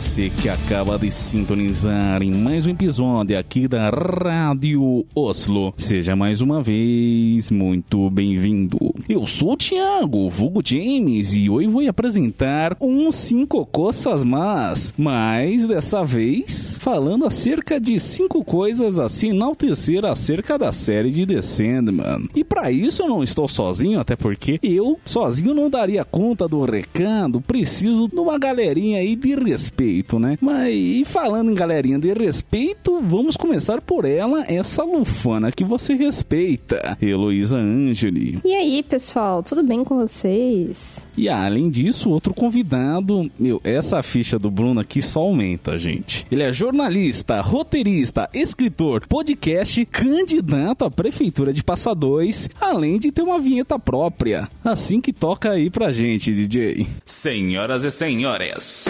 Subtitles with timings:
[0.00, 5.74] Você que acaba de sintonizar em mais um episódio aqui da Rádio Oslo.
[5.76, 8.78] Seja mais uma vez muito bem-vindo.
[9.06, 15.66] Eu sou o Thiago, vulgo James, e hoje vou apresentar um cinco coças más, mas
[15.66, 21.42] dessa vez falando acerca de cinco coisas a se enaltecer acerca da série de The
[21.42, 22.26] Sandman.
[22.34, 26.64] E para isso eu não estou sozinho, até porque eu sozinho não daria conta do
[26.64, 30.38] recado, preciso de uma galerinha aí de respeito, né?
[30.40, 35.94] Mas e falando em galerinha de respeito, vamos começar por ela, essa lufana que você
[35.94, 38.40] respeita, Heloísa Angeli.
[38.44, 41.04] E aí, pessoal, tudo bem com vocês?
[41.16, 46.26] E além disso, outro convidado, meu, essa ficha do Bruno aqui só aumenta, gente.
[46.30, 53.22] Ele é jornalista, roteirista, escritor, podcast, candidato à prefeitura de Passa 2, além de ter
[53.22, 54.48] uma vinheta própria.
[54.64, 56.86] Assim que toca aí pra gente, DJ.
[57.04, 58.86] Senhoras e senhores.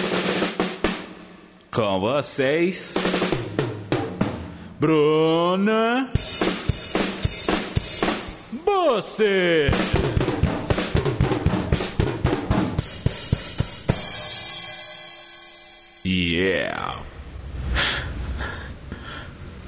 [1.73, 2.95] Com vocês,
[4.81, 6.13] Bruna.
[8.65, 9.69] Você.
[16.05, 17.10] Yeah.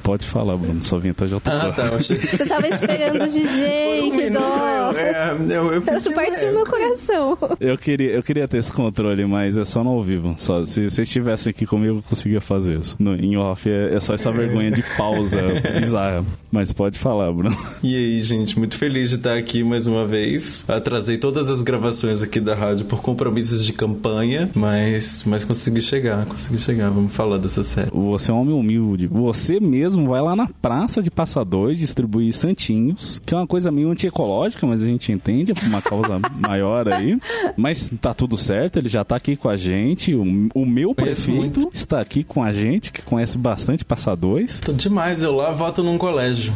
[0.03, 1.61] Pode falar, Bruno, sua vinheta já tocou.
[1.61, 2.19] Ah, tá, eu achei.
[2.19, 4.93] Você tava esperando o DJ, que dó.
[4.97, 7.39] É, eu, eu Isso partiu no meu coração.
[7.61, 10.35] Eu queria, eu queria ter esse controle, mas é só no ao vivo.
[10.39, 12.97] Só, se vocês estivessem aqui comigo, eu conseguia fazer isso.
[12.99, 15.41] No, em off é, é só essa vergonha de pausa
[15.79, 16.25] bizarra.
[16.51, 17.57] Mas pode falar, Bruno.
[17.83, 20.65] E aí, gente, muito feliz de estar aqui mais uma vez.
[20.69, 26.27] Atrasei todas as gravações aqui da rádio por compromissos de campanha, mas, mas consegui chegar,
[26.27, 26.91] consegui chegar.
[26.91, 27.91] Vamos falar dessa série.
[27.93, 29.07] Você é um homem humilde.
[29.07, 33.71] Você mesmo vai lá na praça de Passa 2 distribuir santinhos, que é uma coisa
[33.71, 37.19] meio antiecológica, mas a gente entende, é por uma causa maior aí.
[37.57, 40.15] Mas tá tudo certo, ele já tá aqui com a gente.
[40.15, 40.23] O,
[40.55, 44.61] o meu prefeito está aqui com a gente, que conhece bastante Passa 2.
[44.61, 46.53] Tô demais, eu lá voto num colégio.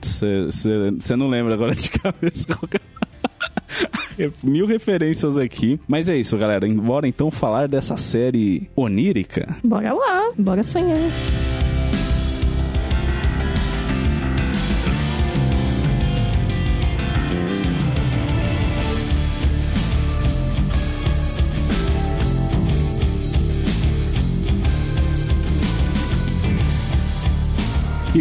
[0.00, 2.80] Você não lembra agora de cabeça é?
[4.42, 5.78] Mil referências aqui.
[5.86, 6.68] Mas é isso, galera.
[6.68, 9.56] Bora então falar dessa série onírica.
[9.62, 10.98] Bora lá, bora sonhar.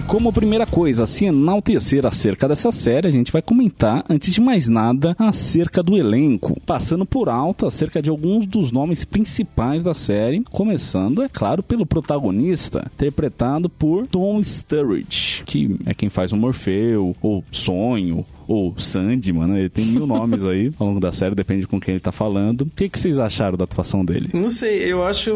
[0.09, 4.67] Como primeira coisa, se enaltecer acerca dessa série, a gente vai comentar, antes de mais
[4.67, 10.43] nada, acerca do elenco, passando por alto acerca de alguns dos nomes principais da série,
[10.49, 17.15] começando, é claro, pelo protagonista, interpretado por Tom Sturridge, que é quem faz o Morfeu,
[17.21, 19.59] ou Sonho, ou Sandman, né?
[19.59, 22.61] Ele tem mil nomes aí ao longo da série, depende com quem ele tá falando.
[22.61, 24.31] O que, que vocês acharam da atuação dele?
[24.33, 25.29] Não sei, eu acho,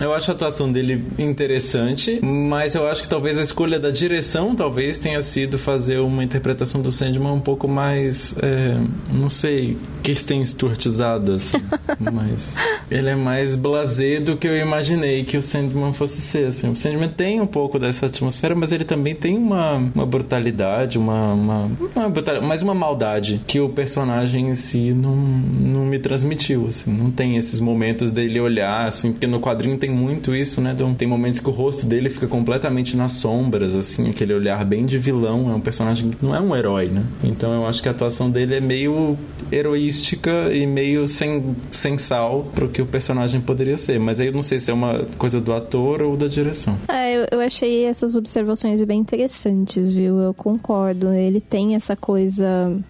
[0.00, 4.54] eu acho a atuação dele interessante, mas eu acho que talvez a escolha da direção
[4.54, 8.76] talvez tenha sido fazer uma interpretação do Sandman um pouco mais, é,
[9.12, 11.58] não sei, Kirsten Sturtizada, assim,
[11.98, 12.56] mas
[12.88, 16.70] ele é mais blasé do que eu imaginei que o Sandman fosse ser, assim.
[16.70, 21.32] O Sandman tem um pouco dessa atmosfera, mas ele também tem uma, uma brutalidade, uma,
[21.32, 22.10] uma, uma
[22.44, 26.92] mas uma maldade que o personagem em si não, não me transmitiu, assim.
[26.92, 30.72] Não tem esses momentos dele olhar, assim, porque no quadrinho tem muito isso, né?
[30.74, 34.84] Então, tem momentos que o rosto dele fica completamente nas sombras, assim, aquele olhar bem
[34.86, 35.50] de vilão.
[35.50, 37.04] É um personagem que não é um herói, né?
[37.22, 39.16] Então eu acho que a atuação dele é meio
[39.50, 43.98] heroística e meio sem, sem sal pro que o personagem poderia ser.
[43.98, 46.76] Mas aí eu não sei se é uma coisa do ator ou da direção.
[46.88, 50.18] É, eu, eu achei essas observações bem interessantes, viu?
[50.18, 51.12] Eu concordo.
[51.12, 52.33] Ele tem essa coisa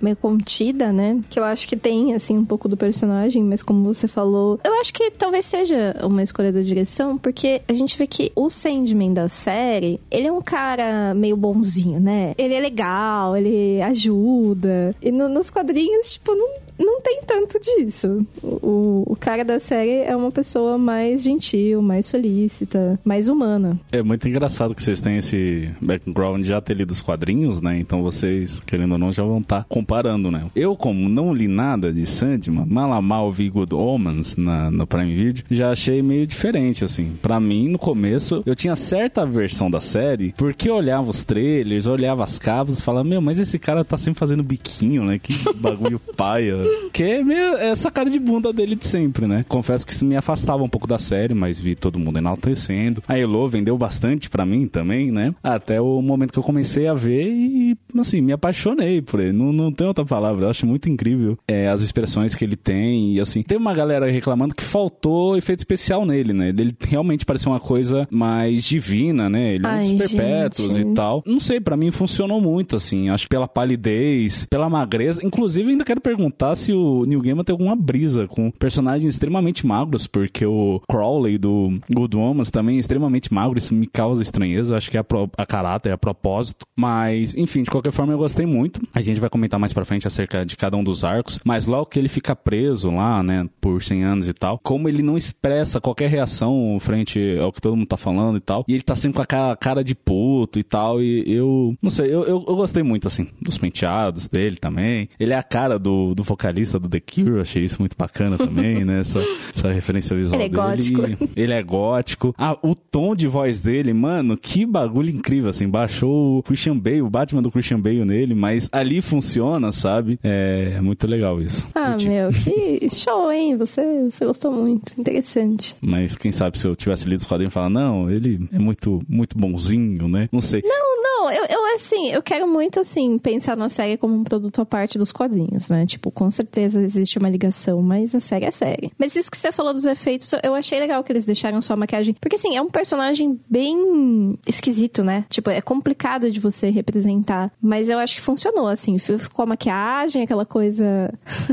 [0.00, 1.20] meio contida, né?
[1.28, 4.74] Que eu acho que tem, assim, um pouco do personagem, mas como você falou, eu
[4.80, 9.12] acho que talvez seja uma escolha da direção, porque a gente vê que o Sandman
[9.12, 12.34] da série, ele é um cara meio bonzinho, né?
[12.38, 14.94] Ele é legal, ele ajuda.
[15.02, 16.48] E no- nos quadrinhos, tipo, não,
[16.78, 18.26] não tem tanto disso.
[18.42, 23.78] O, o cara da série é uma pessoa mais gentil, mais solícita, mais humana.
[23.92, 27.78] É muito engraçado que vocês têm esse background já ter lido os quadrinhos, né?
[27.78, 30.44] Então vocês, querendo ou não, já vão estar comparando, né?
[30.54, 35.44] Eu, como não li nada de Sandman, Malamal vi Good Omens na, no Prime Video,
[35.50, 37.12] já achei meio diferente, assim.
[37.22, 41.86] Pra mim, no começo, eu tinha certa versão da série, porque eu olhava os trailers,
[41.86, 45.18] olhava as capas e falava, meu, mas esse cara tá sempre fazendo biquinho, né?
[45.18, 46.63] Que bagulho paia.
[46.92, 49.44] Que é essa cara de bunda dele de sempre, né?
[49.48, 53.02] Confesso que isso me afastava um pouco da série, mas vi todo mundo enaltecendo.
[53.08, 55.34] A Elo vendeu bastante pra mim também, né?
[55.42, 59.32] Até o momento que eu comecei a ver e, assim, me apaixonei por ele.
[59.32, 60.44] Não, não tem outra palavra.
[60.46, 63.14] Eu acho muito incrível é, as expressões que ele tem.
[63.14, 66.48] E, assim, tem uma galera reclamando que faltou efeito especial nele, né?
[66.48, 69.54] Ele realmente parecia uma coisa mais divina, né?
[69.54, 71.22] Ele é um dos perpétuos e tal.
[71.26, 73.08] Não sei, pra mim funcionou muito, assim.
[73.08, 75.24] Acho que pela palidez, pela magreza.
[75.24, 80.06] Inclusive, ainda quero perguntar se o Neil Gaiman tem alguma brisa com personagens extremamente magros,
[80.06, 83.58] porque o Crowley do Good Omens também é extremamente magro.
[83.58, 84.76] Isso me causa estranheza.
[84.76, 86.66] Acho que é a, pro- a caráter, a propósito.
[86.76, 88.80] Mas, enfim, de qualquer forma, eu gostei muito.
[88.94, 91.38] A gente vai comentar mais pra frente acerca de cada um dos arcos.
[91.44, 95.02] Mas logo que ele fica preso lá, né, por 100 anos e tal, como ele
[95.02, 98.82] não expressa qualquer reação frente ao que todo mundo tá falando e tal, e ele
[98.82, 102.44] tá sempre com aquela cara de puto e tal, e eu, não sei, eu, eu,
[102.46, 105.08] eu gostei muito, assim, dos penteados dele também.
[105.18, 108.84] Ele é a cara do, do vocalista do The Cure, achei isso muito bacana também,
[108.84, 109.20] né, essa,
[109.54, 110.96] essa referência visual Ele é dele.
[111.06, 111.28] gótico.
[111.36, 112.34] Ele é gótico.
[112.38, 117.02] Ah, o tom de voz dele, mano, que bagulho incrível, assim, baixou o Christian Bale,
[117.02, 120.18] o Batman do Christian Bale nele, mas ali funciona, sabe?
[120.22, 121.66] É muito legal isso.
[121.74, 122.08] Ah, Curti.
[122.08, 123.56] meu, que show, hein?
[123.56, 124.98] Você, você gostou muito.
[124.98, 125.76] Interessante.
[125.80, 129.02] Mas quem sabe se eu tivesse lido os quadrinhos e falar, não, ele é muito,
[129.08, 130.28] muito bonzinho, né?
[130.32, 130.62] Não sei.
[130.64, 134.60] Não, não, eu, eu assim, eu quero muito, assim, pensar na série como um produto
[134.60, 135.84] à parte dos quadrinhos, né?
[135.86, 138.92] Tipo, com certeza existe uma ligação, mas a série é série.
[138.98, 141.76] Mas isso que você falou dos efeitos, eu achei legal que eles deixaram só a
[141.76, 142.14] maquiagem.
[142.20, 145.24] Porque, assim, é um personagem bem esquisito, né?
[145.28, 147.52] Tipo, é complicado de você representar.
[147.64, 148.98] Mas eu acho que funcionou, assim.
[148.98, 151.10] Ficou a maquiagem, aquela coisa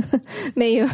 [0.54, 0.86] meio.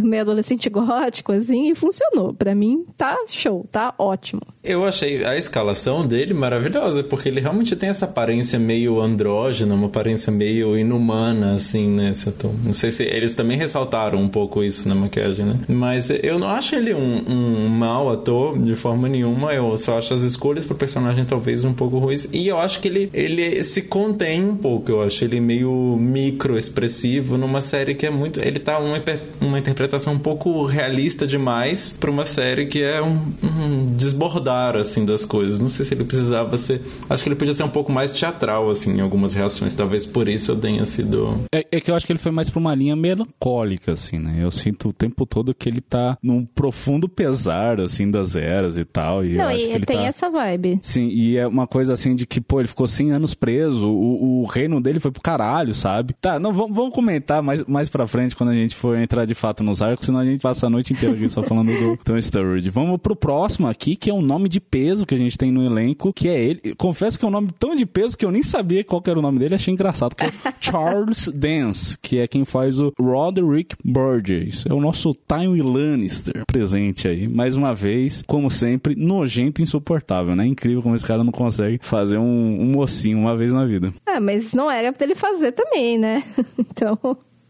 [0.00, 2.32] Meio adolescente gótico, assim, e funcionou.
[2.34, 4.40] Pra mim, tá show, tá ótimo.
[4.62, 9.86] Eu achei a escalação dele maravilhosa, porque ele realmente tem essa aparência meio andrógena, uma
[9.86, 12.10] aparência meio inumana, assim, né?
[12.10, 12.52] esse ator.
[12.64, 15.58] Não sei se eles também ressaltaram um pouco isso na maquiagem, né?
[15.68, 20.14] Mas eu não acho ele um, um mau ator de forma nenhuma, eu só acho
[20.14, 22.28] as escolhas pro personagem talvez um pouco ruins.
[22.32, 27.36] E eu acho que ele, ele se contém um pouco, eu acho ele meio micro-expressivo
[27.36, 28.40] numa série que é muito.
[28.40, 29.01] Ele tá hiper-
[29.40, 35.04] uma interpretação um pouco realista demais pra uma série que é um, um desbordar, assim,
[35.04, 35.60] das coisas.
[35.60, 36.82] Não sei se ele precisava ser.
[37.08, 39.74] Acho que ele podia ser um pouco mais teatral, assim, em algumas reações.
[39.74, 41.40] Talvez por isso eu tenha sido.
[41.52, 44.38] É, é que eu acho que ele foi mais pra uma linha melancólica, assim, né?
[44.40, 48.84] Eu sinto o tempo todo que ele tá num profundo pesar, assim, das eras e
[48.84, 49.24] tal.
[49.24, 50.04] E eu Não, e ele tem tá...
[50.04, 50.78] essa vibe.
[50.82, 54.42] Sim, e é uma coisa assim de que, pô, ele ficou 100 anos preso, o,
[54.42, 56.14] o reino dele foi pro caralho, sabe?
[56.20, 59.34] Tá, não, vamos, vamos comentar mais, mais pra frente quando a gente for entrar de
[59.34, 62.20] fato nos arcos, senão a gente passa a noite inteira aqui só falando do Tom
[62.20, 62.68] Sturridge.
[62.68, 65.64] Vamos pro próximo aqui, que é um nome de peso que a gente tem no
[65.64, 66.74] elenco, que é ele.
[66.76, 69.22] Confesso que é um nome tão de peso que eu nem sabia qual era o
[69.22, 70.30] nome dele, achei engraçado, que é
[70.60, 74.66] Charles Dance, que é quem faz o Roderick Burgess.
[74.68, 77.28] É o nosso Tywin Lannister presente aí.
[77.28, 80.44] Mais uma vez, como sempre, nojento e insuportável, né?
[80.44, 83.94] Incrível como esse cara não consegue fazer um, um mocinho uma vez na vida.
[84.04, 86.22] Ah, mas não era pra ele fazer também, né?
[86.58, 86.98] Então.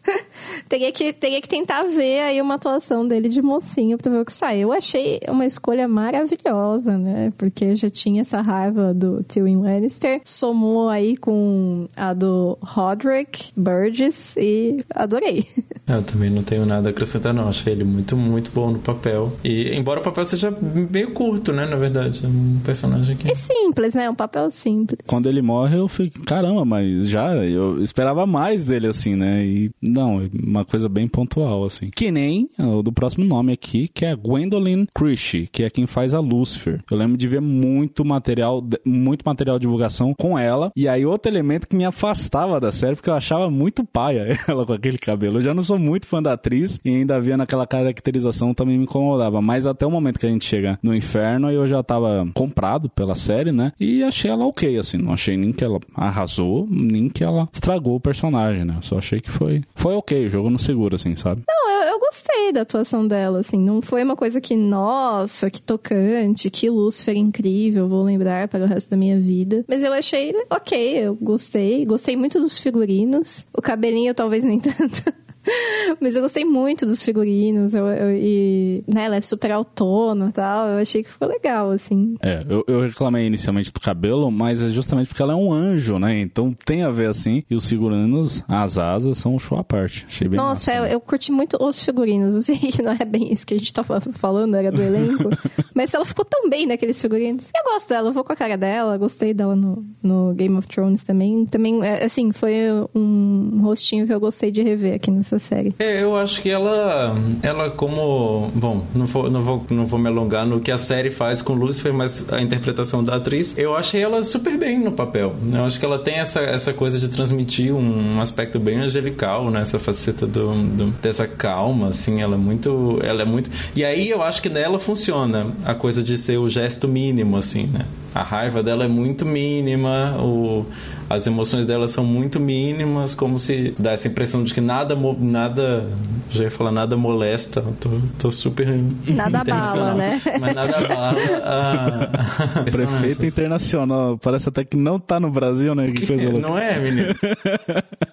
[0.68, 4.24] teria, que, teria que tentar ver aí uma atuação dele de mocinho pra ver o
[4.24, 4.58] que sai.
[4.58, 7.32] Eu achei uma escolha maravilhosa, né?
[7.36, 10.20] Porque já tinha essa raiva do Tywin Lannister.
[10.24, 15.46] Somou aí com a do Roderick Burgess e adorei.
[15.86, 17.48] Eu também não tenho nada a acrescentar, não.
[17.48, 19.32] Achei ele muito, muito bom no papel.
[19.44, 21.66] E embora o papel seja meio curto, né?
[21.66, 23.30] Na verdade, é um personagem que.
[23.30, 24.08] É simples, né?
[24.08, 25.00] Um papel simples.
[25.06, 29.44] Quando ele morre, eu fico, caramba, mas já eu esperava mais dele, assim, né?
[29.44, 31.90] E não, uma coisa bem pontual, assim.
[31.90, 36.14] Que nem o do próximo nome aqui, que é Gwendolyn Christie, que é quem faz
[36.14, 36.82] a Lucifer.
[36.90, 40.70] Eu lembro de ver muito material, muito material de divulgação com ela.
[40.76, 44.64] E aí, outro elemento que me afastava da série, porque eu achava muito paia ela
[44.64, 45.38] com aquele cabelo.
[45.38, 48.84] Eu já não sou muito fã da atriz e ainda via naquela caracterização também me
[48.84, 49.40] incomodava.
[49.40, 53.14] Mas até o momento que a gente chega no inferno, eu já tava comprado pela
[53.14, 53.72] série, né?
[53.78, 54.98] E achei ela ok, assim.
[54.98, 58.76] Não achei nem que ela arrasou, nem que ela estragou o personagem, né?
[58.82, 60.26] Só achei que foi, foi ok.
[60.26, 61.42] O jogo não segura, assim, sabe?
[61.48, 63.58] Não, eu, eu gostei da atuação dela, assim.
[63.58, 68.68] Não foi uma coisa que, nossa, que tocante, que Lúcifer incrível, vou lembrar para o
[68.68, 69.64] resto da minha vida.
[69.66, 71.84] Mas eu achei ok, eu gostei.
[71.84, 73.44] Gostei muito dos figurinos.
[73.52, 75.12] O cabelinho talvez nem tanto.
[76.00, 77.74] Mas eu gostei muito dos figurinos.
[77.74, 80.68] Eu, eu- e né, ela é super autona e tal.
[80.68, 82.16] Eu achei que ficou legal, assim.
[82.20, 85.98] É, eu, eu reclamei inicialmente do cabelo, mas é justamente porque ela é um anjo,
[85.98, 86.20] né?
[86.20, 87.42] Então tem a ver assim.
[87.50, 90.06] E os figurinos, as asas, são um show à parte.
[90.08, 90.94] Achei bem Nossa, massa, eu, né?
[90.94, 92.34] eu curti muito os figurinos.
[92.34, 95.28] Eu sei que não é bem isso que a gente tava falando, era do elenco.
[95.74, 97.50] mas ela ficou tão bem naqueles figurinos.
[97.56, 98.96] Eu gosto dela, eu vou com a cara dela.
[98.96, 101.44] Gostei dela no, no Game of Thrones também.
[101.46, 102.54] Também, é, assim, foi
[102.94, 105.74] um rostinho que eu gostei de rever aqui nessa série.
[105.78, 110.08] É, eu acho que ela, ela como, bom, não vou, não vou, não vou me
[110.08, 114.02] alongar no que a série faz com Lucifer, mas a interpretação da atriz, eu achei
[114.02, 115.34] ela super bem no papel.
[115.52, 119.62] Eu acho que ela tem essa, essa coisa de transmitir um aspecto bem angelical, né?
[119.62, 123.50] Essa faceta do, do- dessa calma, assim, ela é muito, ela é muito.
[123.74, 127.66] E aí eu acho que nela funciona a coisa de ser o gesto mínimo, assim,
[127.66, 127.84] né?
[128.14, 130.66] A raiva dela é muito mínima, o
[131.12, 135.86] as emoções dela são muito mínimas, como se dá essa impressão de que nada, nada,
[136.30, 138.66] já ia falar nada molesta, tô, tô super
[139.06, 139.88] Nada internacional.
[139.88, 140.22] abala, né?
[140.40, 144.16] Mas nada abala a, a Prefeito internacional.
[144.16, 145.86] Parece até que não tá no Brasil, né?
[145.88, 146.38] Que coisa louca.
[146.40, 147.14] Não é, menino?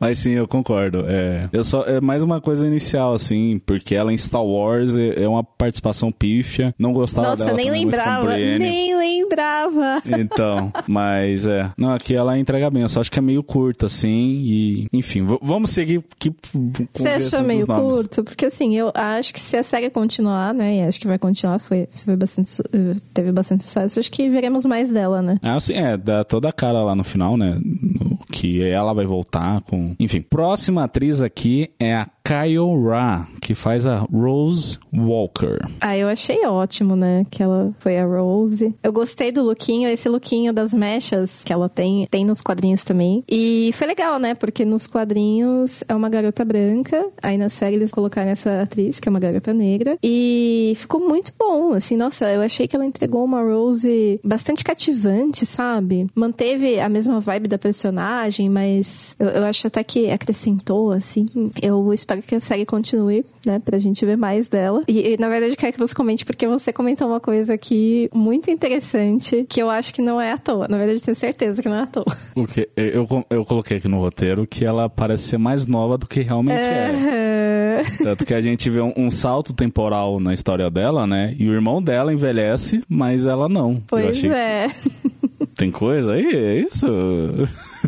[0.00, 1.04] Mas sim, eu concordo.
[1.08, 5.24] É, eu só, é mais uma coisa inicial, assim, porque ela em Star Wars é,
[5.24, 6.74] é uma participação pífia.
[6.78, 8.36] Não gostava Nossa, dela nem muito como lembrava.
[8.36, 10.02] Nem lembrava.
[10.06, 11.70] Então, mas é.
[11.76, 12.82] Não, aqui ela entrega bem.
[12.82, 14.40] Eu só acho que é meio curta, assim.
[14.44, 16.32] E, enfim, vamos seguir com
[16.94, 17.96] Você achou meio nomes.
[17.96, 18.24] curto?
[18.24, 20.76] Porque assim, eu acho que se a série continuar, né?
[20.76, 23.98] E acho que vai continuar, foi, foi bastante, eh, teve bastante sucesso.
[23.98, 25.36] Acho que veremos mais dela, né?
[25.42, 27.58] Ah, sim, é, dá toda a cara lá no final, né?
[27.60, 29.87] no- que ela vai voltar com.
[29.98, 35.56] Enfim, próxima atriz aqui é a Kyle Ra, que faz a Rose Walker.
[35.80, 37.24] Ah, eu achei ótimo, né?
[37.30, 38.74] Que ela foi a Rose.
[38.82, 43.24] Eu gostei do lookinho, esse lookinho das mechas que ela tem, tem nos quadrinhos também.
[43.26, 44.34] E foi legal, né?
[44.34, 49.08] Porque nos quadrinhos é uma garota branca, aí na série eles colocaram essa atriz, que
[49.08, 49.96] é uma garota negra.
[50.02, 55.46] E ficou muito bom, assim, nossa, eu achei que ela entregou uma Rose bastante cativante,
[55.46, 56.06] sabe?
[56.14, 61.26] Manteve a mesma vibe da personagem, mas eu, eu acho até que acrescentou, assim.
[61.62, 63.58] Eu espero que a série continue, né?
[63.64, 64.82] Pra gente ver mais dela.
[64.88, 68.08] E, e, na verdade, eu quero que você comente, porque você comentou uma coisa aqui
[68.14, 70.66] muito interessante, que eu acho que não é à toa.
[70.68, 72.06] Na verdade, eu tenho certeza que não é à toa.
[72.34, 76.06] O que eu, eu, coloquei aqui no roteiro que ela parece ser mais nova do
[76.06, 77.28] que realmente é.
[77.78, 77.82] É.
[78.02, 81.34] Tanto que a gente vê um, um salto temporal na história dela, né?
[81.38, 83.82] E o irmão dela envelhece, mas ela não.
[83.86, 84.68] Pois que é.
[85.58, 86.24] Tem coisa aí?
[86.24, 86.86] É isso?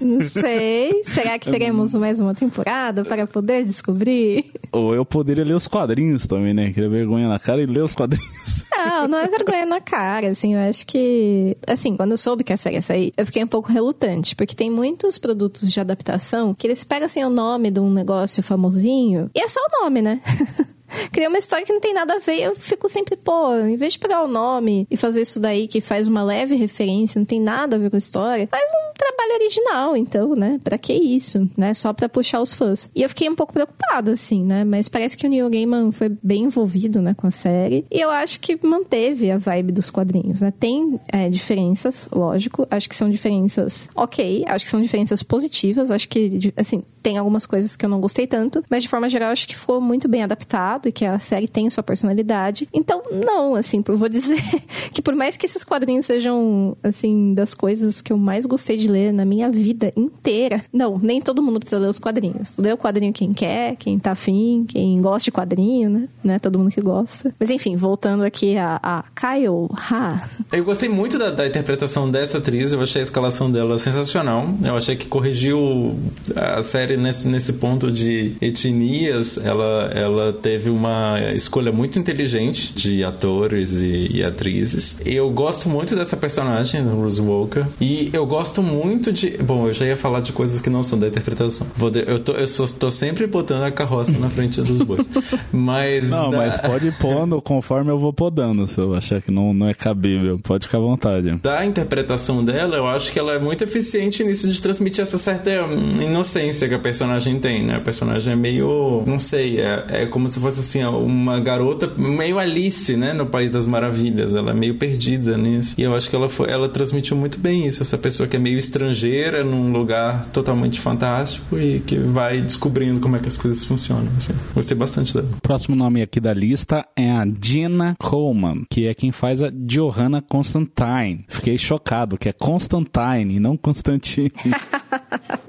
[0.03, 1.03] Não sei.
[1.05, 4.47] Será que teremos mais uma temporada para poder descobrir?
[4.73, 6.73] Ou eu poderia ler os quadrinhos também, né?
[6.73, 8.65] Queria vergonha na cara e ler os quadrinhos.
[8.81, 11.55] Não, não é vergonha na cara, assim, eu acho que...
[11.67, 14.55] Assim, quando eu soube que a série ia sair, eu fiquei um pouco relutante, porque
[14.55, 19.31] tem muitos produtos de adaptação que eles pegam, assim, o nome de um negócio famosinho,
[19.35, 20.21] e é só o nome, né?
[21.13, 22.41] Cria uma história que não tem nada a ver.
[22.41, 25.81] Eu fico sempre, pô, em vez de pegar o nome e fazer isso daí que
[25.81, 29.35] faz uma leve referência, não tem nada a ver com a história, faz um trabalho
[29.35, 30.61] original, então, né?
[30.63, 31.73] Pra que isso, né?
[31.75, 32.91] Só pra puxar os fãs.
[32.95, 34.65] E eu fiquei um pouco preocupada, assim, né?
[34.65, 37.85] Mas parece que o Neil Gaiman foi bem envolvido, né, com a série.
[37.91, 40.53] E eu acho que manteve a vibe dos quadrinhos, né?
[40.59, 42.67] Tem é, diferenças, lógico.
[42.71, 44.45] Acho que são diferenças ok.
[44.47, 45.91] Acho que são diferenças positivas.
[45.91, 48.63] Acho que, assim, tem algumas coisas que eu não gostei tanto.
[48.69, 51.69] Mas, de forma geral, acho que ficou muito bem adaptado e que a série tem
[51.71, 52.69] sua personalidade.
[52.73, 54.41] Então, não, assim, eu vou dizer
[54.93, 58.89] que por mais que esses quadrinhos sejam, assim, das coisas que eu mais gostei de
[58.89, 62.57] ler na minha vida inteira, não, nem todo mundo precisa ler os quadrinhos.
[62.59, 66.09] Lê o quadrinho quem quer, quem tá afim, quem gosta de quadrinho, né?
[66.23, 67.35] Não é todo mundo que gosta.
[67.39, 70.29] Mas enfim, voltando aqui a, a Kyle Ha.
[70.53, 74.55] Eu gostei muito da, da interpretação dessa atriz, eu achei a escalação dela sensacional.
[74.65, 75.99] Eu achei que corrigiu
[76.35, 79.39] a série nesse, nesse ponto de etnias.
[79.39, 84.97] Ela, ela teve uma escolha muito inteligente de atores e, e atrizes.
[85.05, 87.65] Eu gosto muito dessa personagem, Rose Walker.
[87.81, 89.31] E eu gosto muito de.
[89.39, 91.67] Bom, eu já ia falar de coisas que não são da interpretação.
[91.77, 95.07] Vou de- eu tô, eu só, tô sempre botando a carroça na frente dos bois.
[95.53, 96.11] Mas.
[96.11, 99.69] Não, da- mas pode pondo conforme eu vou podando, se eu achar que não, não
[99.69, 100.39] é cabível.
[100.43, 101.31] Pode ficar à vontade.
[101.43, 105.51] da interpretação dela, eu acho que ela é muito eficiente nisso de transmitir essa certa
[105.65, 107.77] hum, inocência que a personagem tem, né?
[107.77, 112.39] A personagem é meio, não sei, é, é como se fosse assim, uma garota meio
[112.39, 113.13] Alice, né?
[113.13, 114.35] No País das Maravilhas.
[114.35, 115.75] Ela é meio perdida nisso.
[115.77, 117.83] E eu acho que ela, foi, ela transmitiu muito bem isso.
[117.83, 123.17] Essa pessoa que é meio estrangeira num lugar totalmente fantástico e que vai descobrindo como
[123.17, 124.11] é que as coisas funcionam.
[124.17, 124.33] Assim.
[124.55, 125.29] Gostei bastante dela.
[125.43, 130.23] Próximo nome aqui da lista é a Gina Coleman, que é quem faz a Johanna
[130.23, 131.25] Constantine.
[131.29, 134.31] Fiquei chocado que é Constantine e não Constantine.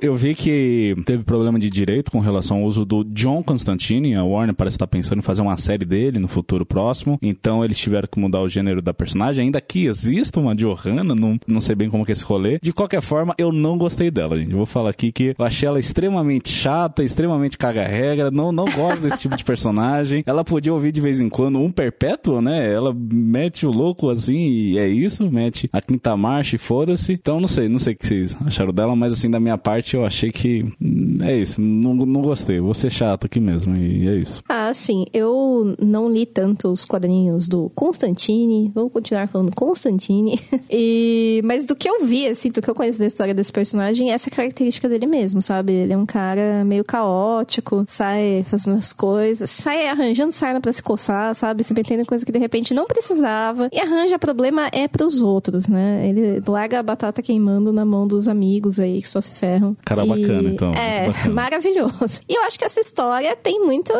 [0.01, 4.15] Eu vi que teve teve problema de direito com relação ao uso do John Constantine.
[4.15, 7.17] A Warner parece estar pensando em fazer uma série dele no futuro próximo.
[7.21, 9.45] Então eles tiveram que mudar o gênero da personagem.
[9.45, 12.59] Ainda que exista uma Johanna, não, não sei bem como que é esse rolê.
[12.61, 14.53] De qualquer forma, eu não gostei dela, gente.
[14.53, 18.29] Vou falar aqui que eu achei ela extremamente chata, extremamente caga-regra.
[18.31, 20.23] Não, não gosto desse tipo de personagem.
[20.25, 22.71] Ela podia ouvir de vez em quando um perpétuo, né?
[22.71, 25.29] Ela mete o louco assim e é isso.
[25.31, 27.13] Mete a quinta marcha e foda-se.
[27.13, 29.95] Então não sei, não sei o que vocês acharam dela, mas assim, da minha parte
[29.95, 31.61] eu achei que hum, é isso.
[31.61, 32.59] Não, não gostei.
[32.59, 34.43] Vou ser chato aqui mesmo e é isso.
[34.47, 35.05] Ah, sim.
[35.13, 38.71] Eu não li tanto os quadrinhos do Constantine.
[38.73, 40.39] Vou continuar falando Constantine.
[40.69, 41.41] e...
[41.43, 44.29] Mas do que eu vi, assim, do que eu conheço da história desse personagem, essa
[44.29, 45.73] é característica dele mesmo, sabe?
[45.73, 50.81] Ele é um cara meio caótico, sai fazendo as coisas, sai arranjando sarna pra se
[50.81, 51.63] coçar, sabe?
[51.63, 53.69] Se metendo em coisa que de repente não precisava.
[53.71, 56.05] E arranja problema é pros outros, né?
[56.07, 59.75] Ele larga a batata queimando na mão dos amigos aí que só se ferram.
[59.85, 60.71] Cara E- bacana, então.
[60.71, 61.35] É, bacana.
[61.35, 62.21] maravilhoso.
[62.27, 63.93] E eu acho que essa história tem muito,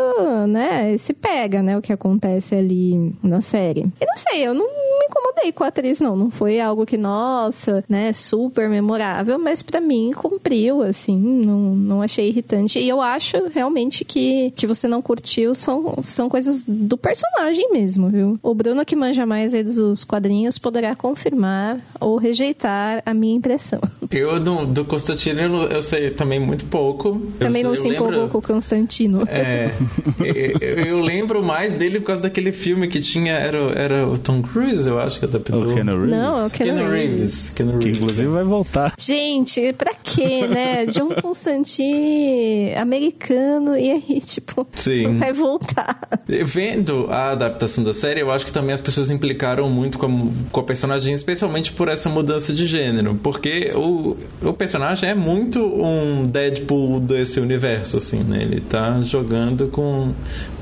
[0.48, 0.71] né?
[0.98, 1.78] Se pega, né?
[1.78, 3.82] O que acontece ali na série.
[4.00, 6.16] E não sei, eu não me incomodei com a atriz, não.
[6.16, 8.14] Não foi algo que, nossa, né?
[8.14, 11.18] Super memorável, mas pra mim cumpriu, assim.
[11.18, 12.80] Não, não achei irritante.
[12.80, 18.10] E eu acho realmente que, que você não curtiu são, são coisas do personagem mesmo,
[18.10, 18.40] viu?
[18.42, 23.82] O Bruno, que manja mais aí dos quadrinhos, poderá confirmar ou rejeitar a minha impressão.
[24.12, 27.22] Eu, do, do Constantino, eu, sei também muito pouco.
[27.40, 29.24] Também eu, não eu se lembro- empolgou com o Constantino.
[29.28, 29.72] É,
[30.20, 33.34] eu, eu lembro mais dele por causa daquele filme que tinha.
[33.34, 35.62] Era, era o Tom Cruise, eu acho que adaptou.
[35.62, 36.10] O Keanu Reeves.
[36.10, 37.12] Não, é o Keanu Keanu Reeves.
[37.16, 37.50] Reeves.
[37.52, 38.02] Keanu Que Reeves.
[38.02, 38.94] inclusive vai voltar.
[39.00, 40.86] Gente, pra quê, né?
[40.88, 45.18] John Constantine, americano, e aí, tipo, Sim.
[45.18, 46.00] vai voltar.
[46.46, 50.60] Vendo a adaptação da série, eu acho que também as pessoas implicaram muito com, com
[50.60, 53.16] a personagem, especialmente por essa mudança de gênero.
[53.22, 54.01] Porque o,
[54.42, 58.44] o personagem é muito um Deadpool desse universo, assim, né?
[58.44, 60.12] Ele tá jogando com.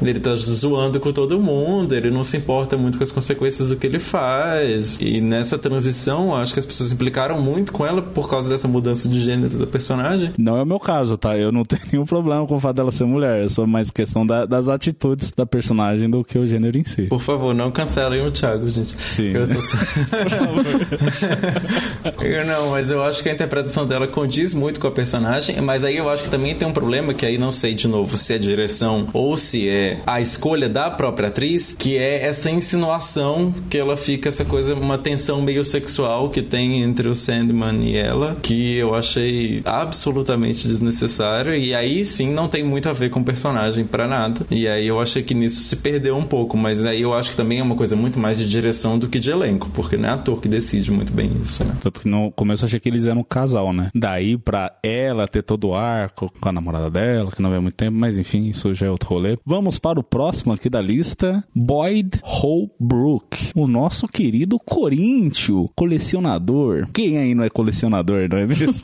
[0.02, 3.76] Ele tá zoando com todo mundo, ele não se importa muito com as consequências do
[3.76, 4.98] que ele faz.
[5.02, 9.08] E nessa transição, acho que as pessoas implicaram muito com ela por causa dessa mudança
[9.10, 10.32] de gênero da personagem.
[10.38, 11.38] Não é o meu caso, tá?
[11.38, 13.46] Eu não tenho nenhum problema com o fato dela ser mulher.
[13.46, 17.04] É só mais questão da- das atitudes da personagem do que o gênero em si.
[17.04, 18.96] Por favor, não cancelem o Thiago, gente.
[19.06, 19.32] Sim.
[19.34, 19.78] Eu tô só...
[22.24, 25.84] eu não, mas eu acho que a interpretação dela condiz muito com a personagem, mas
[25.84, 28.34] aí eu acho que também tem um problema que aí não sei de novo se
[28.34, 33.78] é direção ou se é a escolha da própria atriz, que é essa insinuação que
[33.78, 38.38] ela fica essa coisa, uma tensão meio sexual que tem entre o Sandman e ela,
[38.42, 43.24] que eu achei absolutamente desnecessário e aí sim não tem muito a ver com o
[43.24, 44.46] personagem pra nada.
[44.50, 47.38] E aí eu achei que nisso se perdeu um pouco, mas aí eu acho que
[47.38, 50.12] também é uma coisa muito mais de direção do que de elenco, porque não é
[50.14, 51.76] ator que decide muito bem isso, né?
[51.82, 53.90] Tanto que no começo eu achei que eles eram um casal, né?
[53.94, 57.76] Daí pra ela ter todo o arco com a namorada dela, que não vê muito
[57.76, 59.38] tempo, mas enfim, isso já é outro rolê.
[59.46, 66.88] Vamos para o próximo aqui da lista: Boyd Holbrook, o nosso querido Coríntio, colecionador.
[66.94, 68.70] Quem aí não é colecionador, não é mesmo?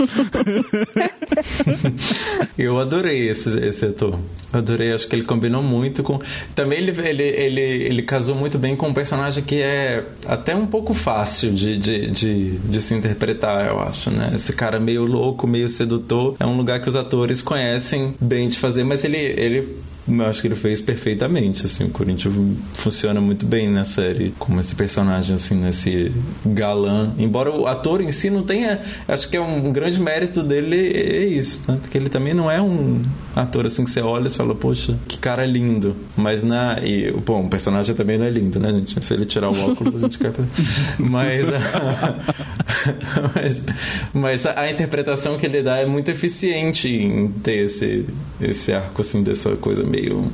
[2.58, 4.20] Eu adorei esse, esse ator.
[4.52, 6.20] Adorei, acho que ele combinou muito com.
[6.54, 10.66] Também ele, ele, ele, ele casou muito bem com um personagem que é até um
[10.66, 14.25] pouco fácil de, de, de, de se interpretar, eu acho, né?
[14.34, 16.36] Esse cara meio louco, meio sedutor.
[16.40, 19.18] É um lugar que os atores conhecem bem de fazer, mas ele.
[19.18, 22.32] ele eu acho que ele fez perfeitamente, assim, o Corinthians
[22.74, 26.12] funciona muito bem na série, como esse personagem, assim, nesse
[26.46, 27.12] galã.
[27.18, 31.26] Embora o ator em si não tenha, acho que é um grande mérito dele é
[31.26, 31.80] isso, né?
[31.90, 33.02] Que ele também não é um
[33.36, 35.96] ator, assim, que você olha e fala, poxa, que cara lindo.
[36.16, 39.06] Mas na, e, bom, o personagem também não é lindo, né, gente?
[39.06, 40.32] Se ele tirar o óculos, a gente pra...
[40.98, 41.46] Mas,
[43.36, 43.62] mas,
[44.14, 48.06] mas a, a interpretação que ele dá é muito eficiente em ter esse,
[48.42, 50.32] esse arco, assim, dessa coisa meio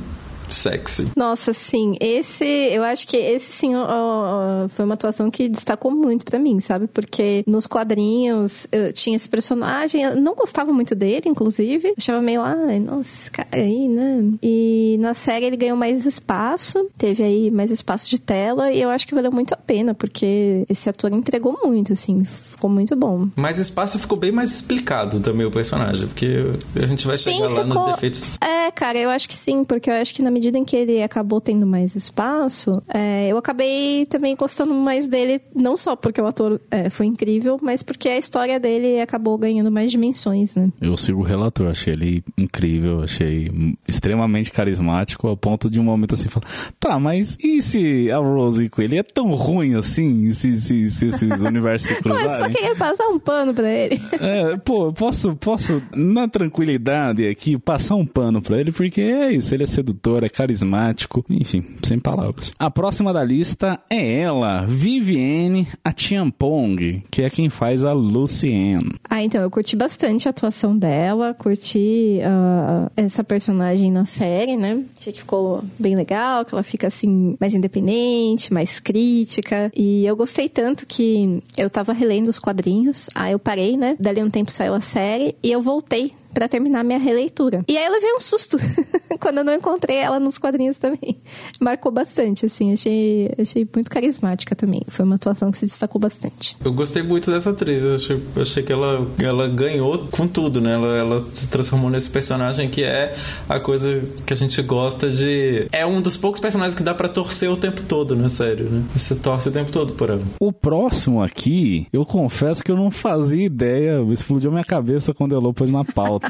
[0.52, 1.08] sexy.
[1.16, 1.96] Nossa, sim.
[2.00, 6.38] Esse, eu acho que esse sim ó, ó, foi uma atuação que destacou muito pra
[6.38, 6.86] mim, sabe?
[6.86, 11.94] Porque nos quadrinhos eu tinha esse personagem, eu não gostava muito dele, inclusive.
[11.96, 14.24] Achava meio, ai, nossa, esse cara aí, né?
[14.42, 18.90] E na série ele ganhou mais espaço, teve aí mais espaço de tela, e eu
[18.90, 22.26] acho que valeu muito a pena, porque esse ator entregou muito, assim,
[22.62, 23.28] ficou muito bom.
[23.34, 26.46] Mas espaço ficou bem mais explicado também o personagem, porque
[26.76, 28.38] a gente vai Sim, chegar lá nos ficou- defeitos.
[28.40, 31.02] É, cara, eu acho que sim, porque eu acho que na medida em que ele
[31.02, 36.26] acabou tendo mais espaço, é, eu acabei também gostando mais dele, não só porque o
[36.26, 40.70] ator é, foi incrível, mas porque a história dele acabou ganhando mais dimensões, né?
[40.80, 43.50] Eu sigo o relator, achei ele incrível, achei
[43.88, 46.46] extremamente carismático, ao ponto de um momento assim falar,
[46.78, 51.06] tá, mas e se a Rose com ele é tão ruim assim, se, se, se
[51.06, 52.51] esses universos se só cruzarem?
[52.52, 54.00] Queria passar um pano pra ele.
[54.22, 59.52] É, pô, posso, posso, na tranquilidade aqui, passar um pano pra ele, porque é isso,
[59.52, 62.52] ele é sedutor, é carismático, enfim, sem palavras.
[62.58, 68.92] A próxima da lista é ela, Vivienne Achiampong, que é quem faz a Lucienne.
[69.08, 74.82] Ah, então, eu curti bastante a atuação dela, curti ah, essa personagem na série, né?
[74.98, 79.70] Achei que ficou bem legal, que ela fica assim, mais independente, mais crítica.
[79.74, 83.96] E eu gostei tanto que eu tava relendo os quadrinhos, aí eu parei, né?
[83.98, 87.64] Dali um tempo saiu a série e eu voltei pra terminar minha releitura.
[87.68, 88.56] E aí eu levei um susto
[89.20, 91.20] quando eu não encontrei ela nos quadrinhos também.
[91.60, 94.82] Marcou bastante, assim, achei, achei muito carismática também.
[94.88, 96.56] Foi uma atuação que se destacou bastante.
[96.64, 97.82] Eu gostei muito dessa atriz.
[97.82, 100.74] Eu achei, achei que ela, ela ganhou com tudo, né?
[100.74, 103.14] Ela, ela se transformou nesse personagem que é
[103.48, 105.68] a coisa que a gente gosta de.
[105.70, 108.28] É um dos poucos personagens que dá pra torcer o tempo todo, né?
[108.28, 108.82] Sério, né?
[108.96, 110.22] Você torce o tempo todo por ela.
[110.40, 115.52] O próximo aqui, eu confesso que eu não fazia ideia, explodiu minha cabeça quando eu
[115.52, 116.21] pôs na pauta.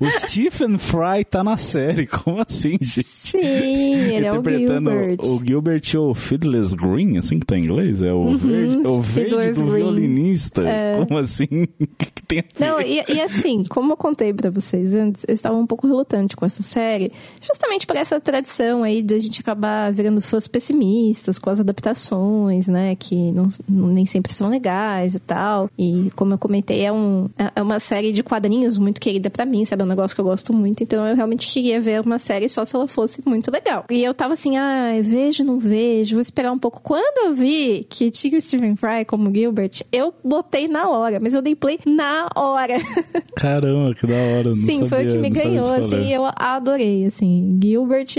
[0.00, 3.04] O Stephen Fry tá na série, como assim, gente?
[3.04, 5.18] Sim, ele é o Gilbert.
[5.24, 8.02] o Gilbert ou Fiddler's Green, assim que tá em inglês?
[8.02, 9.76] É o verde, é o verde Fiddler's do Green.
[9.82, 10.62] violinista.
[11.06, 11.48] Como assim?
[11.80, 12.66] O que, que tem a ver?
[12.66, 16.36] Não, e, e assim, como eu contei pra vocês antes, eu estava um pouco relutante
[16.36, 17.10] com essa série,
[17.42, 22.68] justamente por essa tradição aí de a gente acabar virando fãs pessimistas com as adaptações,
[22.68, 25.70] né, que não, nem sempre são legais e tal.
[25.78, 29.44] E como eu comentei, é, um, é- é uma série de quadrinhos muito querida pra
[29.46, 29.82] mim, sabe?
[29.82, 32.64] É um negócio que eu gosto muito, então eu realmente queria ver uma série só
[32.64, 33.84] se ela fosse muito legal.
[33.90, 36.80] E eu tava assim, ah, vejo, não vejo, vou esperar um pouco.
[36.82, 41.34] Quando eu vi que tinha o Stephen Fry como Gilbert, eu botei na hora, mas
[41.34, 42.74] eu dei play na hora.
[43.36, 44.52] Caramba, que da hora.
[44.54, 47.58] Sim, foi o sabia- que me sabia ganhou, assim, eu adorei, assim.
[47.62, 48.14] Gilbert,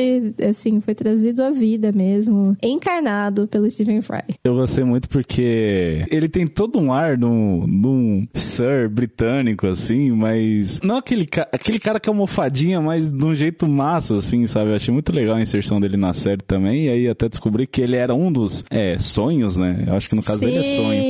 [0.50, 4.22] assim, foi trazido à vida mesmo, encarnado pelo Stephen Fry.
[4.44, 9.68] Eu gostei muito porque ele tem todo um ar de um, de um Sir britânico,
[9.68, 14.16] assim, mas não aquele, ca- aquele cara que é almofadinha, mas de um jeito massa,
[14.18, 14.72] assim, sabe?
[14.72, 17.82] Eu achei muito legal a inserção dele na série também, e aí até descobri que
[17.82, 19.84] ele era um dos é, sonhos, né?
[19.88, 21.02] Eu acho que no caso dele é sonho.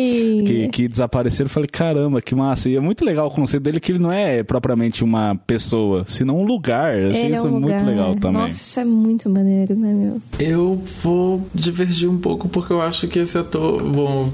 [0.43, 2.69] Que, que desapareceram, eu falei, caramba, que massa.
[2.69, 6.39] E é muito legal o conceito dele que ele não é propriamente uma pessoa, senão
[6.39, 6.97] um lugar.
[6.97, 7.85] Eu achei Ele é isso um muito lugar.
[7.85, 8.41] legal também.
[8.41, 10.21] Nossa, isso é muito maneiro, né, meu?
[10.39, 14.29] Eu vou divergir um pouco porque eu acho que esse ator, bom,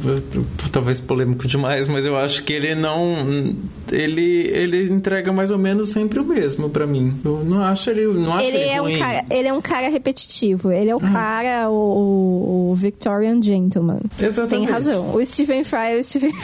[0.72, 3.56] talvez polêmico demais, mas eu acho que ele não,
[3.92, 7.14] ele ele entrega mais ou menos sempre o mesmo pra mim.
[7.24, 9.00] Eu não acho ele, não acho Ele ele, é, um ruim.
[9.00, 10.72] cara, ele é um cara repetitivo.
[10.72, 14.00] Ele é o cara, o, o- o Victorian Gentleman.
[14.20, 14.66] Exatamente.
[14.66, 15.16] Tem razão.
[15.16, 16.32] O Stephen Fry é o Fry.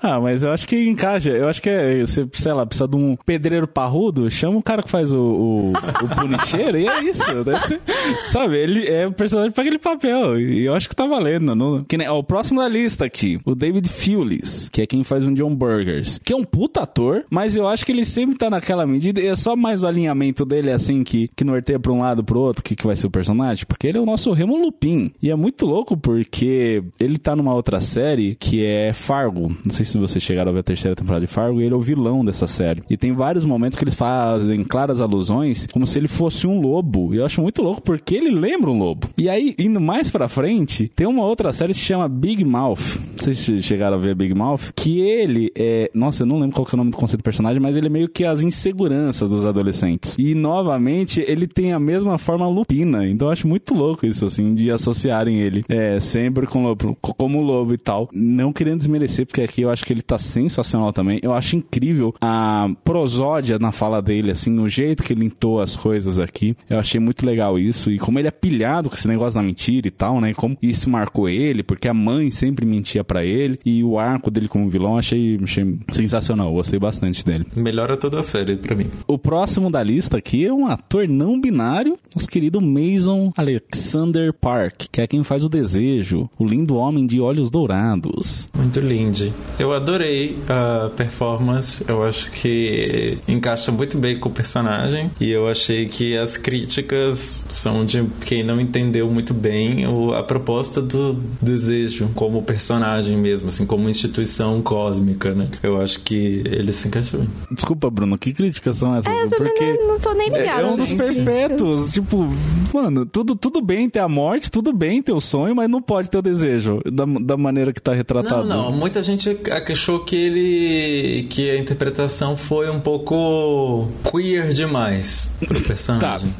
[0.00, 1.30] Ah, mas eu acho que encaixa.
[1.30, 4.82] Eu acho que é, você, sei lá, precisa de um pedreiro parrudo, chama o cara
[4.82, 7.24] que faz o, o, o punicheiro e é isso.
[7.66, 7.80] Ser-
[8.26, 10.38] sabe, ele é o personagem pra aquele papel.
[10.40, 11.84] E eu acho que tá valendo.
[11.88, 15.24] Que nem, ó, o próximo da lista aqui, o David Fulis, que é quem faz
[15.24, 18.48] o John Burgers, que é um puta ator, mas eu acho que ele sempre tá
[18.50, 22.00] naquela medida, e é só mais o alinhamento dele, assim, que, que norteia pra um
[22.00, 24.56] lado pro outro, que, que vai ser o personagem, porque ele é o nosso Remo
[24.56, 25.10] Lupin.
[25.22, 29.48] E é muito louco porque ele tá numa outra série que é Fargo.
[29.64, 31.80] Não sei se vocês chegaram a ver a terceira temporada de Fargo, ele é o
[31.80, 32.82] vilão dessa série.
[32.88, 37.14] E tem vários momentos que eles fazem claras alusões como se ele fosse um lobo.
[37.14, 39.08] E eu acho muito louco porque ele lembra um lobo.
[39.16, 43.00] E aí, indo mais pra frente, tem uma outra série que se chama Big Mouth.
[43.16, 44.72] Se chegaram a ver Big Mouth.
[44.76, 45.90] Que ele é.
[45.94, 47.86] Nossa, eu não lembro qual que é o nome do conceito do personagem, mas ele
[47.86, 50.14] é meio que as inseguranças dos adolescentes.
[50.18, 53.08] E novamente, ele tem a mesma forma lupina.
[53.08, 57.40] Então eu acho muito louco isso, assim, de associarem ele é, sempre com lobo, como
[57.40, 58.08] lobo e tal.
[58.12, 61.20] Não querendo desmerecer, porque aqui eu acho que ele tá sensacional também.
[61.22, 65.76] Eu acho incrível a prosódia na fala dele, assim, no jeito que ele entoa as
[65.76, 66.56] coisas aqui.
[66.68, 67.90] Eu achei muito legal isso.
[67.90, 70.34] E como ele é pilhado com esse negócio da mentira e tal, né?
[70.34, 73.58] Como isso marcou ele, porque a mãe sempre mentia pra ele.
[73.64, 76.52] E o arco dele como vilão achei, achei sensacional.
[76.52, 77.46] Gostei bastante dele.
[77.54, 78.86] Melhora toda a série pra mim.
[79.06, 84.86] O próximo da lista aqui é um ator não binário, nosso querido Mason Alexander Park,
[84.90, 88.48] que é quem faz o desejo, o lindo homem de olhos dourados.
[88.56, 89.32] Muito lindo.
[89.58, 95.48] Eu adorei a performance, eu acho que encaixa muito bem com o personagem e eu
[95.48, 99.84] achei que as críticas são de quem não entendeu muito bem
[100.16, 105.48] a proposta do desejo como personagem mesmo, assim, como instituição cósmica, né?
[105.62, 107.28] Eu acho que ele se encaixou bem.
[107.50, 109.12] Desculpa, Bruno, que críticas são essas?
[109.12, 110.62] É, eu também Porque não, não tô nem ligada.
[110.62, 110.98] é um dos gente.
[111.02, 111.92] perpétuos.
[111.92, 112.28] Tipo,
[112.72, 116.10] mano, tudo, tudo bem ter a morte, tudo bem ter o sonho, mas não pode
[116.10, 118.44] ter o desejo da, da maneira que tá retratado.
[118.46, 118.72] Não, não.
[118.72, 119.38] Muita gente
[119.70, 121.26] achou que ele.
[121.28, 125.66] que a interpretação foi um pouco queer demais pro Tá.
[125.68, 126.34] personagem.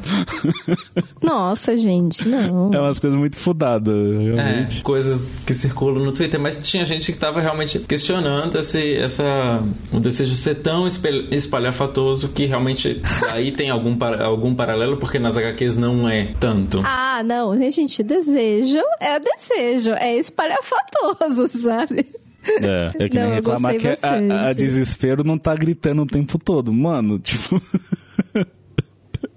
[1.21, 2.73] Nossa, gente, não.
[2.73, 4.81] É umas coisas muito fudadas, É, realmente.
[4.81, 9.99] coisas que circulam no Twitter, mas tinha gente que tava realmente questionando esse, essa, o
[9.99, 10.87] desejo ser tão
[11.31, 16.81] espalhafatoso que realmente aí tem algum, para- algum paralelo, porque nas HQs não é tanto.
[16.85, 20.98] Ah, não, gente, desejo é desejo, é espalhafatoso,
[21.49, 22.05] sabe?
[22.45, 26.37] É, é que Não, nem reclamar que a, a desespero não tá gritando o tempo
[26.37, 26.71] todo.
[26.71, 27.61] Mano, tipo.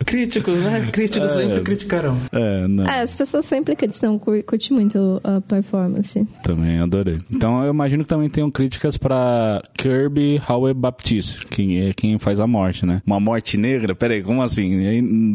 [0.05, 0.89] Críticos, né?
[0.93, 1.43] Críticos É.
[1.43, 2.17] sempre criticarão.
[2.33, 2.85] É, não.
[2.87, 6.27] É, as pessoas sempre cur- curte muito a performance.
[6.43, 7.19] Também adorei.
[7.31, 12.41] Então eu imagino que também tenham críticas pra Kirby Howell Baptiste, que é quem faz
[12.41, 13.03] a morte, né?
[13.07, 13.95] Uma morte negra?
[13.95, 14.83] Peraí, como assim?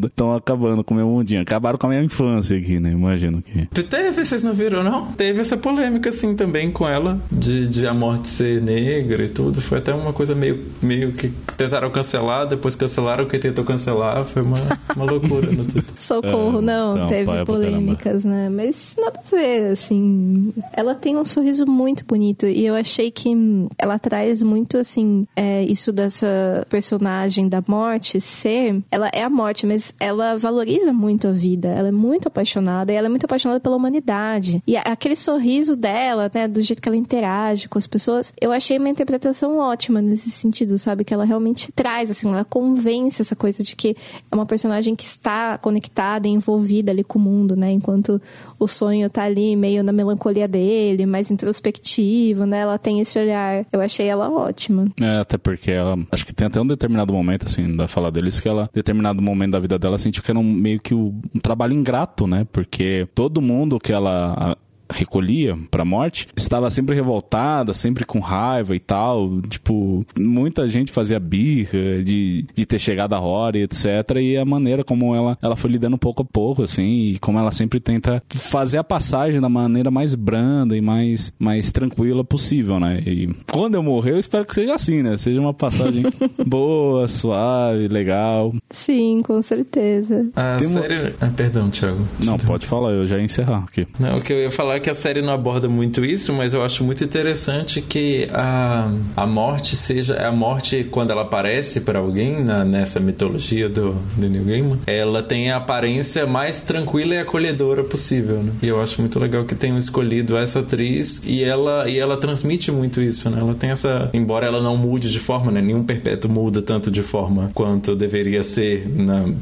[0.05, 1.41] Estão acabando com o meu mundinho.
[1.41, 2.91] Acabaram com a minha infância aqui, né?
[2.91, 3.65] Imagino que.
[3.83, 5.11] Teve, vocês não viram, não?
[5.13, 9.61] Teve essa polêmica, assim, também com ela, de, de a morte ser negra e tudo.
[9.61, 14.23] Foi até uma coisa meio, meio que tentaram cancelar, depois cancelaram quem tentou cancelar.
[14.25, 14.56] Foi uma,
[14.95, 15.83] uma loucura no Twitter.
[15.95, 18.49] Socorro, É, não, então, teve pra polêmicas, né?
[18.49, 20.53] Mas nada a ver, assim.
[20.73, 23.29] Ela tem um sorriso muito bonito e eu achei que
[23.77, 28.81] ela traz muito, assim, é, isso dessa personagem da morte ser.
[28.91, 31.67] Ela é a morte, mas ela valoriza muito a vida.
[31.69, 34.61] Ela é muito apaixonada e ela é muito apaixonada pela humanidade.
[34.65, 38.77] E aquele sorriso dela, né, do jeito que ela interage com as pessoas, eu achei
[38.77, 41.03] uma interpretação ótima nesse sentido, sabe?
[41.03, 43.95] Que ela realmente traz, assim, ela convence essa coisa de que
[44.31, 47.71] é uma personagem que está conectada e envolvida ali com o mundo, né?
[47.71, 48.21] Enquanto
[48.59, 52.59] o sonho tá ali meio na melancolia dele, mais introspectivo, né?
[52.59, 53.65] Ela tem esse olhar.
[53.71, 54.87] Eu achei ela ótima.
[54.99, 55.97] É, até porque ela.
[56.11, 59.51] Acho que tem até um determinado momento, assim, da fala deles, que ela, determinado momento
[59.51, 62.45] da vida dela, sentiu que era um, meio que um, um trabalho ingrato, né?
[62.51, 64.57] Porque todo mundo que ela.
[64.91, 69.41] Recolhia pra morte, estava sempre revoltada, sempre com raiva e tal.
[69.41, 73.85] Tipo, muita gente fazia birra de, de ter chegado a hora e etc.
[74.21, 77.51] E a maneira como ela, ela foi lidando pouco a pouco, assim, e como ela
[77.51, 83.01] sempre tenta fazer a passagem da maneira mais branda e mais, mais tranquila possível, né?
[83.05, 85.17] E quando eu morrer, eu espero que seja assim, né?
[85.17, 86.03] Seja uma passagem
[86.45, 88.53] boa, suave, legal.
[88.69, 90.29] Sim, com certeza.
[90.35, 91.13] A Tem uma- série...
[91.19, 92.05] Ah, perdão, Thiago.
[92.23, 93.87] Não, pode falar, eu já ia encerrar aqui.
[93.99, 96.63] Não, o que eu ia falar que a série não aborda muito isso, mas eu
[96.63, 100.15] acho muito interessante que a, a morte seja.
[100.27, 105.21] A morte, quando ela aparece para alguém na- nessa mitologia do, do New Gaiman, ela
[105.23, 108.51] tem a aparência mais tranquila e acolhedora possível, né?
[108.61, 112.71] E eu acho muito legal que tenham escolhido essa atriz e ela, e ela transmite
[112.71, 113.39] muito isso, né?
[113.39, 114.09] Ela tem essa.
[114.13, 115.61] Embora ela não mude de forma, né?
[115.61, 118.87] Nenhum perpétuo muda tanto de forma quanto deveria ser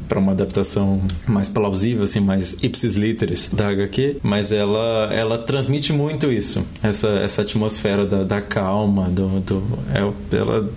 [0.08, 5.92] para uma adaptação mais plausível, assim, mais ipsis literis da HQ, mas ela, ela transmite
[5.92, 9.62] muito isso, essa, essa atmosfera da, da calma, do, do
[9.94, 10.68] é, ela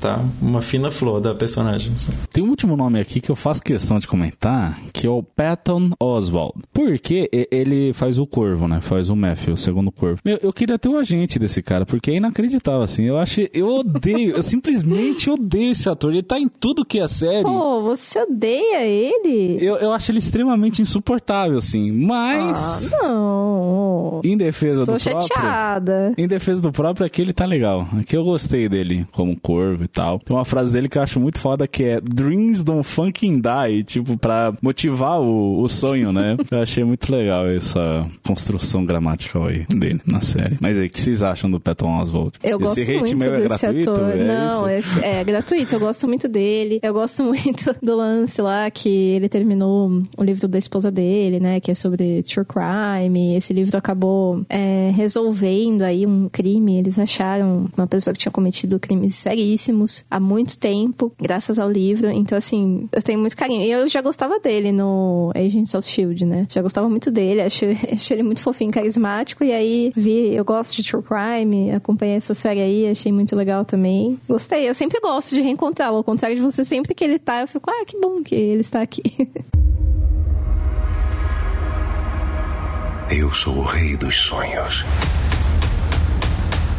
[0.00, 1.96] tá uma fina flor da personagem.
[1.96, 2.16] sabe?
[2.32, 5.90] Tem um último nome aqui que eu faço questão de comentar, que é o Patton
[6.00, 6.52] Oswald.
[6.72, 8.80] Porque ele faz o Corvo, né?
[8.80, 10.18] Faz o Matthew, o segundo Corvo.
[10.24, 13.04] Meu, eu queria ter o agente desse cara, porque é inacreditável, assim.
[13.04, 16.12] Eu acho, eu odeio, eu simplesmente odeio esse ator.
[16.12, 17.42] Ele tá em tudo que é série.
[17.42, 19.58] Pô, você odeia ele?
[19.60, 21.90] Eu, eu acho ele extremamente insuportável, assim.
[21.92, 23.91] Mas, Ah, não.
[24.24, 25.20] Em defesa do próprio...
[25.20, 26.12] chateada.
[26.16, 27.86] Em defesa do próprio, aqui ele tá legal.
[27.98, 30.18] Aqui eu gostei dele como corvo e tal.
[30.18, 33.84] Tem uma frase dele que eu acho muito foda que é Dreams don't fucking die,
[33.84, 36.36] tipo, pra motivar o, o sonho, né?
[36.50, 40.58] Eu achei muito legal essa construção gramatical aí dele na série.
[40.60, 42.34] Mas aí, o que vocês acham do Patton Oswalt?
[42.42, 43.90] Eu Esse gosto hate muito meu é desse gratuito?
[43.90, 44.10] ator.
[44.10, 45.00] É não, isso?
[45.00, 45.74] é, é gratuito.
[45.74, 46.78] Eu gosto muito dele.
[46.82, 51.60] Eu gosto muito do lance lá que ele terminou o livro da esposa dele, né?
[51.60, 53.36] Que é sobre true crime.
[53.36, 56.78] Esse livro acabou é, resolvendo aí um crime.
[56.78, 62.10] Eles acharam uma pessoa que tinha cometido crimes seríssimos há muito tempo, graças ao livro.
[62.10, 63.62] Então, assim, eu tenho muito carinho.
[63.62, 66.46] E eu já gostava dele no Agents of Shield, né?
[66.48, 67.42] Já gostava muito dele.
[67.42, 69.42] Acho, acho ele muito fofinho, carismático.
[69.42, 73.64] E aí vi, eu gosto de True Crime, acompanhei essa série aí, achei muito legal
[73.64, 74.18] também.
[74.28, 74.68] Gostei.
[74.68, 75.96] Eu sempre gosto de reencontrá-lo.
[75.96, 78.60] Ao contrário de você, sempre que ele tá, eu fico, ah, que bom que ele
[78.60, 79.02] está aqui.
[83.10, 84.84] Eu sou o rei dos sonhos.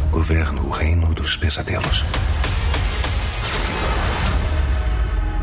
[0.09, 2.03] Governo o reino dos pesadelos.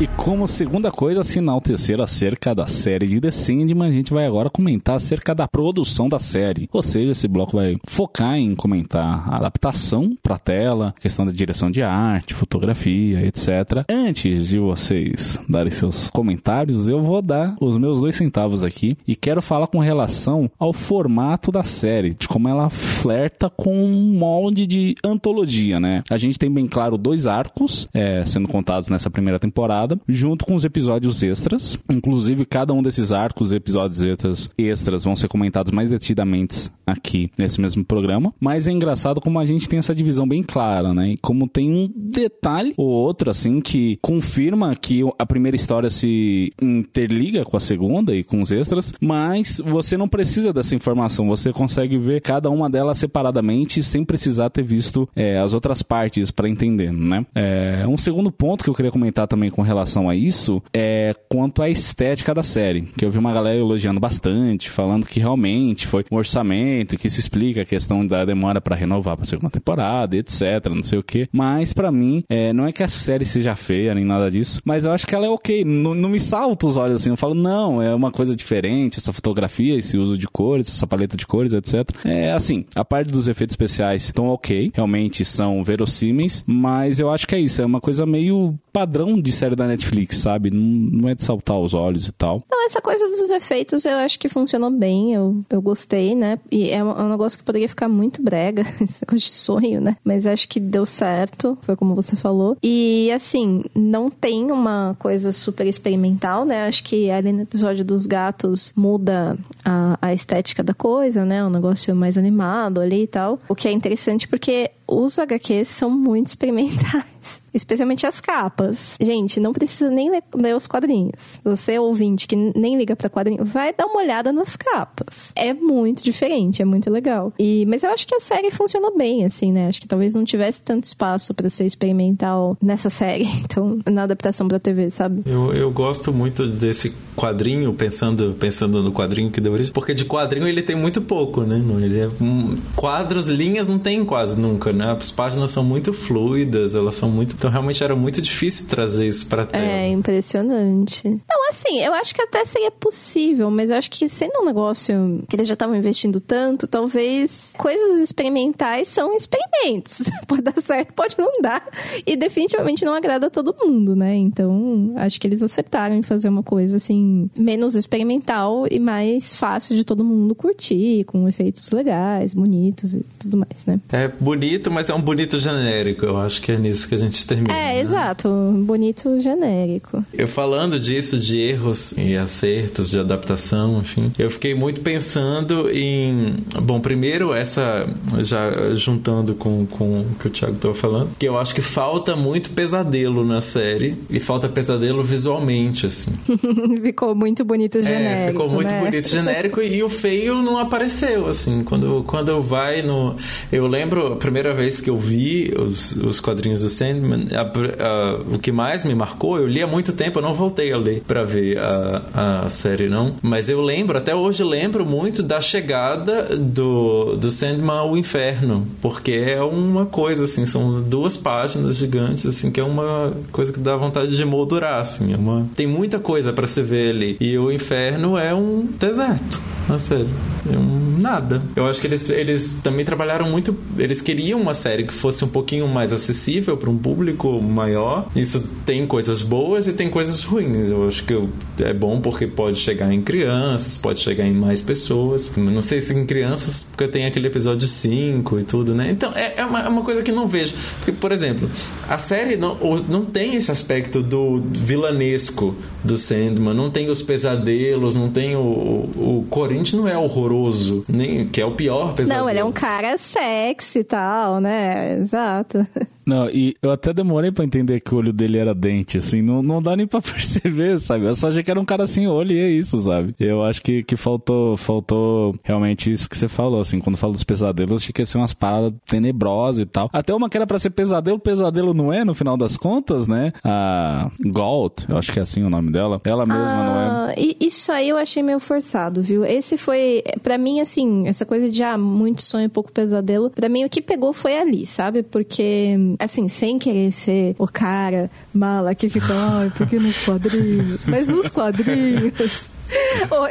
[0.01, 4.25] E como segunda coisa, se enaltecer acerca da série de The Sandman, a gente vai
[4.25, 6.67] agora comentar acerca da produção da série.
[6.73, 11.69] Ou seja, esse bloco vai focar em comentar a adaptação para tela, questão da direção
[11.69, 13.85] de arte, fotografia, etc.
[13.87, 19.15] Antes de vocês darem seus comentários, eu vou dar os meus dois centavos aqui e
[19.15, 24.65] quero falar com relação ao formato da série, de como ela flerta com um molde
[24.65, 26.01] de antologia, né?
[26.09, 30.55] A gente tem bem claro dois arcos é, sendo contados nessa primeira temporada junto com
[30.55, 31.77] os episódios extras.
[31.91, 37.59] Inclusive, cada um desses arcos, episódios extras, extras vão ser comentados mais detidamente aqui nesse
[37.59, 38.33] mesmo programa.
[38.39, 41.09] Mas é engraçado como a gente tem essa divisão bem clara, né?
[41.09, 46.51] E como tem um detalhe ou outro, assim, que confirma que a primeira história se
[46.61, 51.27] interliga com a segunda e com os extras, mas você não precisa dessa informação.
[51.27, 56.31] Você consegue ver cada uma delas separadamente sem precisar ter visto é, as outras partes
[56.31, 57.25] para entender, né?
[57.33, 61.13] É, um segundo ponto que eu queria comentar também com relação relação a isso é
[61.27, 62.83] quanto à estética da série.
[62.97, 67.19] Que eu vi uma galera elogiando bastante, falando que realmente foi um orçamento, que isso
[67.19, 71.27] explica a questão da demora para renovar para segunda temporada, etc, não sei o que.
[71.31, 74.85] Mas para mim, é, não é que a série seja feia nem nada disso, mas
[74.85, 75.65] eu acho que ela é ok.
[75.65, 77.09] Não, me salta os olhos assim.
[77.09, 81.17] Eu falo, não, é uma coisa diferente, essa fotografia, esse uso de cores, essa paleta
[81.17, 81.89] de cores, etc.
[82.05, 87.27] É assim, a parte dos efeitos especiais estão ok, realmente são verossímeis, mas eu acho
[87.27, 90.49] que é isso, é uma coisa meio padrão de série da Netflix, sabe?
[90.49, 92.43] Não, não é de saltar os olhos e tal.
[92.49, 96.39] Não, essa coisa dos efeitos eu acho que funcionou bem, eu, eu gostei, né?
[96.51, 99.79] E é um, é um negócio que poderia ficar muito brega, essa coisa de sonho,
[99.81, 99.95] né?
[100.03, 102.57] Mas acho que deu certo, foi como você falou.
[102.63, 106.67] E assim, não tem uma coisa super experimental, né?
[106.67, 111.43] Acho que ali no episódio dos gatos muda a, a estética da coisa, né?
[111.43, 113.39] Um negócio mais animado ali e tal.
[113.47, 117.41] O que é interessante porque os HQs são muito experimentais.
[117.53, 118.97] Especialmente as capas.
[118.99, 121.39] Gente, não precisa nem ler, ler os quadrinhos.
[121.43, 125.31] Você, ouvinte, que nem liga pra quadrinho, vai dar uma olhada nas capas.
[125.35, 127.31] É muito diferente, é muito legal.
[127.37, 129.67] E, mas eu acho que a série funcionou bem, assim, né?
[129.67, 133.27] Acho que talvez não tivesse tanto espaço para ser experimental nessa série.
[133.43, 135.21] Então, na adaptação pra TV, sabe?
[135.25, 140.05] Eu, eu gosto muito desse quadrinho, pensando, pensando no quadrinho que deu origem, porque de
[140.05, 141.61] quadrinho ele tem muito pouco, né?
[141.83, 144.80] Ele é, um, quadros, linhas não tem quase nunca, né?
[144.83, 147.35] As páginas são muito fluidas, elas são muito.
[147.35, 149.63] Então realmente era muito difícil trazer isso pra tela.
[149.63, 151.07] É impressionante.
[151.07, 155.23] Não, assim, eu acho que até seria possível, mas eu acho que sendo um negócio
[155.27, 160.03] que eles já estavam investindo tanto, talvez coisas experimentais são experimentos.
[160.27, 161.67] pode dar certo, pode não dar.
[162.05, 164.15] E definitivamente não agrada a todo mundo, né?
[164.15, 169.75] Então, acho que eles acertaram em fazer uma coisa assim, menos experimental e mais fácil
[169.75, 173.79] de todo mundo curtir, com efeitos legais, bonitos e tudo mais, né?
[173.91, 176.05] É bonito, mas é um bonito genérico.
[176.05, 177.53] Eu acho que é nisso que a gente termina.
[177.53, 177.79] É, né?
[177.81, 178.29] exato.
[178.65, 180.03] Bonito genérico.
[180.13, 186.37] Eu falando disso, de erros e acertos de adaptação, enfim, eu fiquei muito pensando em.
[186.61, 187.87] Bom, primeiro, essa.
[188.21, 192.15] Já juntando com, com o que o Thiago estava falando, que eu acho que falta
[192.15, 196.11] muito pesadelo na série e falta pesadelo visualmente, assim.
[196.81, 198.21] ficou muito bonito genérico.
[198.21, 198.79] É, ficou muito né?
[198.79, 201.63] bonito genérico e o feio não apareceu, assim.
[201.63, 203.15] Quando, quando vai no.
[203.51, 208.15] Eu lembro a primeira vez que eu vi os, os quadrinhos do Sandman, a, a,
[208.35, 211.01] o que mais me marcou, eu li há muito tempo, eu não voltei a ler
[211.07, 213.15] pra ver a, a série, não.
[213.21, 219.11] Mas eu lembro, até hoje lembro muito da chegada do, do Sandman ao inferno, porque
[219.11, 223.75] é uma coisa, assim, são duas páginas gigantes, assim, que é uma coisa que dá
[223.75, 225.13] vontade de moldurar, assim.
[225.13, 225.47] É uma...
[225.55, 227.17] Tem muita coisa para se ver ali.
[227.19, 229.41] E o inferno é um deserto,
[229.71, 230.07] na série.
[230.47, 231.41] Um nada.
[231.55, 233.55] Eu acho que eles, eles também trabalharam muito.
[233.77, 238.07] Eles queriam uma série que fosse um pouquinho mais acessível para um público maior.
[238.15, 240.69] Isso tem coisas boas e tem coisas ruins.
[240.69, 241.17] Eu acho que
[241.59, 245.31] é bom porque pode chegar em crianças, pode chegar em mais pessoas.
[245.35, 248.89] Não sei se em crianças, porque tem aquele episódio 5 e tudo, né?
[248.91, 250.53] Então é, é, uma, é uma coisa que não vejo.
[250.77, 251.49] Porque, por exemplo,
[251.87, 252.57] a série não,
[252.87, 258.41] não tem esse aspecto do vilanesco do Sandman, não tem os pesadelos, não tem o.
[258.41, 259.25] O, o
[259.73, 261.93] Não é horroroso, nem, que é o pior.
[262.07, 264.97] Não, ele é um cara sexy e tal, né?
[264.99, 265.65] Exato.
[266.05, 269.41] Não, e eu até demorei pra entender que o olho dele era dente, assim, não,
[269.41, 271.05] não dá nem pra perceber, sabe?
[271.05, 273.15] Eu só achei que era um cara sem olho e é isso, sabe?
[273.19, 277.23] Eu acho que, que faltou, faltou realmente isso que você falou, assim, quando falo dos
[277.23, 279.89] pesadelos, achei que ia ser umas paradas tenebrosas e tal.
[279.93, 283.33] Até uma que era pra ser pesadelo, pesadelo não é, no final das contas, né?
[283.43, 286.85] A Galt, eu acho que é assim o nome dela, ela mesma não é.
[286.85, 289.23] Ah, isso aí eu achei meio forçado, viu?
[289.25, 293.63] Esse foi, pra mim, assim, essa coisa de, ah, muito sonho, pouco pesadelo, pra mim
[293.65, 295.03] o que pegou foi ali, sabe?
[295.03, 300.85] Porque, assim, sem querer ser o cara mala que fica, ai, porque nos quadrinhos?
[300.85, 302.51] Mas nos quadrinhos.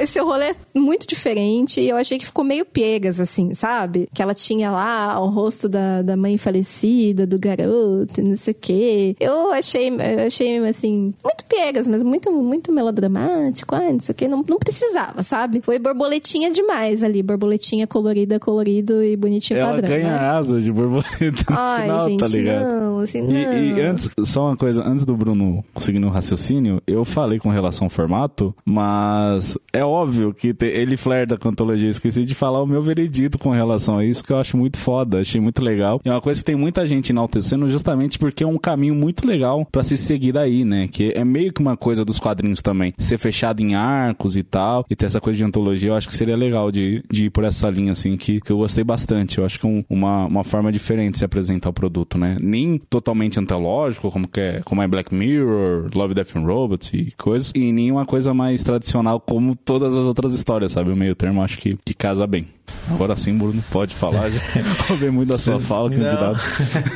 [0.01, 4.09] Esse rolê é muito diferente e eu achei que ficou meio piegas, assim, sabe?
[4.15, 8.57] Que ela tinha lá o rosto da, da mãe falecida, do garoto, não sei o
[8.61, 9.17] quê.
[9.21, 14.17] Eu achei, eu achei, assim, muito piegas, mas muito, muito melodramático, ai, não sei o
[14.17, 14.29] quê.
[14.29, 15.61] Não, não precisava, sabe?
[15.63, 19.89] Foi borboletinha demais ali, borboletinha colorida, colorido e bonitinho Ela padrão.
[19.89, 20.19] ganha né?
[20.19, 22.65] asa de borboleta no Ai, final, gente, tá ligado?
[22.65, 23.53] não, assim, E, não.
[23.79, 27.87] e antes, só uma coisa, antes do Bruno conseguir um raciocínio, eu falei com relação
[27.87, 29.30] ao formato, mas
[29.73, 31.89] é óbvio que te- ele flerta com antologia.
[31.89, 35.21] Esqueci de falar o meu veredito com relação a isso, que eu acho muito foda,
[35.21, 36.01] achei muito legal.
[36.05, 39.67] É uma coisa que tem muita gente enaltecendo justamente porque é um caminho muito legal
[39.71, 40.89] pra se seguir aí, né?
[40.89, 42.93] Que é meio que uma coisa dos quadrinhos também.
[42.99, 46.15] Ser fechado em arcos e tal, e ter essa coisa de antologia, eu acho que
[46.17, 49.39] seria legal de, de ir por essa linha, assim, que, que eu gostei bastante.
[49.39, 52.37] Eu acho que é um- uma, uma forma diferente de se apresentar o produto, né?
[52.41, 57.13] Nem totalmente antológico, como, que é, como é Black Mirror, Love, Death and Robots e
[57.17, 60.91] coisas, e nem uma coisa mais tradicional como todas as outras histórias, sabe?
[60.91, 62.49] O meio termo acho que, que casa bem.
[62.89, 64.31] Agora sim, Bruno, pode falar.
[64.31, 64.41] Já
[64.89, 66.41] roubei muito da sua fala, candidato.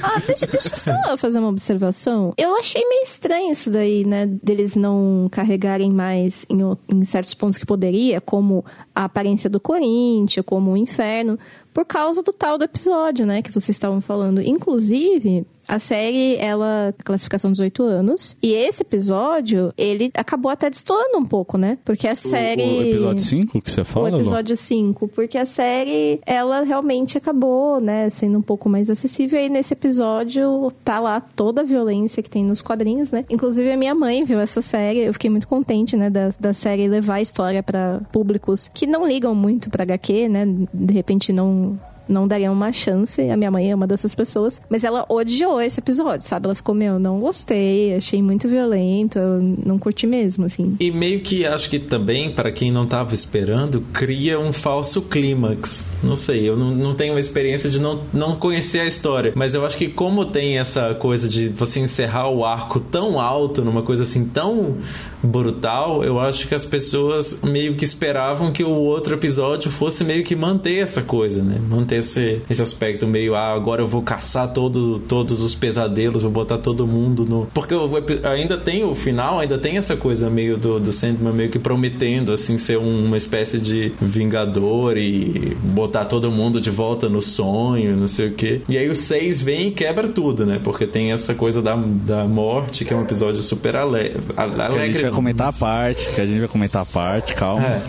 [0.03, 2.33] Ah, deixa, deixa eu só fazer uma observação.
[2.37, 4.27] Eu achei meio estranho isso daí, né?
[4.27, 6.59] Deles não carregarem mais em,
[6.89, 8.65] em certos pontos que poderia, como
[8.95, 11.39] a aparência do Corinthians, como o inferno,
[11.73, 13.43] por causa do tal do episódio, né?
[13.43, 14.41] Que vocês estavam falando.
[14.41, 18.37] Inclusive, a série, ela, classificação 18 anos.
[18.43, 21.79] E esse episódio, ele acabou até destoando um pouco, né?
[21.85, 22.63] Porque a série.
[22.63, 27.17] O, o episódio 5 que você fala, O episódio 5, porque a série, ela realmente
[27.19, 29.41] acabou, né, sendo um pouco mais acessível.
[29.41, 33.25] E nesse episódio tá lá toda a violência que tem nos quadrinhos, né?
[33.31, 36.89] Inclusive a minha mãe viu essa série, eu fiquei muito contente, né, da, da série
[36.89, 40.47] levar a história pra públicos que não ligam muito pra HQ, né?
[40.73, 41.79] De repente não
[42.09, 43.21] não daria uma chance.
[43.31, 44.61] A minha mãe é uma dessas pessoas.
[44.69, 46.47] Mas ela odiou esse episódio, sabe?
[46.47, 49.19] Ela ficou, meu, não gostei, achei muito violento,
[49.65, 50.77] não curti mesmo, assim.
[50.81, 55.85] E meio que acho que também, para quem não tava esperando, cria um falso clímax.
[56.03, 59.33] Não sei, eu não, não tenho uma experiência de não, não conhecer a história.
[59.35, 63.63] Mas eu acho que como tem essa coisa de você encerrar o arco tão alto,
[63.65, 64.77] numa coisa assim tão
[65.23, 70.23] brutal, eu acho que as pessoas meio que esperavam que o outro episódio fosse meio
[70.23, 71.59] que manter essa coisa, né?
[71.69, 76.31] Manter esse, esse aspecto meio, ah, agora eu vou caçar todo, todos os pesadelos, vou
[76.31, 77.47] botar todo mundo no.
[77.53, 81.51] Porque epi- ainda tem o final, ainda tem essa coisa meio do, do Sandman meio
[81.51, 87.09] que prometendo, assim, ser um- uma espécie de vingador e botar todo mundo de volta
[87.09, 88.61] no sonho, não sei o quê.
[88.69, 90.61] E aí o 6 vem e quebra tudo, né?
[90.63, 94.61] Porque tem essa coisa da, da morte, que é um episódio super ale, ale- Que
[94.61, 95.03] a gente alegre.
[95.03, 97.67] vai comentar a parte, que a gente vai comentar a parte, calma.
[97.67, 97.81] É,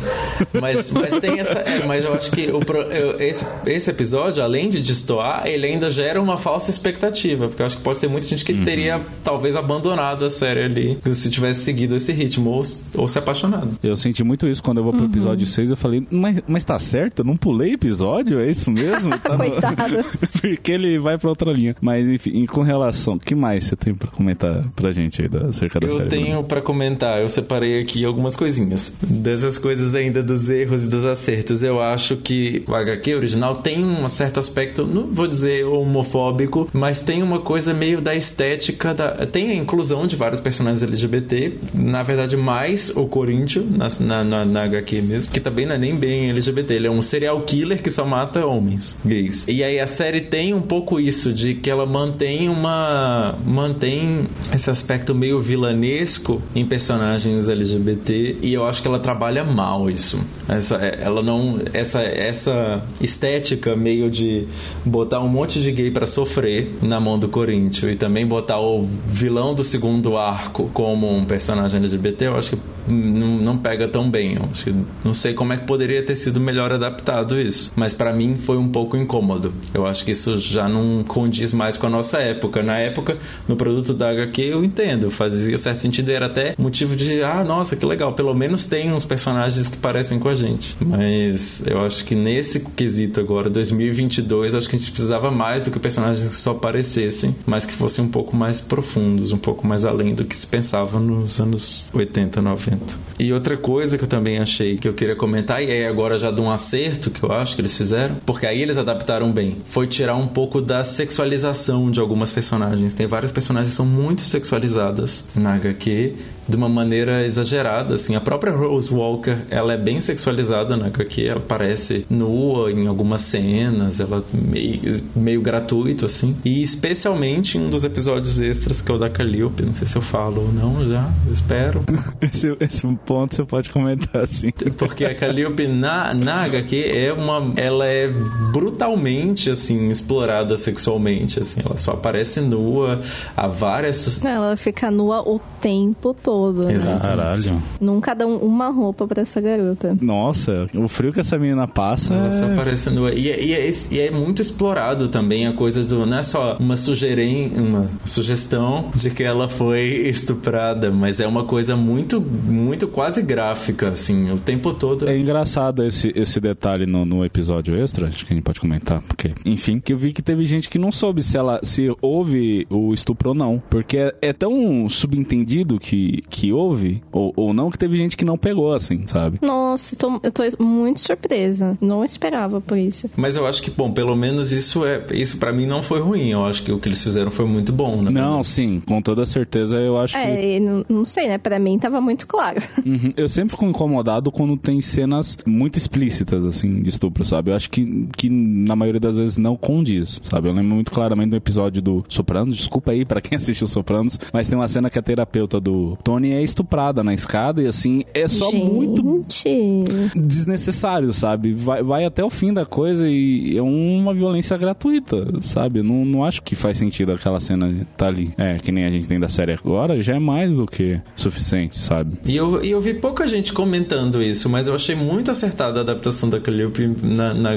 [0.59, 1.59] mas, mas tem essa.
[1.59, 2.59] é, mas eu acho que o
[2.91, 7.47] eu- esse, esse episódio, além de destoar, ele ainda gera uma falsa expectativa.
[7.47, 8.63] Porque eu acho que pode ter muita gente que Uhum.
[8.63, 12.61] teria talvez abandonado a série ali se tivesse seguido esse ritmo ou,
[12.95, 13.71] ou se apaixonado.
[13.83, 15.71] Eu senti muito isso quando eu vou pro episódio 6.
[15.71, 17.19] Eu falei, mas, mas tá certo?
[17.19, 18.39] Eu não pulei episódio?
[18.39, 19.15] É isso mesmo?
[19.25, 20.05] Tá no- Coitado.
[20.41, 21.75] Porque ele vai pra outra linha.
[21.81, 23.15] Mas enfim, e com relação.
[23.15, 26.09] O que mais você tem pra comentar pra gente aí da, acerca da Eu série?
[26.09, 28.95] tenho pra comentar, eu separei aqui algumas coisinhas.
[29.01, 31.63] Dessas coisas ainda dos erros e dos acertos.
[31.63, 37.03] Eu acho que o HQ original tem um certo aspecto, não vou dizer homofóbico, mas
[37.03, 39.25] tem uma coisa meio da estética da.
[39.25, 44.63] Tem a inclusão de vários personagens LGBT, na verdade, mais o Corinthians na, na, na,
[44.63, 46.73] HQ mesmo, que também não é nem bem LGBT.
[46.73, 49.45] Ele é um serial killer que só mata homens gays.
[49.47, 53.37] E aí a série tem um pouco isso, de que ela mantém uma.
[53.45, 59.89] mantém esse aspecto meio vilanesco em personagens LGBT e eu acho que ela trabalha mal
[59.89, 60.19] isso.
[60.47, 61.59] Essa, ela não.
[61.73, 64.47] Essa, essa estética meio de
[64.83, 68.87] botar um monte de gay pra sofrer na mão do Corinthians e também botar o
[69.07, 72.57] vilão do segundo arco como um personagem LGBT, eu acho que
[72.87, 74.37] não, pega tão bem.
[74.53, 74.73] Que,
[75.03, 78.57] não sei como é que poderia ter sido melhor adaptado isso, mas pra mim foi
[78.57, 79.53] um pouco incômodo.
[79.73, 82.61] Eu acho que isso já não condiz mais com a nossa época.
[82.61, 83.17] Na época,
[83.47, 87.75] no produto da HQ, eu entendo, fazia certo sentido, era até motivo de, ah, nossa,
[87.75, 90.77] que legal, pelo menos tem uns personagens que parecem com a gente.
[90.79, 95.63] Mas eu acho que nesse quesito agora do 2022, acho que a gente precisava mais
[95.63, 99.65] do que personagens que só aparecessem, mas que fossem um pouco mais profundos, um pouco
[99.65, 102.74] mais além do que se pensava nos anos 80, 90.
[103.17, 106.31] E outra coisa que eu também achei que eu queria comentar, e é agora já
[106.31, 109.87] de um acerto que eu acho que eles fizeram, porque aí eles adaptaram bem, foi
[109.87, 112.93] tirar um pouco da sexualização de algumas personagens.
[112.93, 116.13] Tem várias personagens que são muito sexualizadas na HQ
[116.47, 118.15] de uma maneira exagerada, assim.
[118.15, 123.21] A própria Rose Walker, ela é bem sexualizada na HQ, ela parece nua em algumas
[123.21, 126.35] cenas, ela meio, meio gratuito, assim.
[126.45, 129.95] E especialmente em um dos episódios extras, que é o da Calliope, não sei se
[129.95, 131.83] eu falo ou não já, eu espero.
[132.21, 134.49] Esse, esse ponto você pode comentar, assim.
[134.77, 137.53] Porque a Calliope na, na HQ é uma...
[137.55, 138.07] Ela é
[138.51, 141.61] brutalmente, assim, explorada sexualmente, assim.
[141.63, 143.01] Ela só aparece nua,
[143.35, 144.23] há várias...
[144.23, 146.99] Ela fica nua o tempo todo, né?
[147.01, 147.61] Caralho.
[147.79, 149.97] Nunca dão uma roupa pra essa garota.
[150.01, 152.13] Nossa, o frio que essa menina passa.
[152.13, 153.13] Ela é- só aparece nua.
[153.13, 156.05] E, é- e é, esse- e é muito explorado também a coisa do.
[156.05, 161.43] Não é só uma sugerem, uma sugestão de que ela foi estuprada, mas é uma
[161.45, 165.07] coisa muito, muito quase gráfica, assim, o tempo todo.
[165.09, 169.01] É engraçado esse, esse detalhe no, no episódio extra, acho que a gente pode comentar,
[169.01, 172.65] porque, enfim, que eu vi que teve gente que não soube se ela se houve
[172.69, 173.61] o estupro ou não.
[173.69, 178.25] Porque é, é tão subentendido que, que houve, ou, ou não, que teve gente que
[178.25, 179.39] não pegou, assim, sabe?
[179.41, 181.77] Nossa, tô- eu tô muito surpresa.
[181.81, 183.09] Não esperava por isso.
[183.15, 185.05] Mas eu acho que, bom, pelo menos isso é.
[185.13, 186.29] Isso para mim não foi ruim.
[186.31, 188.11] Eu acho que o que eles fizeram foi muito bom, né?
[188.11, 190.19] Não, sim, com toda certeza eu acho que.
[190.19, 191.37] É, não, não sei, né?
[191.37, 192.61] Pra mim tava muito claro.
[192.85, 193.11] Uhum.
[193.17, 197.49] Eu sempre fico incomodado quando tem cenas muito explícitas, assim, de estupro, sabe?
[197.49, 200.47] Eu acho que, que na maioria das vezes não condiz, sabe?
[200.49, 204.47] Eu lembro muito claramente do episódio do Sopranos, desculpa aí pra quem assistiu Sopranos, mas
[204.47, 208.27] tem uma cena que a terapeuta do Tony é estuprada na escada e, assim, é
[208.27, 210.11] só muito Gente.
[210.15, 211.53] desnecessário, sabe?
[211.53, 215.81] Vai, vai até o fim da coisa e é uma violência gratuita, sabe?
[215.81, 218.33] Não, não acho que faz sentido aquela cena tá ali.
[218.37, 221.77] É, que nem a gente tem da série agora, já é mais do que suficiente,
[221.77, 222.17] sabe?
[222.25, 225.81] E eu, e eu vi pouca gente comentando isso, mas eu achei muito acertada a
[225.81, 227.51] adaptação da Calliope na, na,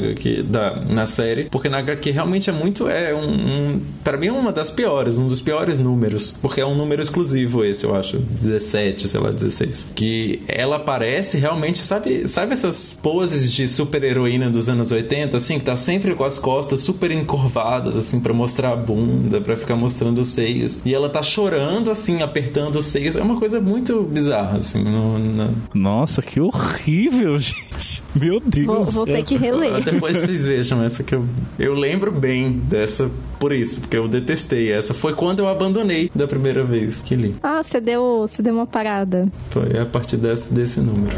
[0.49, 2.89] da, na série, porque na HQ realmente é muito.
[2.89, 6.67] É um, um, para mim é uma das piores, um dos piores números, porque é
[6.67, 8.19] um número exclusivo esse, eu acho.
[8.49, 9.87] 17, sei lá, 16.
[9.95, 15.65] Que ela aparece realmente, sabe, sabe essas poses de super-heroína dos anos 80, assim, que
[15.65, 20.21] tá sempre com as costas super encurvadas, assim, pra mostrar a bunda, pra ficar mostrando
[20.21, 20.81] os seios.
[20.85, 23.17] E ela tá chorando, assim, apertando os seios.
[23.17, 24.83] É uma coisa muito bizarra, assim.
[24.83, 28.03] No, no- Nossa, que horrível, gente.
[28.15, 28.67] Meu Deus.
[28.67, 29.83] Vou, vou ter que reler.
[29.83, 31.25] Depois vocês vejam essa que eu,
[31.59, 34.73] eu lembro bem dessa por isso, porque eu detestei.
[34.73, 37.35] Essa foi quando eu abandonei da primeira vez que li.
[37.43, 39.29] Ah, você deu, deu uma parada.
[39.51, 41.17] Foi a partir desse, desse número.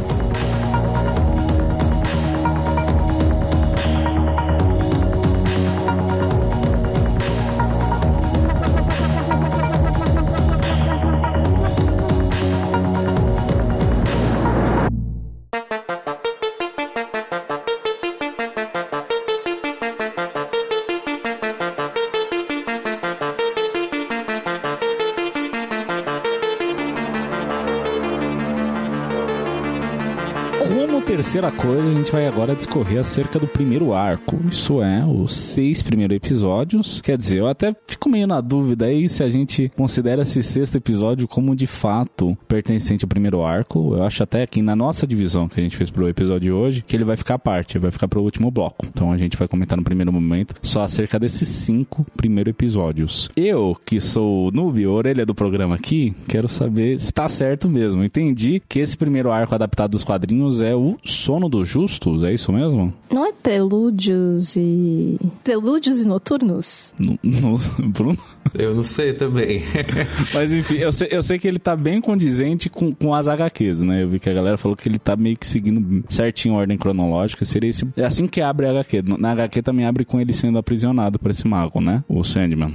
[31.71, 34.39] Terceira coisa, a gente vai agora discorrer acerca do primeiro arco.
[34.51, 37.01] Isso é, os seis primeiros episódios.
[37.03, 40.77] Quer dizer, eu até fico meio na dúvida aí se a gente considera esse sexto
[40.77, 43.97] episódio como de fato pertencente ao primeiro arco.
[43.97, 46.83] Eu acho até que na nossa divisão que a gente fez pro episódio de hoje,
[46.87, 48.87] que ele vai ficar à parte, vai ficar pro último bloco.
[48.87, 53.29] Então a gente vai comentar no primeiro momento só acerca desses cinco primeiros episódios.
[53.37, 58.03] Eu, que sou noob, orelha do programa aqui, quero saber se tá certo mesmo.
[58.03, 62.53] Entendi que esse primeiro arco adaptado dos quadrinhos é o Sono dos Justos, é isso
[62.53, 62.93] mesmo?
[63.13, 65.19] Não é prelúdios e.
[65.43, 66.95] Prelúdios e noturnos?
[66.99, 68.19] No, no- Bruno?
[68.55, 69.63] Eu não sei também.
[70.33, 73.81] Mas enfim, eu sei, eu sei que ele tá bem condizente com, com as HQs,
[73.83, 74.03] né?
[74.05, 76.79] Eu vi que a galera falou que ele tá meio que seguindo certinho a ordem
[76.79, 77.45] cronológica.
[77.45, 77.87] Seria esse.
[77.97, 79.03] É assim que abre a HQ.
[79.19, 82.05] Na HQ também abre com ele sendo aprisionado por esse mago, né?
[82.09, 82.75] O Sandman.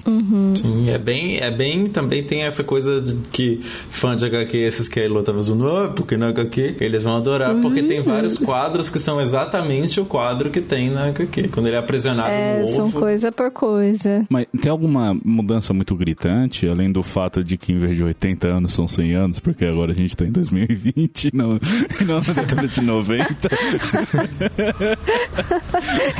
[0.55, 1.85] Sim, é bem, é bem.
[1.85, 5.69] Também tem essa coisa de que fã de HQ, esses que a Elo tava zoando,
[5.69, 10.05] ah, porque na HQ eles vão adorar, porque tem vários quadros que são exatamente o
[10.05, 11.49] quadro que tem na HQ.
[11.49, 12.99] Quando ele é aprisionado É, no são ovo.
[12.99, 14.25] coisa por coisa.
[14.29, 18.47] Mas tem alguma mudança muito gritante, além do fato de que em vez de 80
[18.47, 21.59] anos são 100 anos, porque agora a gente tá em 2020, não,
[22.05, 23.25] não na década de 90.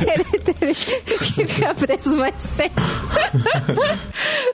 [0.08, 2.76] Ele teve que ficar preso mais tempo.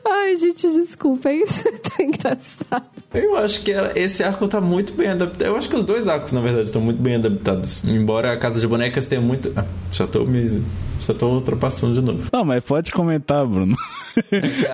[0.08, 2.86] Ai, gente, desculpa, isso é tão engraçado.
[3.14, 5.48] Eu acho que esse arco tá muito bem adaptado.
[5.48, 7.84] Eu acho que os dois arcos, na verdade, estão muito bem adaptados.
[7.84, 9.52] Embora a Casa de Bonecas tenha muito.
[9.56, 10.64] Ah, já tô me
[11.02, 12.30] Já tô ultrapassando de novo.
[12.32, 13.76] Não, mas pode comentar, Bruno.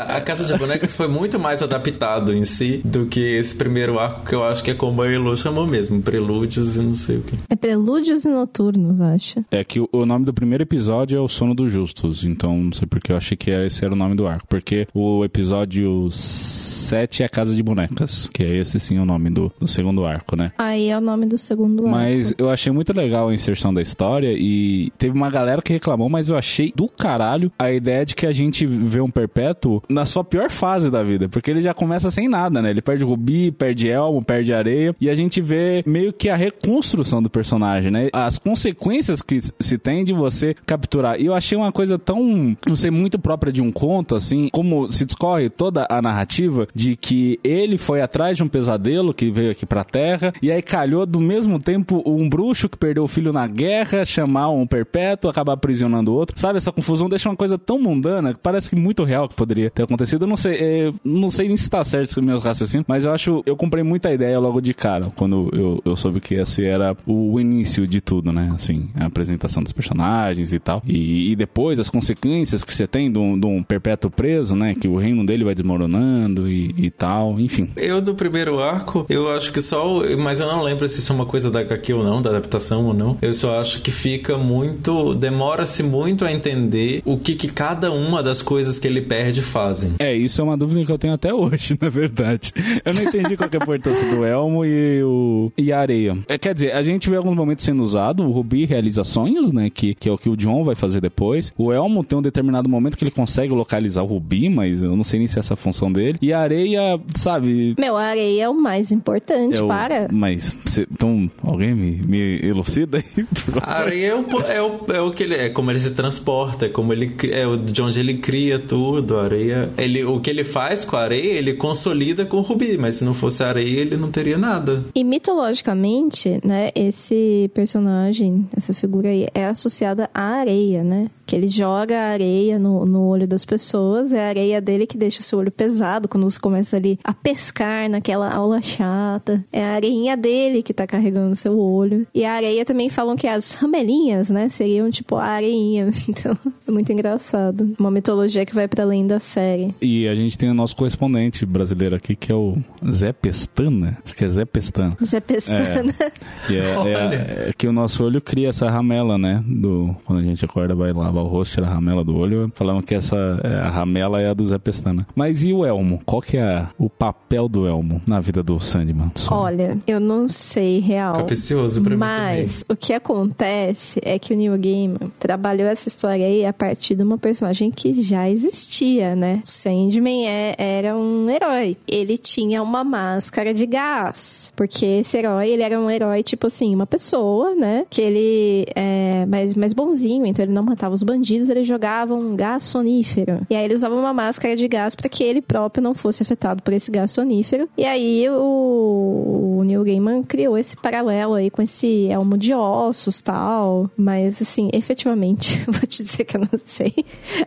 [0.08, 4.26] A Casa de Bonecas foi muito mais adaptado em si do que esse primeiro arco
[4.26, 7.22] que eu acho que é como a Elo chamou mesmo, Prelúdios e não sei o
[7.22, 7.38] que.
[7.50, 9.46] É Prelúdios e Noturnos, acho.
[9.52, 12.74] É que o, o nome do primeiro episódio é O Sono dos Justos, então não
[12.74, 14.48] sei porque eu achei que esse era o nome do arco.
[14.48, 19.30] Porque o episódio 7 é a Casa de Bonecas, que é esse sim o nome
[19.30, 20.52] do, do segundo arco, né?
[20.58, 21.92] Aí é o nome do segundo arco.
[21.92, 26.10] Mas eu achei muito legal a inserção da história e teve uma galera que reclamou,
[26.10, 30.06] mas eu achei do caralho a ideia de que a gente vê um perpétuo na
[30.06, 32.70] sua pior fase da vida, porque ele já começa sem nada, né?
[32.70, 37.22] Ele perde Rubi, perde Elmo, perde areia e a gente vê meio que a reconstrução
[37.22, 38.10] do personagem, né?
[38.14, 41.20] As consequências que se tem de você capturar.
[41.20, 44.90] E eu achei uma coisa tão, não sei, muito própria de um conto, assim, como
[44.92, 49.52] se discorre toda a narrativa de que ele foi atrás de um pesadelo que veio
[49.52, 53.34] aqui pra Terra e aí calhou do mesmo tempo um bruxo que perdeu o filho
[53.34, 56.40] na guerra, chamar um perpétuo, acabar aprisionando o outro.
[56.40, 59.70] Sabe, essa confusão deixa uma coisa tão mundana que parece que muito real que poderia
[59.70, 60.24] ter acontecido.
[60.24, 63.12] Eu não sei, é, não sei nem se tá certo esse meus raciocínios, mas eu
[63.12, 66.96] acho, eu comprei muita ideia logo de cara, quando eu, eu soube que esse era
[67.06, 68.52] o início de tudo, né?
[68.56, 70.82] Assim, a apresentação dos personagens e tal.
[70.86, 74.74] E, e depois as consequências que você tem de um, de um perpétuo preso, né?
[74.74, 77.70] Que o reino dele vai desmoronando e, e tal, enfim.
[77.76, 80.02] Eu do primeiro arco, eu acho que só.
[80.18, 82.86] Mas eu não lembro se isso é uma coisa da HQ ou não, da adaptação
[82.86, 83.18] ou não.
[83.22, 85.14] Eu só acho que fica muito.
[85.16, 89.94] Demora-se muito a entender o que, que cada uma das coisas que ele perde fazem.
[90.00, 92.52] É, isso é uma dúvida que eu tenho até hoje, na verdade.
[92.86, 96.18] Eu não entendi qual que é a importância do Elmo e, o, e a areia.
[96.28, 99.70] É, quer dizer, a gente vê alguns momentos sendo usado, o Rubi realiza sonhos, né,
[99.70, 101.54] que, que é o que o John vai fazer depois.
[101.58, 105.04] O Elmo tem um determinado momento que ele consegue localizar o Rubi, mas eu não
[105.04, 106.18] sei nem se é essa a função dele.
[106.22, 107.76] E a areia, sabe...
[107.80, 110.08] Meu, a areia é o mais importante, é o- para.
[110.12, 113.26] Mas, cê- então, alguém me, me elucida aí?
[113.62, 116.66] A areia é o, é, o, é o que ele é, como ele se transporta,
[116.66, 119.18] é como ele é de onde ele cria tudo.
[119.18, 122.96] Areia, ele, o que ele faz com a areia, ele consolida com o rubi, mas
[122.96, 124.84] se não fosse areia, ele não teria nada.
[124.94, 131.10] E mitologicamente, né, esse personagem, essa figura aí, é associada à areia, né?
[131.26, 135.22] Que ele joga areia no, no olho das pessoas, é a areia dele que deixa
[135.22, 139.44] seu olho pesado quando você começa ali a pescar naquela aula chata.
[139.52, 142.08] É a areinha dele que tá carregando seu olho.
[142.14, 145.77] E a areia também falam que as ramelinhas, né, seriam tipo a areinha.
[146.08, 146.36] Então,
[146.68, 147.76] é muito engraçado.
[147.80, 149.74] Uma mitologia que vai para além da série.
[149.82, 152.58] E a gente tem o nosso correspondente brasileiro aqui, que é o
[152.90, 153.98] Zé Pestana.
[154.04, 154.98] Acho que é Zé Pestana.
[155.04, 155.94] Zé Pestana.
[156.48, 159.44] Que é, é- é que o nosso olho cria essa ramela, né?
[159.46, 162.50] Do, quando a gente acorda, vai lavar o rosto, tira a ramela do olho.
[162.56, 165.06] Falamos que essa é, a ramela é a do Zé Pestana.
[165.16, 166.00] Mas e o Elmo?
[166.06, 169.12] Qual que é o papel do Elmo na vida do Sandman?
[169.16, 169.36] Só.
[169.36, 171.16] Olha, eu não sei real.
[171.18, 176.26] Capicioso pra mim Mas o que acontece é que o Neil Gaiman trabalhou essa história
[176.26, 179.42] aí a partir de uma personagem que já existia, né?
[179.46, 181.78] O Sandman é- era um herói.
[181.88, 184.52] Ele tinha uma máscara de gás.
[184.56, 187.86] Porque esse herói, ele era um herói, tipo assim, uma pessoa, né?
[187.90, 192.36] Que ele é mais, mais bonzinho, então ele não matava os bandidos, ele jogava um
[192.36, 193.42] gás sonífero.
[193.50, 196.62] E aí ele usava uma máscara de gás para que ele próprio não fosse afetado
[196.62, 197.70] por esse gás sonífero.
[197.78, 203.22] E aí o, o Neil Gaiman criou esse paralelo aí com esse elmo de ossos
[203.22, 203.90] tal.
[203.98, 206.94] Mas, assim, efetivamente, vou te dizer que eu não sei.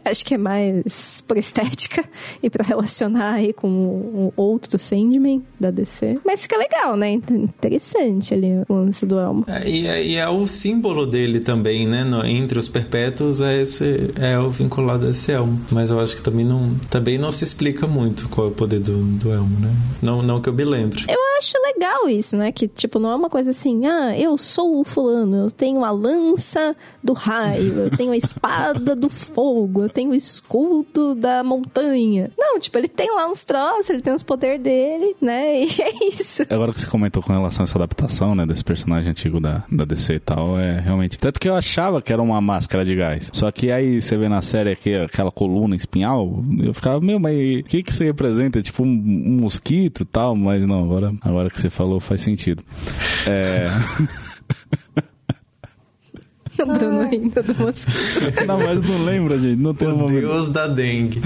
[0.05, 2.05] Acho que é mais por estética
[2.43, 6.19] e pra relacionar aí com o outro Sandman da DC.
[6.25, 7.11] Mas fica legal, né?
[7.11, 9.45] Interessante ali o lance do elmo.
[9.47, 12.05] É, E é, e é o símbolo dele também, né?
[12.05, 15.61] no- entre os perpétuos é esse é o vinculado a esse elmo.
[15.71, 18.81] Mas eu acho que também não, também não se explica muito qual é o poder
[18.81, 19.71] do, do elmo, né?
[20.03, 21.05] Não, não que eu me lembre.
[21.09, 22.53] Eu acho legal isso, né?
[22.53, 25.91] Que, tipo, não é uma coisa assim, ah, eu sou o fulano, eu tenho a
[25.91, 32.31] lança do raio, tenho a espada do fogo, eu tenho o escudo da montanha.
[32.39, 35.61] Não, tipo, ele tem lá uns troços, ele tem os poderes dele, né?
[35.71, 36.43] E é isso.
[36.49, 39.85] Agora que você comentou com relação a essa adaptação, né, desse personagem antigo da, da
[39.85, 41.19] DC e tal, é realmente.
[41.19, 43.29] Tanto que eu achava que era uma máscara de gás.
[43.33, 47.35] Só que aí você vê na série aqui, aquela coluna espinhal, eu ficava, meu, mas
[47.35, 48.63] o que que isso representa?
[48.63, 52.63] Tipo um, um mosquito e tal, mas não, agora, agora que você falou faz sentido.
[53.27, 53.67] É.
[56.65, 58.47] O Bruno ainda do mosquito.
[58.47, 59.59] não, mas não lembra, gente.
[59.61, 60.21] Não tem um O momento.
[60.21, 61.21] deus da dengue.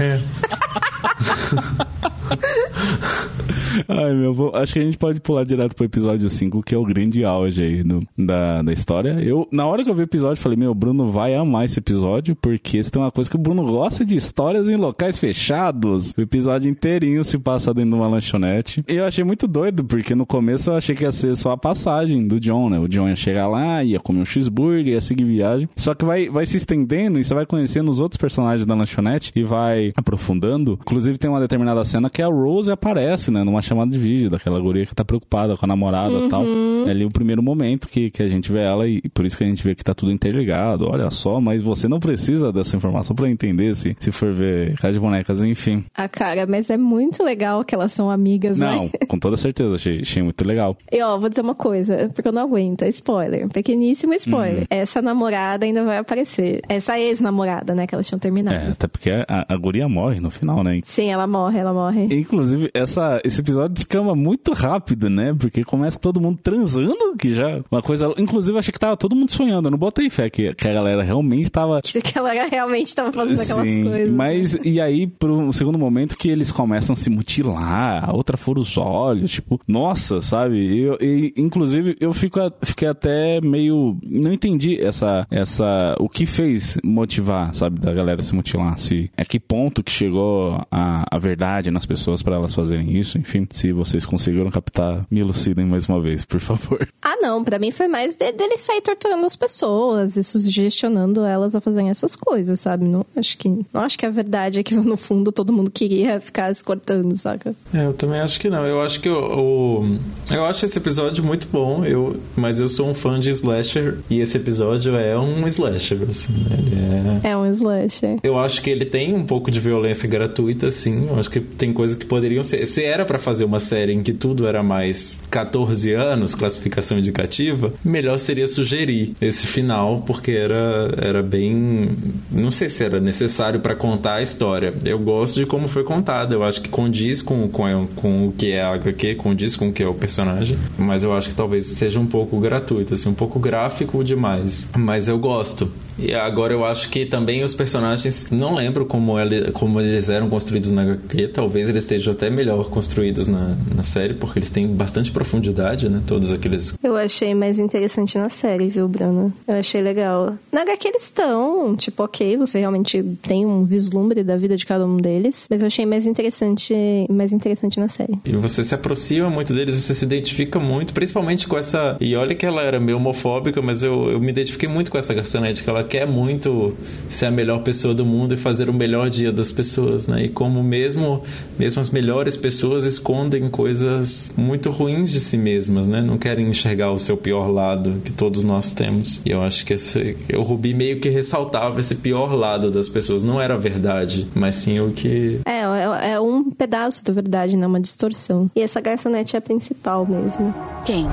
[0.00, 0.18] É.
[3.88, 6.78] Ai, meu, vou- acho que a gente pode pular direto pro episódio 5, que é
[6.78, 7.82] o grande auge aí
[8.18, 9.18] da, da história.
[9.22, 11.78] Eu, na hora que eu vi o episódio, falei, meu, o Bruno vai amar esse
[11.78, 16.12] episódio, porque se tem uma coisa que o Bruno gosta de histórias em locais fechados.
[16.16, 18.84] O episódio inteirinho se passa dentro de uma lanchonete.
[18.88, 21.56] E eu achei muito doido, porque no começo eu achei que ia ser só a
[21.56, 22.78] passagem do John, né?
[22.78, 25.68] O John ia chegar lá, ia comer um cheeseburger, ia seguir viagem.
[25.76, 29.32] Só que vai, vai se estendendo e você vai conhecendo os outros personagens da lanchonete
[29.34, 30.78] e vai aprofundando.
[30.82, 33.42] Inclusive tem uma determinada cena que a Rose aparece, né?
[33.44, 36.44] Numa chamada de vídeo daquela guria que tá preocupada com a namorada e tal.
[36.86, 39.44] É ali o primeiro momento que, que a gente vê ela e, por isso que
[39.44, 40.88] a gente vê que tá tudo interligado.
[40.88, 44.94] Olha só, mas você não precisa dessa informação pra entender se, se for ver Casa
[44.94, 45.84] de Bonecas, enfim.
[45.96, 48.90] Ah, cara, mas é muito legal que elas são amigas, Não, né?
[49.08, 50.76] com toda certeza, achei, achei muito legal.
[50.90, 52.82] E ó, vou dizer uma coisa, porque eu não aguento.
[52.82, 53.48] é Spoiler.
[53.48, 54.60] Pequeníssimo spoiler.
[54.60, 54.66] Uhum.
[54.70, 56.60] Essa namorada ainda vai aparecer.
[56.68, 57.86] Essa ex-namorada, né?
[57.86, 58.56] Que elas tinham terminado.
[58.56, 60.80] É, até porque a, a guria morre no final, né?
[60.84, 62.08] Sim, ela morre, ela morre.
[62.12, 65.34] Inclusive, essa, esse episódio descamba muito rápido, né?
[65.38, 67.60] Porque começa todo mundo transando, que já.
[67.70, 68.12] Uma coisa.
[68.18, 69.66] Inclusive, eu achei que tava todo mundo sonhando.
[69.68, 71.80] Eu não botei fé que, que a galera realmente tava.
[71.82, 74.12] Que ela realmente tava fazendo aquelas Sim, coisas.
[74.12, 78.36] mas e aí, pro um segundo momento que eles começam a se mutilar, a outra
[78.36, 80.78] fura os olhos, tipo, nossa, sabe?
[80.78, 80.98] Eu,
[81.36, 83.96] inclusive, eu fico, a- fiquei até meio.
[84.02, 85.26] Não entendi essa.
[85.30, 88.78] essa o que fez motivar, sabe, da galera se mutilar.
[88.78, 93.18] Se, a que ponto que chegou a, a verdade nas pessoas pra elas fazerem isso,
[93.18, 93.41] enfim.
[93.50, 96.86] Se vocês conseguiram captar, me elucidem mais uma vez, por favor.
[97.04, 101.54] Ah, não, pra mim foi mais de- dele sair torturando as pessoas e sugestionando elas
[101.56, 102.86] a fazerem essas coisas, sabe?
[102.86, 106.20] Não acho que, não acho que a verdade é que no fundo todo mundo queria
[106.20, 107.54] ficar se cortando, saca?
[107.74, 108.64] É, eu também acho que não.
[108.64, 109.96] Eu acho que o,
[110.30, 111.84] eu acho esse episódio muito bom.
[111.84, 115.98] Eu, mas eu sou um fã de slasher e esse episódio é um slasher.
[116.08, 116.56] Assim, né?
[116.58, 118.18] Ele é É um slasher.
[118.22, 121.08] Eu acho que ele tem um pouco de violência gratuita, sim.
[121.08, 122.64] Eu acho que tem coisas que poderiam ser.
[122.66, 127.72] Se era pra fazer uma série em que tudo era mais 14 anos, classificação indicativa,
[127.84, 131.90] melhor seria sugerir esse final, porque era, era bem.
[132.30, 134.74] Não sei se era necessário pra contar a história.
[134.84, 136.34] Eu gosto de como foi contada.
[136.34, 139.72] Eu acho que condiz com, com, com o que é a HQ, condiz com o
[139.72, 140.58] que é o personagem.
[140.76, 144.70] Mas eu acho que talvez seja um pouco gratuito, assim, um pouco gráfico demais.
[144.76, 145.72] Mas eu gosto.
[146.02, 150.28] E agora eu acho que também os personagens, não lembro como, ele, como eles eram
[150.28, 154.66] construídos na HQ, talvez eles estejam até melhor construídos na, na série, porque eles têm
[154.66, 156.02] bastante profundidade, né?
[156.06, 156.76] Todos aqueles.
[156.82, 159.32] Eu achei mais interessante na série, viu, Bruno?
[159.46, 160.34] Eu achei legal.
[160.50, 164.84] Na HQ eles estão, tipo, ok, você realmente tem um vislumbre da vida de cada
[164.84, 166.74] um deles, mas eu achei mais interessante,
[167.08, 168.18] mais interessante na série.
[168.24, 171.96] E você se aproxima muito deles, você se identifica muito, principalmente com essa.
[172.00, 175.14] E olha que ela era meio homofóbica, mas eu, eu me identifiquei muito com essa
[175.14, 176.74] garçonete, que ela quer muito
[177.10, 180.24] ser a melhor pessoa do mundo e fazer o melhor dia das pessoas, né?
[180.24, 181.22] E como mesmo,
[181.58, 186.00] mesmo as melhores pessoas escondem coisas muito ruins de si mesmas, né?
[186.00, 189.20] Não querem enxergar o seu pior lado, que todos nós temos.
[189.26, 193.22] E eu acho que esse, o Rubi meio que ressaltava esse pior lado das pessoas.
[193.22, 197.54] Não era a verdade, mas sim o que É, é, é um pedaço da verdade,
[197.54, 198.50] não uma distorção.
[198.56, 200.54] E essa garçonete é a principal mesmo.
[200.86, 201.06] Quem?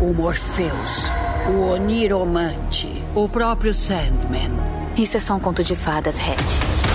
[0.00, 4.50] O Morpheus, o Oniromante, o próprio Sandman.
[4.96, 6.85] Isso é só um conto de fadas, Red.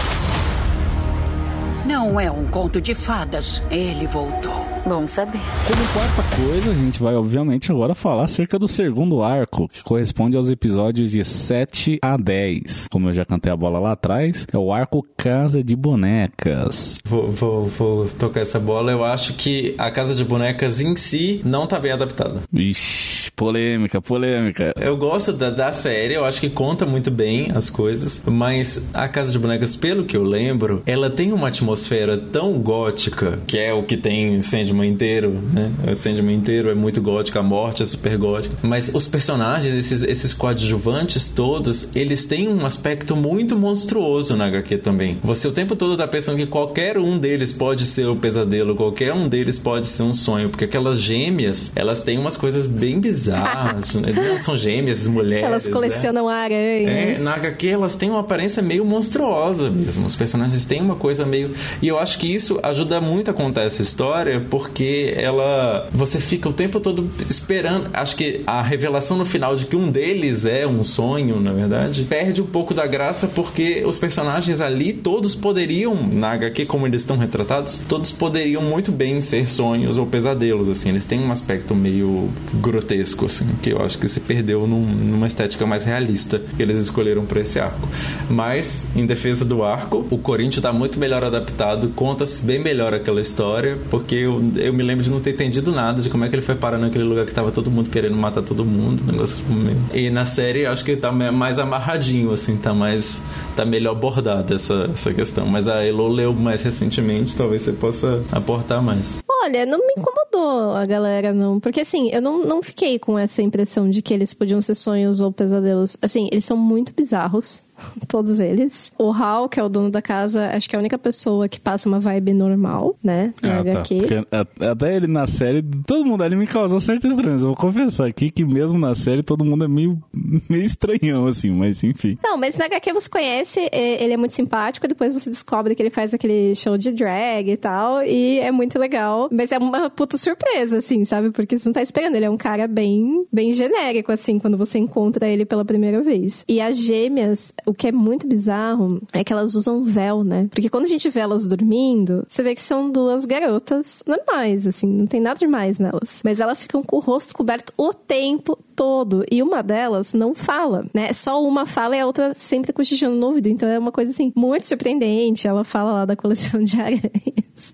[2.02, 3.62] Não é um conto de fadas.
[3.70, 4.66] Ele voltou.
[4.84, 5.40] Bom saber.
[5.68, 10.36] Como quarta coisa, a gente vai obviamente agora falar acerca do segundo arco, que corresponde
[10.36, 12.88] aos episódios de 7 a 10.
[12.90, 16.98] Como eu já cantei a bola lá atrás, é o arco Casa de Bonecas.
[17.06, 18.92] Vou, vou, vou tocar essa bola.
[18.92, 22.40] Eu acho que a Casa de Bonecas em si não tá bem adaptada.
[22.52, 24.74] Ixi, polêmica, polêmica.
[24.76, 29.08] Eu gosto da, da série, eu acho que conta muito bem as coisas, mas a
[29.08, 31.91] Casa de Bonecas, pelo que eu lembro, ela tem uma atmosfera
[32.32, 35.72] tão gótica, que é o que tem Sandman inteiro, né?
[35.92, 38.56] O Sandman inteiro é muito gótico, a morte é super gótica.
[38.62, 44.78] Mas os personagens, esses, esses coadjuvantes todos, eles têm um aspecto muito monstruoso na HQ
[44.78, 45.18] também.
[45.24, 49.14] Você o tempo todo tá pensando que qualquer um deles pode ser o pesadelo, qualquer
[49.14, 53.96] um deles pode ser um sonho, porque aquelas gêmeas, elas têm umas coisas bem bizarras.
[53.96, 54.12] né?
[54.14, 55.46] Não são gêmeas, mulheres.
[55.46, 55.72] Elas né?
[55.72, 57.20] colecionam aranhas.
[57.20, 60.06] É, na HQ elas têm uma aparência meio monstruosa mesmo.
[60.06, 61.52] Os personagens têm uma coisa meio.
[61.82, 65.88] E eu acho que isso ajuda muito a contar essa história, porque ela.
[65.92, 67.90] Você fica o tempo todo esperando.
[67.94, 72.04] Acho que a revelação no final de que um deles é um sonho, na verdade,
[72.04, 77.02] perde um pouco da graça, porque os personagens ali, todos poderiam, na HQ como eles
[77.02, 80.90] estão retratados, todos poderiam muito bem ser sonhos ou pesadelos, assim.
[80.90, 83.26] Eles têm um aspecto meio grotesco.
[83.26, 87.26] assim, que eu acho que se perdeu num, numa estética mais realista que eles escolheram
[87.26, 87.88] para esse arco.
[88.30, 91.61] Mas, em defesa do arco, o Corinthians tá muito melhor adaptado,
[91.96, 96.02] conta-se bem melhor aquela história, porque eu, eu me lembro de não ter entendido nada
[96.02, 98.42] de como é que ele foi parar naquele lugar que tava todo mundo querendo matar
[98.42, 99.78] todo mundo, negócio meio...
[99.94, 103.22] E na série, acho que tá mais amarradinho, assim, tá mais...
[103.56, 105.46] tá melhor abordada essa, essa questão.
[105.46, 109.20] Mas a Elo leu mais recentemente, talvez você possa aportar mais.
[109.44, 111.60] Olha, não me incomodou a galera, não.
[111.60, 115.20] Porque, assim, eu não, não fiquei com essa impressão de que eles podiam ser sonhos
[115.20, 115.98] ou pesadelos.
[116.02, 117.62] Assim, eles são muito bizarros.
[118.08, 118.92] Todos eles.
[118.98, 121.60] O Hal, que é o dono da casa, acho que é a única pessoa que
[121.60, 123.34] passa uma vibe normal, né?
[123.42, 123.72] Na Ah, tá.
[123.72, 123.96] HQ.
[124.00, 127.42] Porque a- até ele na série, todo mundo ali me causou estranhas.
[127.42, 130.02] Eu vou confessar aqui que mesmo na série todo mundo é meio,
[130.50, 132.18] meio estranhão, assim, mas enfim.
[132.24, 135.90] Não, mas na HQ você conhece, ele é muito simpático, depois você descobre que ele
[135.90, 139.30] faz aquele show de drag e tal, e é muito legal.
[139.32, 141.32] Mas é uma puta surpresa, assim, sabe?
[141.32, 142.16] Porque você não tá esperando.
[142.16, 146.44] Ele é um cara bem, bem genérico, assim, quando você encontra ele pela primeira vez.
[146.48, 150.48] E as gêmeas, o que é muito bizarro é que elas usam véu, né?
[150.52, 154.88] Porque quando a gente vê elas dormindo, você vê que são duas garotas normais, assim,
[154.88, 156.22] não tem nada demais nelas.
[156.24, 159.24] Mas elas ficam com o rosto coberto o tempo todo.
[159.32, 161.14] E uma delas não fala, né?
[161.14, 163.48] Só uma fala e a outra sempre cochichando no ouvido.
[163.48, 165.48] Então é uma coisa, assim, muito surpreendente.
[165.48, 167.74] Ela fala lá da coleção de aranhas.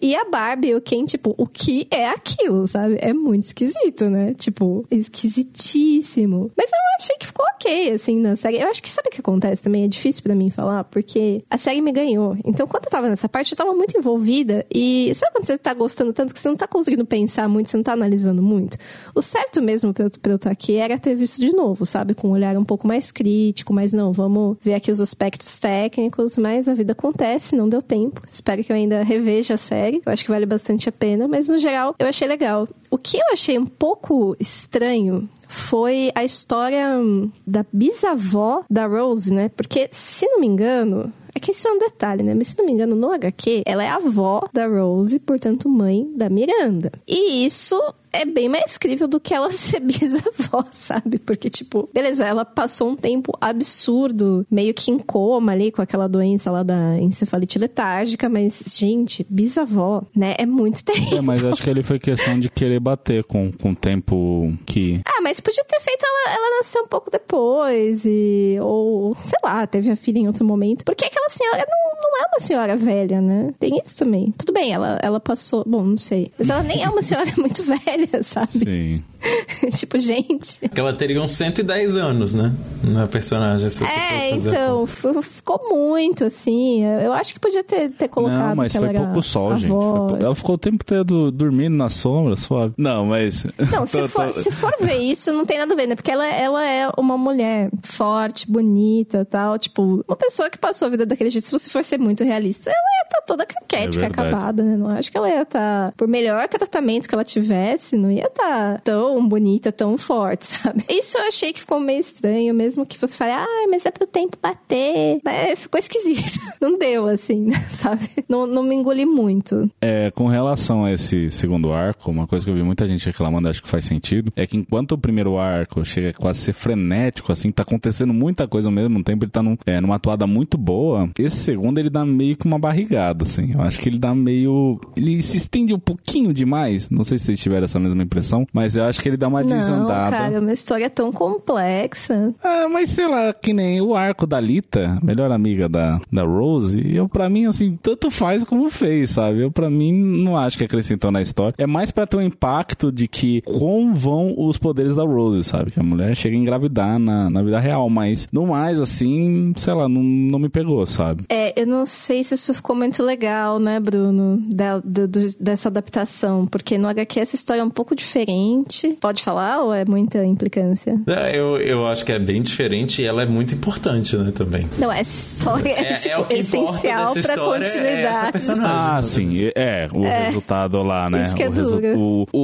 [0.00, 2.96] E a Barbie, o Ken, tipo, o que é aquilo, sabe?
[3.00, 4.34] É muito esquisito, né?
[4.34, 6.50] Tipo, esquisitíssimo.
[6.56, 8.60] Mas eu achei que ficou ok, assim, na série.
[8.60, 9.84] Eu acho que sabe o que acontece também?
[9.84, 12.36] É difícil pra mim falar, porque a série me ganhou.
[12.44, 14.64] Então, quando eu tava nessa parte, eu tava muito envolvida.
[14.74, 17.76] E sabe quando você tá gostando tanto que você não tá conseguindo pensar muito, você
[17.76, 18.76] não tá analisando muito?
[19.14, 22.14] O certo mesmo eu, pra eu estar aqui era ter visto de novo, sabe?
[22.14, 26.36] Com um olhar um pouco mais crítico, mas não, vamos ver aqui os aspectos técnicos,
[26.36, 28.22] mas a vida acontece, não deu tempo.
[28.30, 30.02] Espero que eu ainda reveja a série.
[30.04, 32.68] Eu acho que vale bastante a pena, mas no geral eu achei legal.
[32.90, 39.32] O que eu achei um pouco estranho foi a história hum, da bisavó da Rose,
[39.32, 39.48] né?
[39.48, 42.34] Porque, se não me engano, é que isso é um detalhe, né?
[42.34, 46.30] Mas se não me engano, no HQ, ela é avó da Rose, portanto, mãe da
[46.30, 46.92] Miranda.
[47.06, 47.80] E isso
[48.14, 51.18] é bem mais crível do que ela ser bisavó, sabe?
[51.18, 56.08] Porque, tipo, beleza, ela passou um tempo absurdo, meio que em coma ali, com aquela
[56.08, 60.34] doença lá da encefalite letárgica, mas, gente, bisavó, né?
[60.38, 61.18] É muito terrível.
[61.18, 65.00] É, mas acho que ele foi questão de querer bater com, com o tempo que.
[65.04, 68.58] Ah, mas podia ter feito ela, ela nascer um pouco depois e...
[68.60, 70.84] Ou, sei lá, teve a filha em outro momento.
[70.84, 73.48] Porque aquela senhora não, não é uma senhora velha, né?
[73.58, 74.32] Tem isso também.
[74.36, 75.64] Tudo bem, ela, ela passou...
[75.66, 76.30] Bom, não sei.
[76.38, 78.50] Mas ela nem é uma senhora muito velha, sabe?
[78.52, 79.04] Sim.
[79.78, 80.58] tipo, gente...
[80.68, 82.52] Que ela teria uns 110 anos, né?
[82.82, 86.84] Na personagem, se É, fazer então, f- ficou muito, assim.
[86.84, 89.70] Eu acho que podia ter, ter colocado Não, mas foi pouco sol, gente.
[89.70, 92.74] Pou- Ela ficou o tempo todo dormindo na sombra, suave.
[92.76, 93.46] Não, mas.
[93.72, 95.94] Não, se for, se for ver isso, não tem nada a ver, né?
[95.94, 99.58] Porque ela, ela é uma mulher forte, bonita tal.
[99.58, 102.68] Tipo, uma pessoa que passou a vida daquele jeito, se você for ser muito realista,
[102.68, 104.28] ela ia estar toda caquética, É verdade.
[104.28, 104.76] acabada, né?
[104.76, 108.80] Não acho que ela ia estar, por melhor tratamento que ela tivesse, não ia estar
[108.82, 110.84] tão bonita, tão forte, sabe?
[110.88, 114.06] Isso eu achei que ficou meio estranho, mesmo que você fale, ah, mas é pro
[114.06, 115.18] tempo bater.
[115.24, 116.40] Mas ficou esquisito.
[116.60, 118.08] Não deu, assim, sabe?
[118.28, 119.70] Não, não me engoli muito.
[119.80, 123.48] É, com relação a esse segundo arco, uma coisa que eu vi muita gente reclamando,
[123.48, 127.30] acho que faz sentido, é que enquanto o primeiro arco chega a quase ser frenético,
[127.32, 130.56] assim, tá acontecendo muita coisa ao mesmo tempo, ele tá num, é, numa atuada muito
[130.56, 133.52] boa, esse segundo ele dá meio que uma barrigada, assim.
[133.52, 134.80] Eu acho que ele dá meio.
[134.96, 136.88] Ele se estende um pouquinho demais.
[136.90, 139.42] Não sei se vocês tiveram essa mesma impressão, mas eu acho que ele dá uma
[139.42, 140.16] Não, desandada.
[140.16, 142.34] cara, é uma história tão complexa.
[142.42, 146.80] Ah, mas sei lá, que nem o arco da Lita, melhor amiga da, da Rose,
[146.94, 149.40] eu pra mim, assim, tanto faz como fez, sabe?
[149.42, 151.54] Eu pra mim não acho que acrescentou na história.
[151.58, 155.70] É mais pra ter um impacto de que como vão os poderes da Rose, sabe?
[155.70, 159.74] Que a mulher chega a engravidar na, na vida real, mas no mais, assim, sei
[159.74, 161.24] lá, não, não me pegou, sabe?
[161.28, 165.06] É, eu não sei se isso ficou muito legal, né, Bruno, da- do-
[165.40, 168.96] dessa adaptação, porque no HQ essa história é um pouco diferente.
[169.00, 171.00] Pode falar ou é muita implicância?
[171.06, 174.68] É, Eu, eu acho que é bem diferente e ela é muito importante, né, também.
[174.78, 178.32] Não, essa história é, É- tipo, é o que importa essencial pra é essa continuidade.
[178.32, 178.76] personagem.
[178.76, 181.22] Ah, sim, é, o resultado lá, né?
[181.24, 181.98] isso que é o, resu- duro.
[181.98, 182.38] o, o,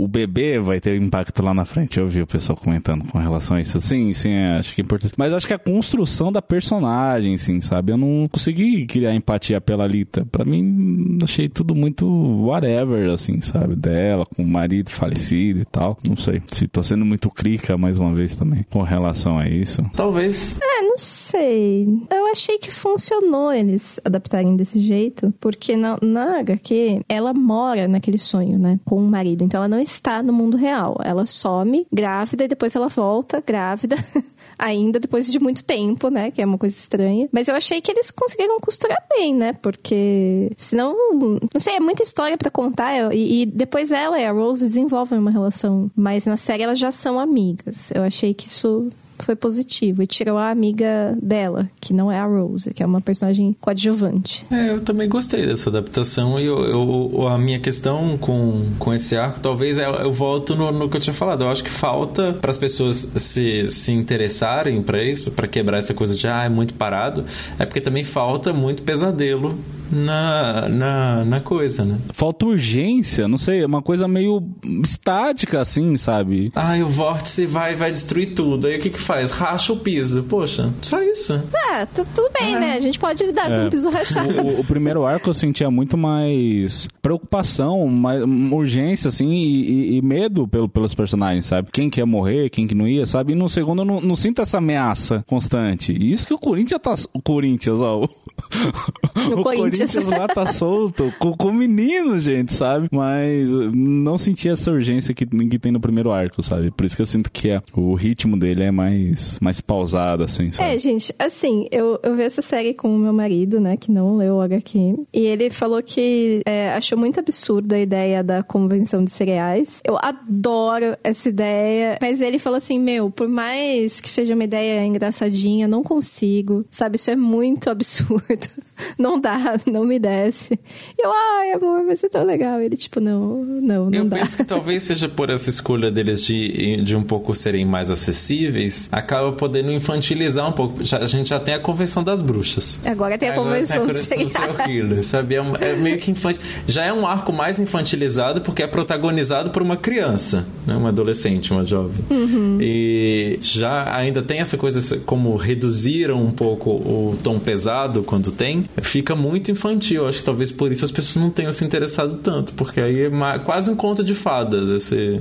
[0.00, 1.98] o, o bebê vai ter impacto lá na frente.
[1.98, 3.80] Eu vi o pessoal comentando com relação a isso.
[3.80, 5.14] Sim, sim, é, acho que é importante.
[5.16, 7.92] Mas eu acho que a construção da personagem, sim, sabe?
[7.92, 10.26] Eu não consegui criar empatia pela Lita.
[10.30, 13.74] Pra mim, achei tudo muito whatever, assim, sabe?
[13.74, 15.98] Dela, com o marido falecido e tal.
[16.08, 16.42] Não sei.
[16.46, 19.82] Se tô sendo muito crica mais uma vez também com relação a isso.
[19.94, 20.58] Talvez.
[20.62, 21.88] É, não não sei.
[22.08, 28.16] Eu achei que funcionou eles adaptarem desse jeito, porque na, na HQ, ela mora naquele
[28.16, 28.78] sonho, né?
[28.84, 29.42] Com o marido.
[29.42, 30.96] Então ela não está no mundo real.
[31.02, 33.96] Ela some grávida e depois ela volta grávida.
[34.58, 36.30] ainda depois de muito tempo, né?
[36.30, 37.28] Que é uma coisa estranha.
[37.32, 39.52] Mas eu achei que eles conseguiram costurar bem, né?
[39.52, 43.14] Porque senão, não sei, é muita história para contar.
[43.14, 45.90] E, e, depois ela e a Rose desenvolvem uma relação.
[45.94, 47.90] Mas na série elas já são amigas.
[47.92, 48.90] Eu achei que isso
[49.24, 50.02] foi positivo.
[50.02, 54.46] E tirou a amiga dela, que não é a Rose, que é uma personagem coadjuvante.
[54.50, 56.38] É, eu também gostei dessa adaptação.
[56.38, 60.70] E eu, eu, a minha questão com, com esse arco, talvez eu, eu volto no,
[60.70, 61.44] no, que eu tinha falado.
[61.44, 65.94] Eu acho que falta para as pessoas se, se interessarem para isso, para quebrar essa
[65.94, 67.24] coisa de, ah, é muito parado.
[67.58, 69.58] É porque também falta muito pesadelo
[69.94, 71.98] na, na, na coisa, né?
[72.12, 74.42] Falta urgência, não sei, é uma coisa meio
[74.82, 76.52] estática, assim, sabe?
[76.54, 78.66] Ah, o vórtice vai vai destruir tudo.
[78.66, 79.30] Aí o que que faz?
[79.30, 80.24] Racha o piso.
[80.24, 81.40] Poxa, só isso.
[81.72, 82.60] É, tudo bem, é.
[82.60, 82.72] né?
[82.74, 83.56] A gente pode lidar é.
[83.56, 84.30] com o piso rachado.
[84.42, 90.02] O, o, primeiro arco eu sentia muito mais preocupação, mais urgência, assim, e, e, e,
[90.02, 91.68] medo pelo, pelos personagens, sabe?
[91.70, 93.32] Quem que ia morrer, quem que não ia, sabe?
[93.32, 95.92] E no segundo eu não, não sinto essa ameaça constante.
[95.92, 96.94] E isso que o Corinthians tá.
[97.12, 98.00] O Corinthians, ó.
[98.00, 98.04] O,
[99.38, 102.88] o Corinthians Corinthians lá tá solto com, com o menino, gente, sabe?
[102.90, 106.70] Mas não senti essa urgência que, que tem no primeiro arco, sabe?
[106.70, 110.50] Por isso que eu sinto que é, o ritmo dele é mais, mais pausado, assim,
[110.52, 110.74] sabe?
[110.74, 114.16] É, gente, assim, eu, eu vi essa série com o meu marido, né, que não
[114.16, 119.04] leu o HQ, e ele falou que é, achou muito absurda a ideia da convenção
[119.04, 119.80] de cereais.
[119.84, 124.84] Eu adoro essa ideia, mas ele falou assim, meu, por mais que seja uma ideia
[124.84, 126.96] engraçadinha, não consigo, sabe?
[126.96, 128.48] Isso é muito absurdo.
[128.98, 130.58] Não dá, não me desce.
[130.96, 132.60] E eu, ai, amor, vai ser tão legal.
[132.60, 134.16] Ele, tipo, não, não, não eu dá.
[134.16, 137.90] Eu penso que talvez seja por essa escolha deles de, de um pouco serem mais
[137.90, 140.82] acessíveis, acaba podendo infantilizar um pouco.
[140.82, 142.80] Já, a gente já tem a Convenção das Bruxas.
[142.84, 145.34] Agora tem a Agora Convenção dos Serial sabe?
[145.34, 146.42] É, é, meio que infantil.
[146.66, 150.74] Já é um arco mais infantilizado porque é protagonizado por uma criança, né?
[150.76, 152.04] uma adolescente, uma jovem.
[152.10, 152.58] Uhum.
[152.60, 158.63] E já ainda tem essa coisa como reduziram um pouco o tom pesado quando tem,
[158.82, 160.06] fica muito infantil.
[160.06, 163.38] Acho que talvez por isso as pessoas não tenham se interessado tanto, porque aí é
[163.40, 165.20] quase um conto de fadas esse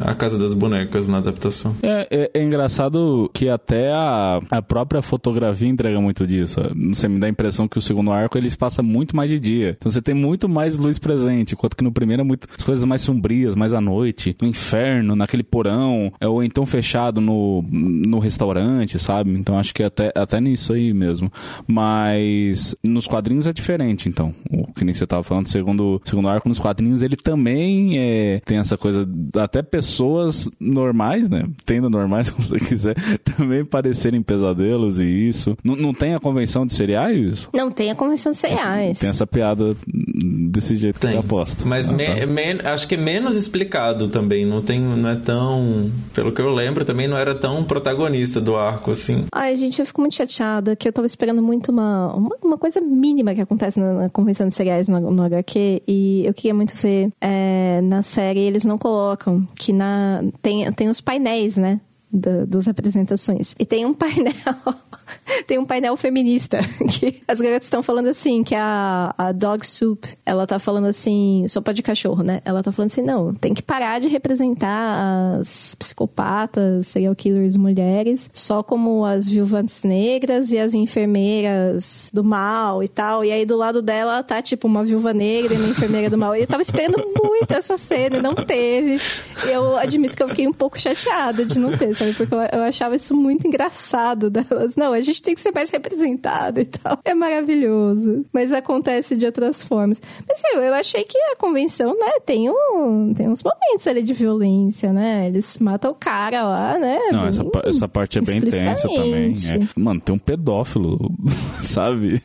[0.00, 1.74] a Casa das Bonecas na adaptação.
[1.82, 6.60] É, é, é, engraçado que até a, a própria fotografia entrega muito disso.
[6.88, 9.76] Você me dá a impressão que o segundo arco eles passa muito mais de dia.
[9.78, 12.84] Então você tem muito mais luz presente, enquanto que no primeiro é muito as coisas
[12.84, 18.18] mais sombrias, mais à noite, no inferno, naquele porão, é, ou então fechado no, no
[18.18, 19.32] restaurante, sabe?
[19.32, 21.30] Então acho que até, até nisso aí mesmo.
[21.66, 24.34] Mas nos quadrinhos é diferente, então.
[24.50, 28.58] O que nem você tava falando, segundo, segundo arco nos quadrinhos, ele também é, tem
[28.58, 31.48] essa coisa até pessoas normais, né?
[31.66, 32.94] Tendo normais, como você quiser,
[33.24, 35.56] também parecerem pesadelos e isso.
[35.64, 37.48] N não tem a convenção de cereais?
[37.52, 39.00] Não tem a convenção de cereais.
[39.00, 41.10] Tem essa piada desse jeito tem.
[41.10, 41.66] que eu aposto.
[41.66, 42.72] Mas ah, me, tá.
[42.72, 44.46] acho que é menos explicado também.
[44.46, 45.90] Não tem, não é tão.
[46.14, 49.24] Pelo que eu lembro, também não era tão protagonista do arco assim.
[49.32, 52.80] Ai, gente, eu fico muito chateada que eu tava esperando muito uma, uma, uma coisa
[52.80, 56.74] mínima que acontece na, na convenção de cereais no, no, HQ e eu queria muito
[56.76, 61.80] ver é, na série eles não colocam que na tem, tem os painéis, né?
[62.12, 63.54] Do, das apresentações.
[63.58, 64.34] E tem um painel
[65.46, 66.58] tem um painel feminista
[66.90, 71.44] que as garotas estão falando assim, que a, a Dog Soup, ela tá falando assim,
[71.48, 72.40] sopa de cachorro, né?
[72.44, 78.28] Ela tá falando assim, não, tem que parar de representar as psicopatas, serial killers mulheres,
[78.32, 83.24] só como as viúvas negras e as enfermeiras do mal e tal.
[83.24, 86.34] E aí do lado dela tá tipo uma viúva negra e uma enfermeira do mal.
[86.34, 89.00] Eu tava esperando muito essa cena e não teve.
[89.48, 92.12] Eu admito que eu fiquei um pouco chateada de não ter, sabe?
[92.14, 94.76] Porque eu, eu achava isso muito engraçado delas.
[94.76, 96.98] Não, a gente tem que ser mais representado e tal.
[97.04, 98.24] É maravilhoso.
[98.32, 100.00] Mas acontece de outras formas.
[100.28, 104.12] Mas, viu, eu achei que a convenção, né, tem, um, tem uns momentos ali de
[104.12, 105.26] violência, né?
[105.26, 106.98] Eles matam o cara lá, né?
[107.10, 109.34] Não, essa, essa parte é bem tensa também.
[109.34, 109.80] É.
[109.80, 110.98] Mano, tem um pedófilo,
[111.62, 112.20] sabe?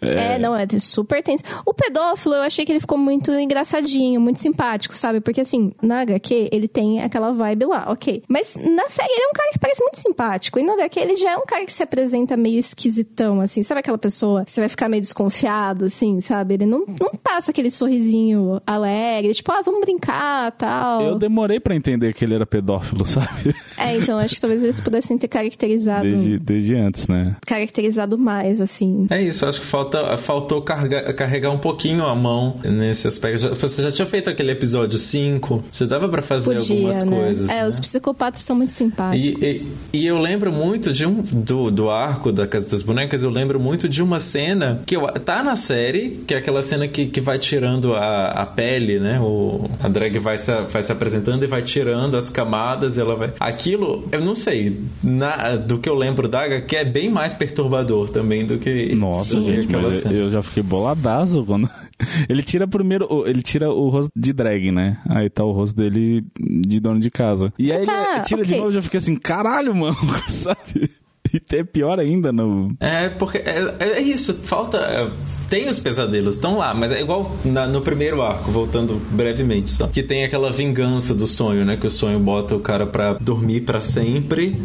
[0.00, 0.34] É...
[0.34, 1.42] é, não, é super tenso.
[1.64, 5.20] O pedófilo, eu achei que ele ficou muito engraçadinho, muito simpático, sabe?
[5.20, 8.22] Porque, assim, na HQ, ele tem aquela vibe lá, ok.
[8.28, 10.58] Mas na série, ele é um cara que parece muito simpático.
[10.58, 13.62] E no HQ, ele já é um cara que se apresenta meio esquisitão, assim.
[13.62, 16.54] Sabe aquela pessoa que você vai ficar meio desconfiado, assim, sabe?
[16.54, 21.02] Ele não, não passa aquele sorrisinho alegre, tipo, ah, vamos brincar, tal.
[21.02, 23.54] Eu demorei para entender que ele era pedófilo, sabe?
[23.78, 26.08] É, então, acho que talvez eles pudessem ter caracterizado...
[26.08, 27.36] Desde, desde antes, né?
[27.46, 29.06] Caracterizado mais, assim.
[29.10, 33.54] É isso, acho que falta, faltou carregar, carregar um pouquinho a mão nesse aspecto.
[33.54, 37.16] Você já tinha feito aquele episódio 5, já dava para fazer Podia, algumas né?
[37.16, 37.48] coisas.
[37.50, 37.68] É, né?
[37.68, 39.40] os psicopatas são muito simpáticos.
[39.40, 42.82] E, e, e, eu lembro muito de um do, do do arco da Casa das
[42.82, 46.62] Bonecas, eu lembro muito de uma cena que eu, tá na série, que é aquela
[46.62, 49.20] cena que, que vai tirando a, a pele, né?
[49.20, 53.32] O, a drag vai se, vai se apresentando e vai tirando as camadas, ela vai.
[53.38, 58.08] Aquilo, eu não sei, na, do que eu lembro da que é bem mais perturbador
[58.08, 58.94] também do que.
[58.94, 60.14] Nossa, gente, aquela mas cena.
[60.14, 61.68] eu já fiquei boladaço quando.
[62.28, 63.06] Ele tira primeiro.
[63.12, 64.98] o- Ele tira o rosto de drag, né?
[65.08, 67.52] Aí tá o rosto dele de dono de casa.
[67.58, 68.58] E aí Tá, ele tira de ok.
[68.58, 69.96] novo e já fica assim, caralho, mano,
[70.28, 70.90] sabe?
[71.56, 72.68] E é pior ainda no.
[72.80, 74.78] É, porque é, é isso, falta.
[74.78, 75.10] é,
[75.48, 79.86] tem os pesadelos, estão lá, mas é igual na- no primeiro arco, voltando brevemente só.
[79.88, 81.76] Que tem aquela vingança do sonho, né?
[81.76, 84.56] Que o sonho bota o cara pra dormir pra sempre.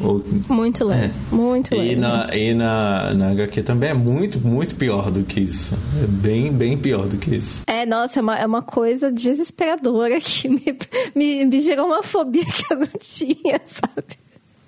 [0.00, 1.14] Ou- Muito leve.
[1.32, 1.92] Muito leve.
[1.92, 5.74] e na, e na, na HQ também é muito, muito pior do que isso.
[6.02, 7.62] É bem, bem pior do que isso.
[7.66, 10.62] É, nossa, é uma, é uma coisa desesperadora que me,
[11.14, 14.23] me, me gerou uma fobia que eu não tinha, sabe?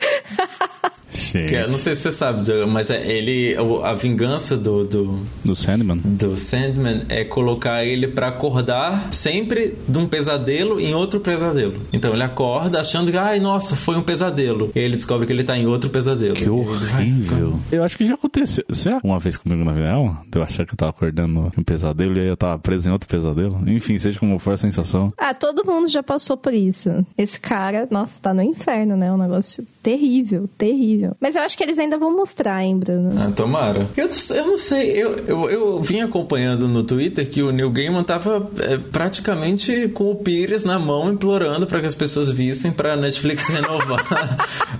[1.34, 3.56] É- não sei se você sabe, mas é, ele.
[3.84, 5.96] A vingança do, do, Do Sandman?
[6.04, 11.74] do Sandman é colocar ele pra acordar sempre de um pesadelo em outro pesadelo.
[11.92, 14.70] Então ele acorda achando que, ai, nossa, foi um pesadelo.
[14.74, 16.34] E aí ele descobre que ele tá em outro pesadelo.
[16.34, 17.60] Que E aí ele, "Ai, horrível.
[17.72, 18.64] Eu acho que já aconteceu.
[18.70, 20.18] Será uma vez comigo na vida real?
[20.30, 22.88] De eu achar que eu tava acordando em um pesadelo e aí eu tava preso
[22.88, 23.62] em outro pesadelo?
[23.66, 25.12] Enfim, seja como for a sensação.
[25.16, 27.04] Ah, todo mundo já passou por isso.
[27.16, 29.10] Esse cara, nossa, tá no inferno, né?
[29.10, 31.16] Um negócio terrível, terrível.
[31.20, 33.10] Mas eu acho que eles ainda vão mostrar, hein, Bruno?
[33.16, 33.86] Ah, tomara.
[33.96, 38.02] Eu, eu não sei, eu, eu, eu vim acompanhando no Twitter que o Neil Gaiman
[38.02, 42.96] tava é, praticamente com o Pires na mão, implorando para que as pessoas vissem pra
[42.96, 44.04] Netflix renovar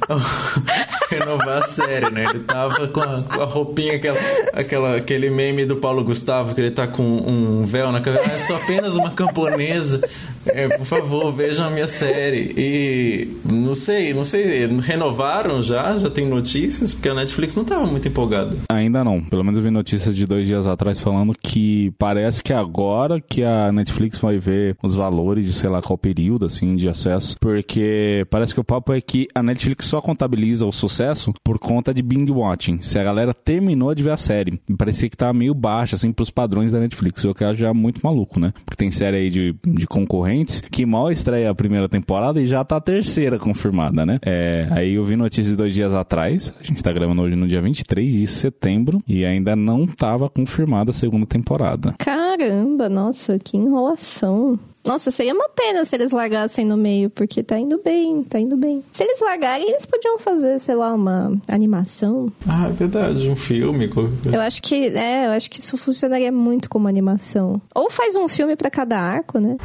[1.08, 2.24] renovar a série, né?
[2.30, 4.18] Ele tava com a, com a roupinha, aquela,
[4.52, 8.28] aquela, aquele meme do Paulo Gustavo, que ele tá com um véu na cabeça.
[8.28, 10.00] Ah, sou apenas uma camponesa.
[10.46, 12.52] É, por favor, vejam a minha série.
[12.56, 14.66] E não sei, não sei,
[14.96, 15.94] renovaram já?
[15.96, 16.94] Já tem notícias?
[16.94, 18.56] Porque a Netflix não tava muito empolgada.
[18.70, 19.22] Ainda não.
[19.22, 23.44] Pelo menos eu vi notícias de dois dias atrás falando que parece que agora que
[23.44, 27.36] a Netflix vai ver os valores de sei lá qual período, assim, de acesso.
[27.38, 31.92] Porque parece que o papo é que a Netflix só contabiliza o sucesso por conta
[31.92, 32.80] de binge watching.
[32.80, 34.60] Se a galera terminou de ver a série.
[34.78, 37.24] Parecia que tava meio baixa, assim, pros padrões da Netflix.
[37.24, 38.52] O que eu acho já muito maluco, né?
[38.64, 42.64] Porque tem série aí de, de concorrentes que mal estreia a primeira temporada e já
[42.64, 44.18] tá a terceira confirmada, né?
[44.24, 46.52] É, aí eu vi notícias de dois dias atrás.
[46.60, 50.90] A gente tá gravando hoje no dia 23 de setembro e ainda não tava confirmada
[50.90, 51.94] a segunda temporada.
[51.98, 54.58] Caramba, nossa, que enrolação.
[54.86, 58.56] Nossa, seria uma pena se eles largassem no meio, porque tá indo bem, tá indo
[58.56, 58.84] bem.
[58.92, 62.32] Se eles largarem, eles podiam fazer, sei lá, uma animação.
[62.46, 63.90] Ah, é verdade, um filme.
[64.32, 67.60] Eu acho que, é, eu acho que isso funcionaria muito como animação.
[67.74, 69.56] Ou faz um filme pra cada arco, né?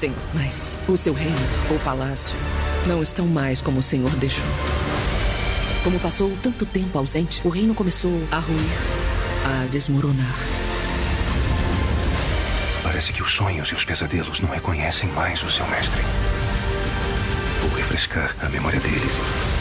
[0.00, 1.36] Senhor, mas o seu reino,
[1.70, 2.34] o palácio,
[2.86, 4.46] não estão mais como o senhor deixou.
[5.84, 8.58] Como passou tanto tempo ausente, o reino começou a ruir,
[9.44, 10.34] a desmoronar.
[12.82, 16.02] Parece que os sonhos e os pesadelos não reconhecem mais o seu mestre.
[17.60, 19.18] Vou refrescar a memória deles.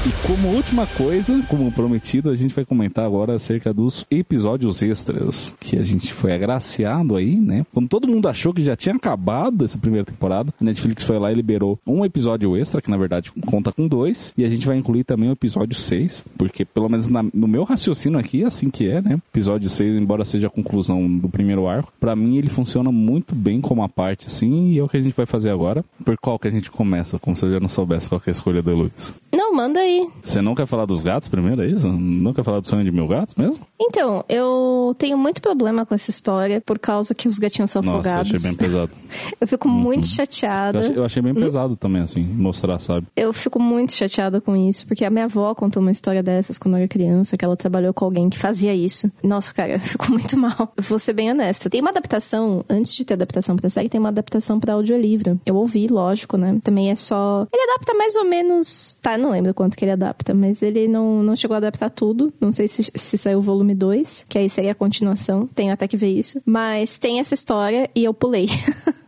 [0.08, 5.54] E como última coisa, como prometido, a gente vai comentar agora acerca dos episódios extras
[5.60, 7.66] que a gente foi agraciado aí, né?
[7.74, 11.30] Quando todo mundo achou que já tinha acabado essa primeira temporada, a Netflix foi lá
[11.30, 14.78] e liberou um episódio extra, que na verdade conta com dois, e a gente vai
[14.78, 18.70] incluir também o episódio 6, porque pelo menos na- no meu raciocínio aqui é assim
[18.70, 19.20] que é, né?
[19.34, 23.60] Episódio 6, embora seja a conclusão do primeiro arco, pra mim ele funciona muito bem
[23.60, 25.84] como a parte assim, e é o que a gente vai fazer agora.
[26.06, 28.62] Por qual que a gente começa, como eu já não soubesse qual é a escolha
[28.62, 29.12] da Luiz?
[29.34, 30.08] Não, manda aí.
[30.24, 31.86] Você não quer falar dos gatos primeiro, é isso?
[31.90, 33.60] Não quer falar do sonho de mil gatos mesmo?
[33.78, 37.96] Então, eu tenho muito problema com essa história por causa que os gatinhos são Nossa,
[37.96, 38.34] eu afogados.
[38.36, 38.92] achei bem pesado.
[39.42, 40.80] Eu fico muito Eu chateada.
[40.80, 43.08] achei, eu achei bem pesado também, assim, mostrar, sabe?
[43.16, 46.76] Eu fico muito chateada com isso, porque a minha avó contou uma história dessas quando
[46.76, 49.12] eu era criança, que ela trabalhou com alguém que fazia isso.
[49.24, 50.72] Nossa, cara, eu fico muito mal.
[50.78, 51.70] Eu vou ser bem honesta.
[51.72, 55.40] Tem uma adaptação, antes de ter adaptação pra série, tem uma adaptação pra audiolivro.
[55.44, 56.60] Eu ouvi, lógico, né?
[56.64, 57.48] Também é só.
[57.52, 58.98] Ele adapta mais ou menos.
[59.02, 62.34] Tá, não lembro quanto que ele adapta, mas ele não, não chegou a adaptar tudo.
[62.40, 65.48] Não sei se, se saiu o volume 2, que aí seria a continuação.
[65.48, 66.42] Tenho até que ver isso.
[66.46, 68.48] Mas tem essa história e eu pulei.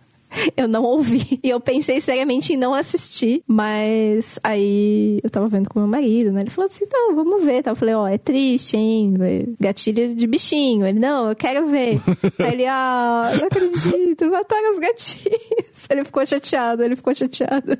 [0.56, 1.40] Eu não ouvi.
[1.44, 3.44] E eu pensei seriamente em não assistir.
[3.46, 6.42] Mas aí eu tava vendo com meu marido, né?
[6.42, 7.62] Ele falou assim: não, vamos ver.
[7.62, 7.72] Tá?
[7.72, 9.14] Eu falei: ó, é triste, hein?
[9.60, 10.86] Gatilho de bichinho.
[10.86, 12.02] Ele: não, eu quero ver.
[12.40, 15.42] aí ele: ah, não acredito, mataram os gatinhos.
[15.90, 17.78] Ele ficou chateado, ele ficou chateado.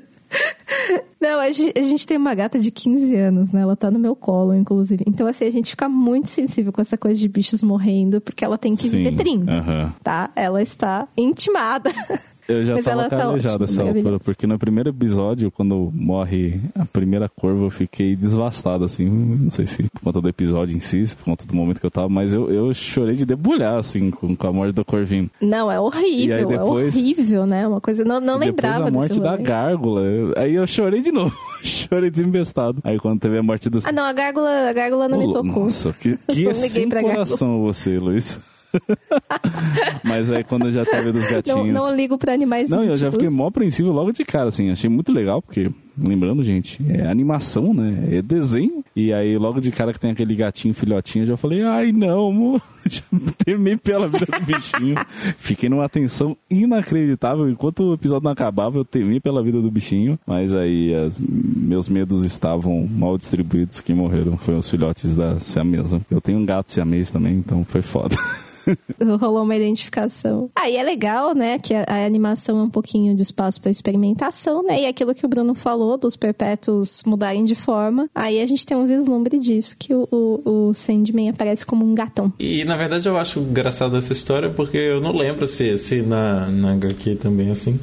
[1.20, 3.60] Não, a gente, a gente tem uma gata de 15 anos, né?
[3.62, 5.04] Ela tá no meu colo, inclusive.
[5.06, 8.58] Então, assim, a gente fica muito sensível com essa coisa de bichos morrendo, porque ela
[8.58, 9.94] tem que Sim, viver 30 aham.
[10.02, 10.30] tá?
[10.34, 11.90] Ela está intimada
[12.48, 16.60] Eu já Mas tava tá calejado ótima, essa altura, porque no primeiro episódio, quando morre
[16.78, 19.08] a primeira corva, eu fiquei devastado, assim.
[19.08, 21.86] Não sei se por conta do episódio em si, se por conta do momento que
[21.86, 25.30] eu tava, mas eu, eu chorei de debulhar, assim, com, com a morte do Corvinho.
[25.40, 27.66] Não, é horrível, depois- é horrível, né?
[27.66, 28.04] Uma coisa.
[28.04, 30.00] Não, não lembrava Depois a morte da gárgula.
[30.02, 31.34] eu- aí eu chorei de novo.
[31.62, 32.80] chorei desembestado.
[32.82, 33.78] Aí quando teve a morte do...
[33.84, 35.62] Ah, não, a gárgula, a gárgula não me tocou.
[35.64, 37.12] Nossa, que, que sem gárgula.
[37.14, 38.40] coração você, Luiz.
[40.04, 41.68] Mas aí quando eu já tava dos Não, gatinhos...
[41.74, 43.14] não ligo pra animais Não, eu já míticos.
[43.14, 44.70] fiquei mó apreensivo logo de cara, assim.
[44.70, 48.04] Achei muito legal, porque, lembrando, gente, é animação, né?
[48.10, 48.84] É desenho.
[48.94, 52.28] E aí, logo de cara que tem aquele gatinho filhotinho, eu já falei, ai não,
[52.28, 52.62] amor.
[52.84, 53.00] Já
[53.44, 54.96] temei pela vida do bichinho.
[55.38, 57.48] Fiquei numa tensão inacreditável.
[57.48, 60.18] Enquanto o episódio não acabava, eu temi pela vida do bichinho.
[60.26, 63.80] Mas aí, as- meus medos estavam mal distribuídos.
[63.80, 66.00] Quem morreram foram os filhotes da siamesa.
[66.10, 68.16] Eu tenho um gato siamês também, então foi foda.
[69.20, 70.50] Rolou uma identificação.
[70.54, 73.70] Ah, e é legal, né, que a, a animação é um pouquinho de espaço pra
[73.70, 74.82] experimentação, né?
[74.82, 78.08] E aquilo que o Bruno falou, dos perpétuos mudarem de forma.
[78.14, 81.94] Aí a gente tem um vislumbre disso, que o, o, o Sandman aparece como um
[81.94, 82.32] gatão.
[82.38, 86.48] E na verdade eu acho engraçado essa história porque eu não lembro se, se na,
[86.48, 87.78] na HQ também é assim.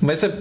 [0.00, 0.38] Mas é,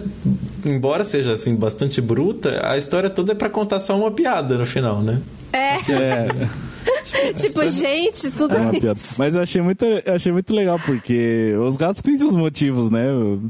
[0.66, 4.66] embora seja assim bastante bruta, a história toda é pra contar só uma piada no
[4.66, 5.22] final, né?
[5.54, 6.28] É, É.
[7.36, 8.82] tipo, gente, tudo É uma isso.
[8.82, 9.00] piada.
[9.18, 13.06] Mas eu achei muito, eu achei muito legal, porque os gatos têm seus motivos, né?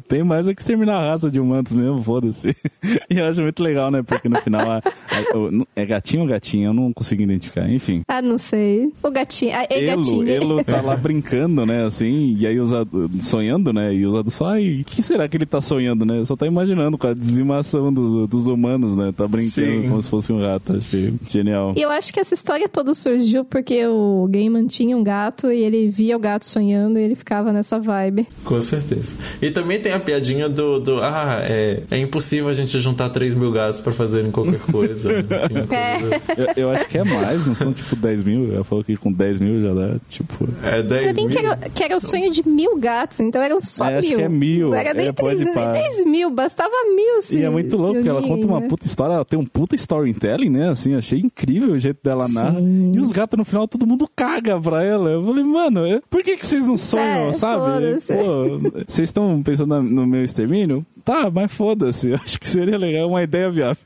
[0.08, 2.56] Tem mais é que exterminar a raça de humanos mesmo, foda-se.
[3.10, 4.02] E eu acho muito legal, né?
[4.04, 6.68] Porque no final a- a- o- é gatinho ou gatinha?
[6.68, 7.70] Eu não consigo identificar.
[7.70, 8.02] Enfim.
[8.08, 8.92] Ah, não sei.
[9.04, 9.52] O gatinho.
[9.56, 10.30] Ah, é Elo, gatinho.
[10.30, 12.72] Elo tá lá brincando, né, assim, e aí os
[13.20, 16.24] sonhando, né, e os adultos falam, ai, o que será que ele tá sonhando, né?
[16.24, 19.14] Só tá imaginando com a dizimação dos, dos humanos, né?
[19.16, 19.90] Tá brincando Sim.
[19.90, 21.74] como se fosse um rato, achei genial.
[21.76, 25.62] E eu acho que essa história toda surgiu porque o Gaiman tinha um gato e
[25.62, 28.28] ele via o gato sonhando e ele ficava nessa vibe.
[28.46, 29.14] Com certeza.
[29.42, 33.34] E também tem a piadinha do, do ah, é, é impossível a gente juntar 3
[33.36, 35.12] mil gatos pra fazerem qualquer coisa.
[35.52, 36.00] Enfim, É.
[36.00, 36.22] coisa-
[36.56, 38.54] Eu, eu acho que é mais, não são tipo 10 mil.
[38.54, 40.48] Ela falou que com 10 mil já dá, tipo.
[40.64, 41.30] É 10 Ainda bem mil.
[41.38, 44.00] que era, que era o sonho de mil gatos, então eram só É, mil.
[44.00, 44.70] acho que é mil.
[44.70, 45.72] Não era É, nem pá.
[45.72, 48.68] 10 mil, bastava mil se e é muito louco, porque ela conta uma né?
[48.70, 50.70] puta história, ela tem um puta storytelling, né?
[50.70, 52.56] Assim, achei incrível o jeito dela narrar.
[52.96, 55.10] E os gatos no final, todo mundo caga pra ela.
[55.10, 57.62] Eu falei, mano, é- por que, que vocês não sonham, É, sabe?
[58.08, 60.86] Pô, vocês estão pensando no meu extermínio?
[61.04, 62.10] Tá, mas foda-se.
[62.12, 63.78] Eu Acho que seria legal, uma ideia viável.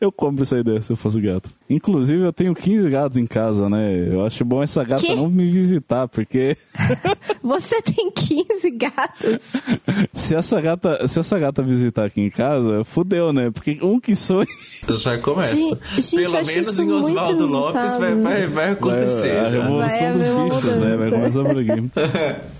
[0.00, 1.50] eu compro essa ideia se eu fosse gato.
[1.68, 4.08] Inclusive, eu tenho 15 gatos em casa, né?
[4.10, 5.14] Eu acho bom essa gata Quê?
[5.14, 6.56] não me visitar, porque
[7.42, 9.52] Você tem 15 gatos.
[10.12, 13.50] se essa gata, se essa gata visitar aqui em casa, fudeu, né?
[13.50, 14.46] Porque um que sonha
[14.88, 15.56] Já começa.
[15.56, 19.34] Gente, Pelo menos em Oswaldo Lopes vai, vai, vai acontecer.
[19.34, 19.62] Vai, a já.
[19.62, 20.96] revolução Vai dos bichos, né?
[20.96, 21.90] Vai começar por aqui.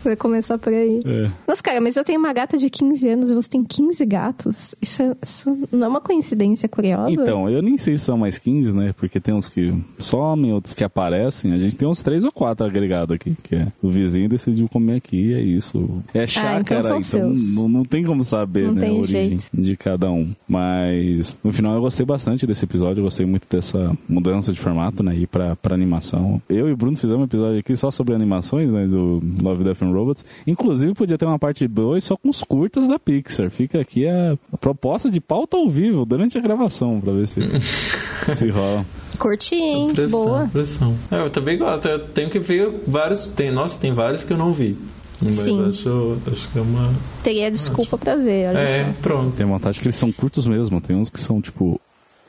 [0.03, 1.01] Vai começar por aí.
[1.05, 1.31] É.
[1.47, 4.75] Nossa, cara, mas eu tenho uma gata de 15 anos e você tem 15 gatos.
[4.81, 7.11] Isso, é- isso não é uma coincidência curiosa?
[7.11, 8.93] Então, eu nem sei se são mais 15, né?
[8.97, 11.53] Porque tem uns que somem, outros que aparecem.
[11.53, 14.97] A gente tem uns 3 ou 4 agregados aqui, que é o vizinho decidiu comer
[14.97, 16.03] aqui, é isso.
[16.15, 17.55] É chácara, são então, seus.
[17.57, 19.51] não, não tem como saber, Não né, tem a origem jeito.
[19.53, 20.31] de cada um.
[20.49, 25.03] Mas, no final, eu gostei bastante desse episódio, eu gostei muito dessa mudança de formato,
[25.03, 25.15] né?
[25.17, 26.41] Ir pra, pra animação.
[26.49, 28.87] Eu e o Bruno fizemos um episódio aqui só sobre animações, né?
[28.87, 30.25] Do Love, Death and Robots.
[30.47, 33.42] Inclusive, podia ter uma parte 2 só com os curtas da Pixar.
[33.51, 37.41] Fica aqui a, proposta de pauta ao vivo durante a gravação, pra ver se,
[38.37, 38.85] se rola.
[39.19, 39.93] Curti, hein?
[39.95, 40.49] Pressão, Boa.
[40.53, 40.97] pressão.
[41.11, 41.87] É, eu também gosto.
[41.87, 43.29] Eu tenho que ver vários.
[43.29, 44.77] Tem, nossa, tem vários que eu não vi.
[45.21, 45.69] Mas Sim.
[45.69, 46.93] acho, acho que é uma.
[47.23, 48.93] Teria desculpa pra ver, olha É, só.
[49.01, 49.37] pronto.
[49.37, 50.81] Tem vontade que eles são curtos mesmo.
[50.81, 51.81] Tem uns que são, tipo,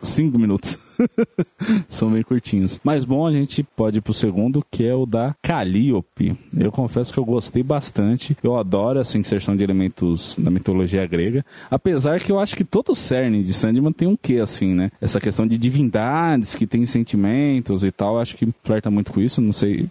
[0.01, 0.77] 5 minutos.
[1.87, 2.79] são bem curtinhos.
[2.83, 6.37] Mas bom, a gente pode ir pro segundo, que é o da Calliope.
[6.57, 8.37] Eu confesso que eu gostei bastante.
[8.43, 11.45] Eu adoro essa inserção de elementos da mitologia grega.
[11.69, 14.91] Apesar que eu acho que todo o cerne de Sandman tem um quê, assim, né?
[15.01, 18.19] Essa questão de divindades que têm sentimentos e tal.
[18.19, 19.41] Acho que flerta muito com isso.
[19.41, 19.87] Não sei,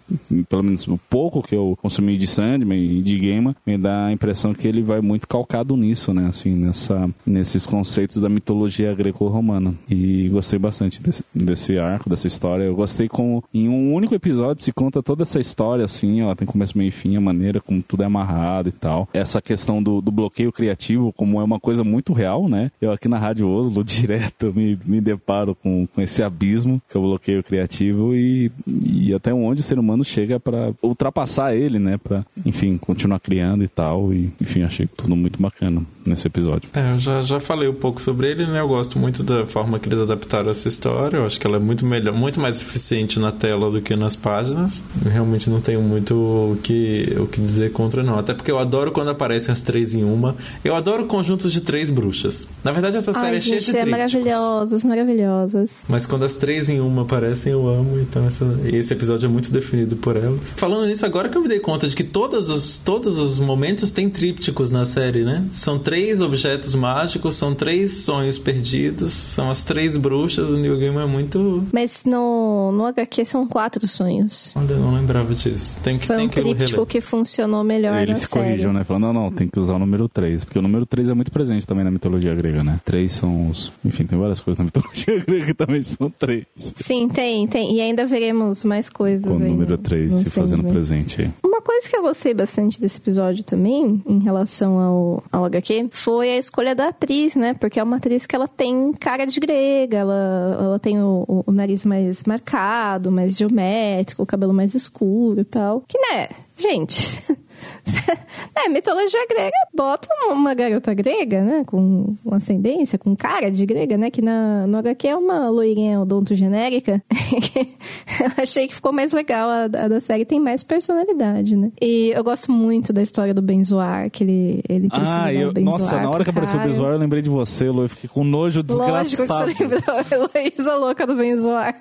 [0.49, 4.11] pelo menos o pouco que eu consumi de Sandman e de Gaiman, me dá a
[4.11, 6.27] impressão que ele vai muito calcado nisso, né?
[6.27, 9.73] Assim, nessa, nesses conceitos da mitologia greco-romana.
[9.89, 12.63] E gostei bastante desse, desse arco, dessa história.
[12.63, 16.47] Eu gostei como em um único episódio se conta toda essa história, assim, ela tem
[16.47, 19.07] começo, meio e fim, a maneira como tudo é amarrado e tal.
[19.13, 22.71] Essa questão do, do bloqueio criativo, como é uma coisa muito real, né?
[22.81, 26.99] Eu aqui na Rádio Oslo, direto, me, me deparo com, com esse abismo, que é
[26.99, 31.97] o bloqueio criativo, e, e até onde o ser humano chega para ultrapassar ele, né?
[31.97, 34.13] Pra, enfim, continuar criando e tal.
[34.13, 35.83] E, enfim, achei tudo muito bacana.
[36.05, 36.69] Nesse episódio.
[36.73, 38.59] É, eu já, já falei um pouco sobre ele, né?
[38.59, 41.17] Eu gosto muito da forma que eles adaptaram essa história.
[41.17, 44.15] Eu acho que ela é muito melhor, muito mais eficiente na tela do que nas
[44.15, 44.81] páginas.
[45.03, 48.17] Eu realmente não tenho muito o que, o que dizer contra, não.
[48.17, 50.35] Até porque eu adoro quando aparecem as três em uma.
[50.63, 52.47] Eu adoro conjuntos de três bruxas.
[52.63, 55.77] Na verdade, essa série Ai, é cheia gente, de é maravilhosas, maravilhosas.
[55.87, 57.99] Mas quando as três em uma aparecem, eu amo.
[57.99, 60.53] Então essa- esse episódio é muito definido por elas.
[60.55, 63.91] Falando nisso, agora que eu me dei conta de que todos os, todos os momentos
[63.91, 65.45] têm trípticos na série, né?
[65.51, 70.49] São três objetos mágicos, são três sonhos perdidos, são as três bruxas.
[70.49, 71.63] O New Game é muito.
[71.71, 74.53] Mas no, no HQ são quatro sonhos.
[74.55, 75.79] Olha, eu não lembrava disso.
[75.83, 76.85] Tem que, Foi tem um que tríptico reler.
[76.87, 78.83] que funcionou melhor Eles na corrigem, né?
[78.83, 80.43] Falando, não, não, tem que usar o número 3.
[80.45, 82.79] Porque o número 3 é muito presente também na mitologia grega, né?
[82.83, 83.71] Três são os.
[83.85, 86.45] Enfim, tem várias coisas na mitologia grega que também são três.
[86.55, 87.75] Sim, tem, tem.
[87.75, 91.31] E ainda veremos mais coisas Com o número no- 3 no se fazendo presente aí.
[91.43, 96.29] Uma coisa que eu gostei bastante desse episódio também, em relação ao, ao HQ, foi
[96.31, 97.53] a escolha da atriz, né?
[97.53, 101.51] Porque é uma atriz que ela tem cara de grega, ela, ela tem o, o-
[101.51, 105.83] nariz mais marcado, mais geométrico, o cabelo mais escuro e tal.
[105.87, 107.23] Que, né, gente...
[108.55, 111.63] É, mitologia grega bota uma garota grega, né?
[111.65, 114.11] Com ascendência, com cara de grega, né?
[114.11, 117.01] Que na, no HQ é uma loirinha odonto genérica.
[118.21, 119.49] eu achei que ficou mais legal.
[119.49, 121.71] A, a da série tem mais personalidade, né?
[121.81, 125.53] E eu gosto muito da história do Benzoar, que ele, ele precisa Ah, eu, um
[125.53, 127.83] Benzoar nossa, na hora que apareceu o visual eu lembrei de você, Lu.
[127.83, 129.51] Eu fiquei com nojo Lógico que desgraçado.
[129.51, 129.81] você lembrou.
[130.35, 131.75] Heloísa louca do Benzoar.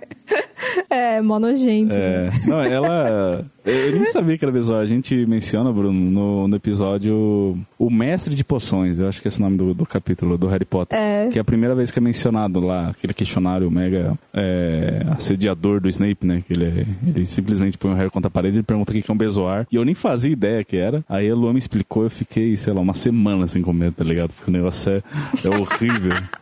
[0.89, 1.95] É, mó nojento.
[1.95, 3.45] É, não, ela.
[3.65, 4.81] Eu nem sabia que era visual.
[4.81, 8.99] A gente menciona, Bruno, no, no episódio O Mestre de Poções.
[8.99, 10.99] Eu acho que é esse o nome do, do capítulo do Harry Potter.
[10.99, 11.29] É.
[11.29, 15.89] Que é a primeira vez que é mencionado lá, aquele questionário mega é, assediador do
[15.89, 16.43] Snape, né?
[16.47, 19.11] Que ele, é- ele simplesmente põe o Harry contra a parede e pergunta o que
[19.11, 19.67] é um bezoar.
[19.71, 21.05] E eu nem fazia ideia que era.
[21.09, 24.33] Aí a Luan me explicou, eu fiquei, sei lá, uma semana sem comer, tá ligado?
[24.35, 25.03] Porque o negócio é,
[25.45, 26.13] é horrível.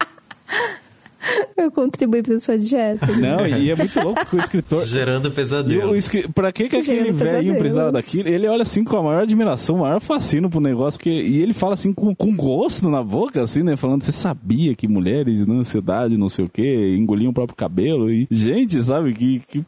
[1.60, 3.06] Eu contribuí pra sua dieta.
[3.16, 4.84] Não, e é muito louco que o escritor.
[4.86, 5.94] Gerando pesadelo.
[5.94, 8.28] escri- Pra que, que aquele velhinho precisava daquilo?
[8.28, 11.10] Ele olha assim com a maior admiração, o maior fascínio pro negócio que.
[11.10, 13.76] E ele fala assim com, com gosto na boca, assim, né?
[13.76, 18.10] Falando, você sabia que mulheres na ansiedade, não sei o quê, engoliam o próprio cabelo.
[18.10, 19.64] E, gente, sabe, que, que,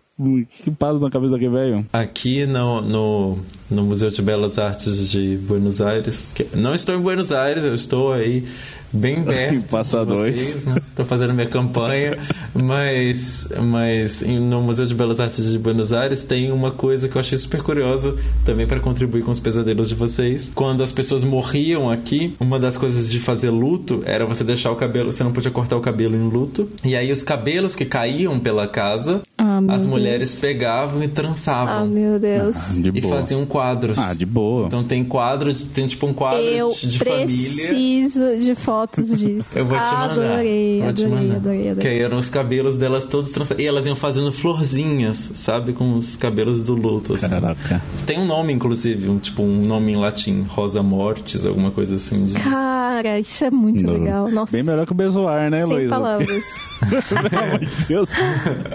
[0.62, 1.86] que passa na cabeça daquele velho?
[1.93, 3.39] Aqui no, no,
[3.70, 6.32] no Museu de Belas Artes de Buenos Aires.
[6.35, 8.44] que- não estou em Buenos Aires, eu estou aí
[8.93, 9.64] bem perto.
[9.70, 10.35] Passa de dois.
[10.43, 10.77] vocês, né?
[10.89, 12.19] Estou fazendo minha campanha.
[12.55, 17.20] Mas, mas no Museu de Belas Artes de Buenos Aires tem uma coisa que eu
[17.20, 18.14] achei super curiosa
[18.44, 20.51] também para contribuir com os pesadelos de vocês.
[20.55, 24.77] Quando as pessoas morriam aqui, uma das coisas de fazer luto era você deixar o
[24.77, 26.69] cabelo, você não podia cortar o cabelo em luto.
[26.85, 29.86] E aí os cabelos que caíam pela casa, Ah, as Deus.
[29.86, 31.86] mulheres pegavam e Ah, trançavam.
[31.89, 32.56] meu Deus.
[32.56, 33.16] Ah, de e boa.
[33.16, 33.98] faziam quadros.
[33.98, 34.66] Ah, de boa.
[34.66, 37.27] Então tem quadro, de- tem tipo um quadro Eu de, de família.
[37.69, 39.50] preciso de fotos disso.
[39.59, 40.10] Eu vou te mandar.
[40.12, 41.36] Adorei, Vou te adorei, mandar.
[41.36, 41.92] adorei, Que adorei.
[41.92, 43.62] aí eram os cabelos delas todos trançados.
[43.62, 45.72] E elas iam fazendo florzinhas, sabe?
[45.72, 47.28] Com os cabelos do luto, assim.
[47.28, 47.82] Caraca.
[48.06, 50.42] Tem um nome, inclusive, um, tipo um nome em latim.
[50.48, 52.26] Rosa Mortis, alguma coisa assim.
[52.26, 52.34] De...
[52.34, 53.94] Cara, isso é muito Não.
[53.94, 54.30] legal.
[54.30, 55.88] Nossa, Bem melhor que o bezoar, né, sem Luísa?
[55.90, 56.44] palavras.
[57.30, 58.09] Pelo amor de Deus.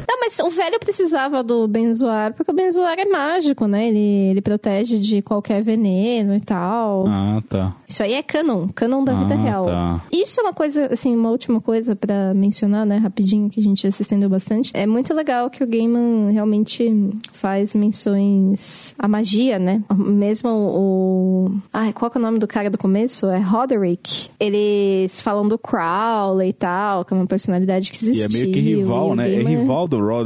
[0.08, 3.88] Não, mas o velho precisava do benzoar, porque o benzoar é mágico, né?
[3.88, 4.00] Ele,
[4.32, 7.06] ele protege de qualquer veneno e tal.
[7.08, 7.74] Ah, tá.
[7.88, 9.66] Isso aí é canon, canon da vida Ah, real.
[9.66, 10.02] tá.
[10.12, 13.84] Isso é uma coisa, assim, uma última coisa pra mencionar, né, rapidinho, que a gente
[13.84, 14.72] já se estendeu bastante.
[14.74, 16.94] É muito legal que o Gaiman realmente
[17.32, 19.82] faz menções à magia, né?
[19.96, 21.52] Mesmo o...
[21.72, 23.28] Ai, qual que é o nome do cara do começo?
[23.28, 24.30] É Roderick.
[24.40, 28.26] Eles falam do Crowley e tal, que é uma personalidade que E existiu.
[28.26, 29.28] é meio que rival, e né?
[29.32, 30.17] É Gaiman- rival do Roderick.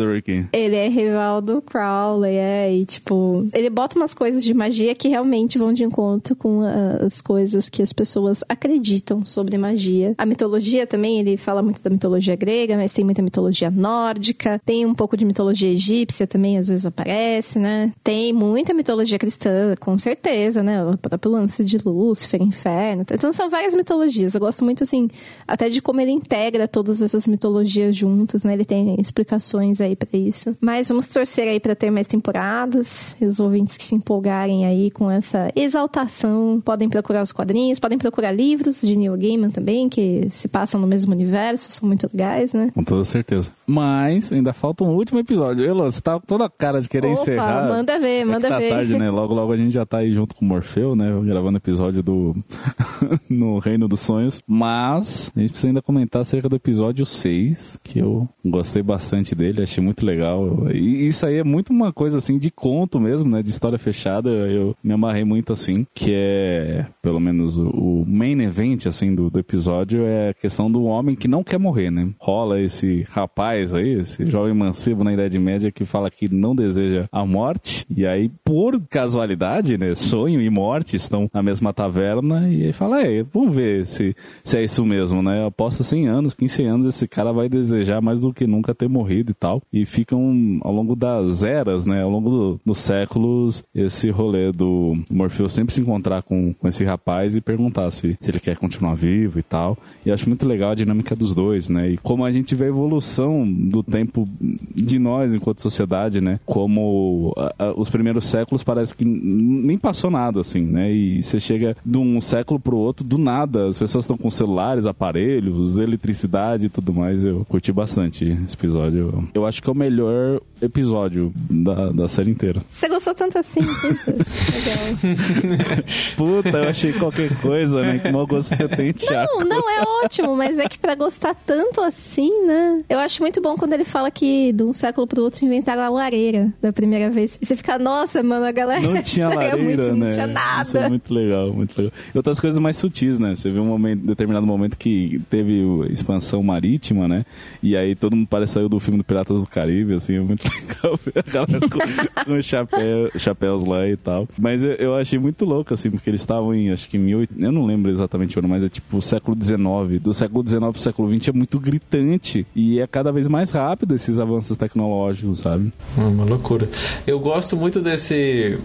[0.54, 5.08] Ele é rival do Crowley, é, e tipo, ele bota umas coisas de magia que
[5.08, 10.14] realmente vão de encontro com ah, as coisas que as pessoas acreditam sobre magia.
[10.18, 14.86] A mitologia também, ele fala muito da mitologia grega, mas tem muita mitologia nórdica, tem
[14.86, 17.92] um pouco de mitologia egípcia também, às vezes aparece, né?
[18.04, 20.84] Tem muita mitologia cristã, com certeza, né?
[20.86, 23.04] O próprio lance de Lúcifer, inferno.
[23.12, 24.36] Então são várias mitologias.
[24.36, 25.10] Eu gosto muito, assim,
[25.48, 28.54] até de como ele integra todas essas mitologias juntas, né?
[28.54, 30.56] Ele tem explicações aí pra isso.
[30.62, 33.16] Mas vamos torcer aí pra ter mais temporadas.
[33.22, 37.98] E os ouvintes que se empolgarem aí com essa exaltação podem procurar os quadrinhos, podem
[37.98, 42.54] procurar livros de Neil Gaiman também, que se passam no mesmo universo, são muito legais,
[42.54, 42.72] né?
[42.74, 43.52] Com toda certeza.
[43.68, 45.66] Mas ainda falta um último episódio.
[45.66, 47.68] Elô, você tá com toda a cara de querer Opa, encerrar.
[47.68, 48.70] manda ver, É manda tá ver.
[48.70, 49.10] tarde, né?
[49.10, 51.12] Logo, logo a gente já tá aí junto com o Morfeu, né?
[51.26, 52.36] Gravando episódio do...
[53.30, 54.42] no Reino dos Sonhos.
[54.48, 59.62] Mas a gente precisa ainda comentar acerca do episódio 6, que eu gostei bastante dele.
[59.72, 60.70] Achei muito legal.
[60.72, 63.42] E isso aí é muito uma coisa assim de conto mesmo, né?
[63.42, 64.30] De história fechada.
[64.30, 69.40] Eu me amarrei muito assim, que é, pelo menos, o, main event assim do, do
[69.40, 72.10] episódio é a questão do homem que não quer morrer, né?
[72.20, 77.08] Rola esse rapaz aí, esse jovem mancebo na Idade Média que fala que não deseja
[77.12, 77.86] a morte.
[77.90, 79.96] E aí, por casualidade, né?
[79.96, 82.50] Sonho e morte estão na mesma taverna.
[82.50, 85.42] E aí fala, é, vamos ver se, se é isso mesmo, né?
[85.42, 88.90] Eu aposto 100 anos, 15 anos, esse cara vai desejar mais do que nunca ter
[88.90, 89.51] morrido e tal.
[89.72, 92.04] E ficam ao longo das eras, né?
[92.04, 96.84] Ao longo do, dos séculos, esse rolê do Morpheus sempre se encontrar com, com esse
[96.84, 99.78] rapaz e perguntar se, se ele quer continuar vivo e tal.
[100.06, 101.90] E acho muito legal a dinâmica dos dois, né?
[101.90, 104.28] E como a gente vê a evolução do tempo
[104.76, 106.40] de nós enquanto sociedade, né?
[106.46, 110.92] Como a, a, os primeiros séculos parece que nem passou nada, assim, né?
[110.92, 114.86] E você chega de um século pro outro, do nada, as pessoas estão com celulares,
[114.86, 117.26] aparelhos, eletricidade e tudo mais.
[117.26, 119.30] Eu curti bastante esse episódio.
[119.34, 122.62] Eu acho que é o melhor episódio da, da série inteira.
[122.70, 123.62] Você gostou tanto assim?
[124.54, 125.84] Legal.
[126.16, 128.00] Puta, eu achei qualquer coisa, né?
[128.00, 129.40] Que mau gosto você tem, Thiago.
[129.40, 132.84] Não, não, é ótimo, mas é que pra gostar tanto assim, né?
[132.88, 135.90] Eu acho muito bom quando ele fala que de um século pro outro inventaram a
[135.90, 137.38] lareira da primeira vez.
[137.42, 138.82] E você fica, nossa, mano, a galera.
[138.82, 140.06] Não tinha lareira, muito, né?
[140.06, 140.64] Não tinha nada.
[140.64, 141.94] Isso é muito legal, muito legal.
[142.14, 143.36] E outras coisas mais sutis, né?
[143.36, 147.26] Você vê um momento, determinado momento que teve expansão marítima, né?
[147.64, 150.44] E aí todo mundo parece saiu do filme do Piratas do Caribe, assim, é muito
[150.52, 154.28] legal ver a galera com, com chapéu, chapéus lá e tal.
[154.38, 157.34] Mas eu, eu, achei muito louco, assim, porque eles estavam em, acho que em 18...
[157.40, 160.02] Eu não lembro exatamente o ano, mas é tipo século XIX.
[160.02, 163.96] Do século XIX pro século XX é muito gritante e é cada vez mais rápido
[163.96, 165.72] esses avanços tecnológicos, sabe?
[165.98, 166.70] É uma loucura.
[167.08, 168.58] Eu gosto muito desse,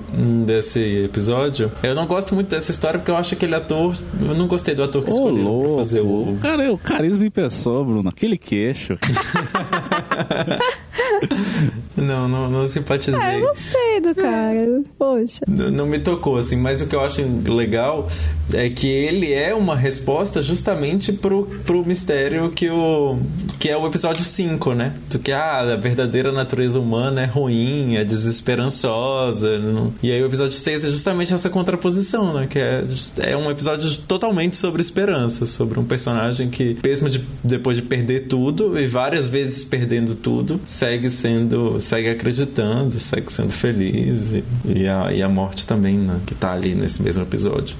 [0.45, 1.71] desse episódio.
[1.83, 3.97] Eu não gosto muito dessa história porque eu acho que aquele ator...
[4.21, 5.69] Eu não gostei do ator que Ô, escolheu louco.
[5.69, 6.39] pra fazer o...
[6.41, 8.09] Cara, o carisma em pessoa, Bruno.
[8.09, 8.99] Aquele queixo.
[11.97, 13.21] não, não, não simpatizei.
[13.21, 14.83] Ah, eu gostei do cara.
[14.99, 15.41] Poxa.
[15.47, 18.09] Não, não me tocou, assim, mas o que eu acho legal
[18.53, 23.19] é que ele é uma resposta justamente pro, pro mistério que, o,
[23.59, 24.95] que é o episódio 5, né?
[25.11, 29.59] Do que ah, a verdadeira natureza humana é ruim, é desesperançosa.
[29.59, 29.93] Não...
[30.03, 32.47] E aí o episódio 6 é justamente essa contraposição, né?
[32.49, 32.85] Que é,
[33.19, 38.27] é um episódio totalmente sobre esperança, sobre um personagem que, mesmo de, depois de perder
[38.29, 44.33] tudo, e várias vezes perdendo tudo, segue sendo, segue acreditando, segue sendo feliz.
[44.33, 46.21] E, e, a, e a morte também, né?
[46.27, 47.77] Que tá ali nesse mesmo episódio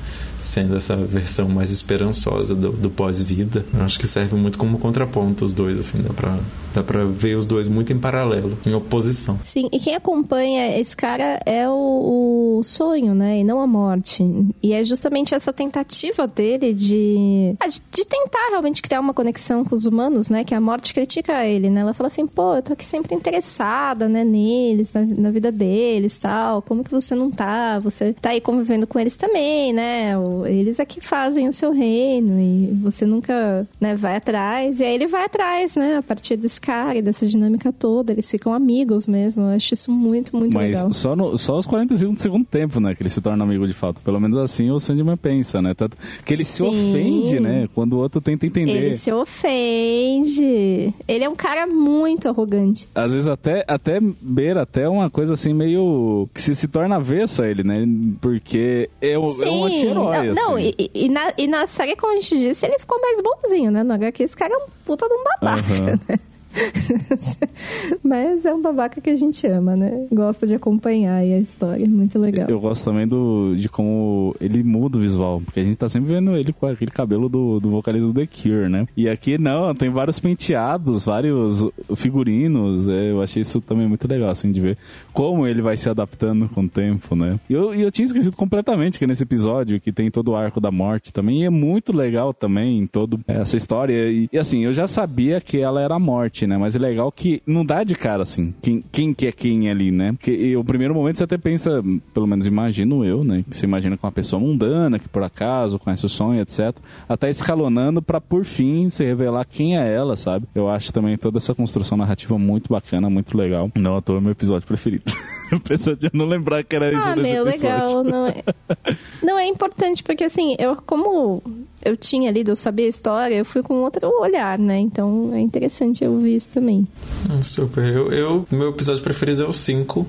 [0.47, 3.65] sendo essa versão mais esperançosa do, do pós-vida.
[3.81, 6.39] Acho que serve muito como contraponto os dois, assim, dá pra,
[6.75, 9.39] dá pra ver os dois muito em paralelo, em oposição.
[9.43, 14.25] Sim, e quem acompanha esse cara é o, o sonho, né, e não a morte.
[14.63, 19.65] E é justamente essa tentativa dele de, ah, de, de, tentar realmente criar uma conexão
[19.65, 22.63] com os humanos, né, que a morte critica ele, né, ela fala assim, pô, eu
[22.63, 27.31] tô aqui sempre interessada, né, neles, na, na vida deles, tal, como que você não
[27.31, 27.79] tá?
[27.81, 32.41] Você tá aí convivendo com eles também, né, eles é que fazem o seu reino
[32.41, 34.81] e você nunca né, vai atrás.
[34.81, 35.97] E aí ele vai atrás, né?
[35.97, 38.13] A partir desse cara e dessa dinâmica toda.
[38.13, 39.45] Eles ficam amigos mesmo.
[39.45, 40.87] Eu acho isso muito, muito Mas legal.
[40.89, 42.95] Mas só, no, só os 45 do segundo tempo, né?
[42.95, 44.01] Que ele se torna amigo de fato.
[44.01, 45.75] Pelo menos assim o Sandman pensa, né?
[45.75, 46.53] Tanto que ele Sim.
[46.53, 47.69] se ofende, né?
[47.75, 48.73] Quando o outro tenta entender.
[48.73, 50.93] Ele se ofende.
[51.07, 52.89] Ele é um cara muito arrogante.
[52.95, 56.29] Às vezes até, até beira até uma coisa assim meio...
[56.35, 57.87] Que se, se torna avesso a ele, né?
[58.21, 60.26] Porque é, o, é um anti-herói.
[60.35, 60.73] Não, assim.
[60.79, 63.83] e, e, na, e na série, como a gente disse, ele ficou mais bonzinho, né?
[63.83, 65.87] No HQ, esse cara é um puta de um babaca, Uhum.
[66.09, 66.19] né?
[68.03, 70.07] Mas é um babaca que a gente ama, né?
[70.13, 71.87] Gosta de acompanhar aí a história.
[71.87, 72.49] Muito legal.
[72.49, 75.41] Eu gosto também do, de como ele muda o visual.
[75.45, 78.27] Porque a gente tá sempre vendo ele com aquele cabelo do, do vocalista do The
[78.27, 78.87] Cure, né?
[78.97, 81.65] E aqui não, tem vários penteados, vários
[81.97, 82.89] figurinos.
[82.89, 84.79] É, eu achei isso também muito legal, assim, de ver
[85.13, 87.39] como ele vai se adaptando com o tempo, né?
[87.49, 90.71] E eu, eu tinha esquecido completamente que nesse episódio que tem todo o arco da
[90.71, 91.43] morte também.
[91.43, 94.11] E é muito legal também todo essa história.
[94.11, 96.57] E, e assim, eu já sabia que ela era a morte, né?
[96.57, 99.91] Mas é legal que não dá de cara, assim, quem, quem que é quem ali,
[99.91, 100.13] né?
[100.13, 101.83] Porque e, o primeiro momento você até pensa,
[102.13, 103.45] pelo menos imagino eu, né?
[103.49, 106.77] Que você imagina com uma pessoa mundana, que por acaso conhece o sonho, etc.
[107.09, 110.47] Até escalonando pra, por fim, se revelar quem é ela, sabe?
[110.55, 113.71] Eu acho também toda essa construção narrativa muito bacana, muito legal.
[113.75, 115.05] Não, à toa é meu episódio preferido.
[115.53, 118.03] Apesar de eu não lembrar que era isso ah, desse meu, episódio.
[118.03, 118.05] legal.
[118.05, 118.45] Não é,
[119.23, 121.43] não é importante, porque assim, eu como
[121.87, 124.79] eu tinha lido, eu sabia a história, eu fui com outro olhar, né?
[124.79, 126.87] Então é interessante eu ouvir isso também.
[127.31, 127.85] Ah, super.
[127.85, 130.07] Eu, eu, meu episódio preferido é o 5.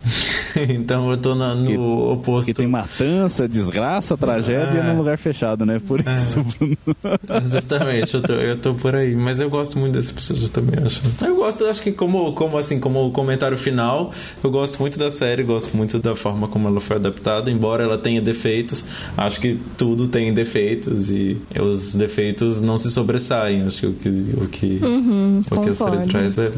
[0.69, 2.47] então eu tô na, no Que- oposto.
[2.47, 4.83] Que tem matança, desgraça, tragédia É.
[4.91, 5.79] num lugar fechado, né?
[5.85, 6.77] Por isso, Bruno.
[7.43, 9.15] Exatamente, eu tô, eu tô por aí.
[9.15, 11.01] Mas eu gosto muito desse episódio também, acho.
[11.25, 14.11] Eu gosto, acho que como, como assim, como comentário final,
[14.43, 17.97] eu gosto muito da série, gosto muito da forma como ela foi adaptada, embora ela
[17.97, 18.85] tenha defeitos,
[19.15, 21.37] acho que tudo tem defeitos e
[21.67, 23.63] os defeitos não se sobressaem.
[23.63, 26.51] Acho que o que, o que, Uhum, o que a série traz é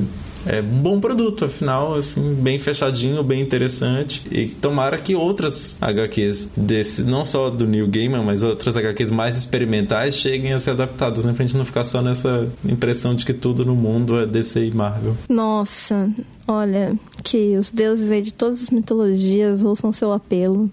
[0.46, 4.24] é um bom produto, afinal, assim, bem fechadinho, bem interessante.
[4.32, 9.38] E tomara que outras HQs desse, não só do New Gaiman, mas outras HQs mais
[9.38, 11.34] experimentais cheguem a ser adaptadas, né?
[11.34, 14.72] Pra gente não ficar só nessa impressão de que tudo no mundo é DC e
[14.72, 15.16] Marvel.
[15.28, 16.10] Nossa,
[16.48, 20.70] olha, que os deuses de todas as mitologias ouçam seu apelo.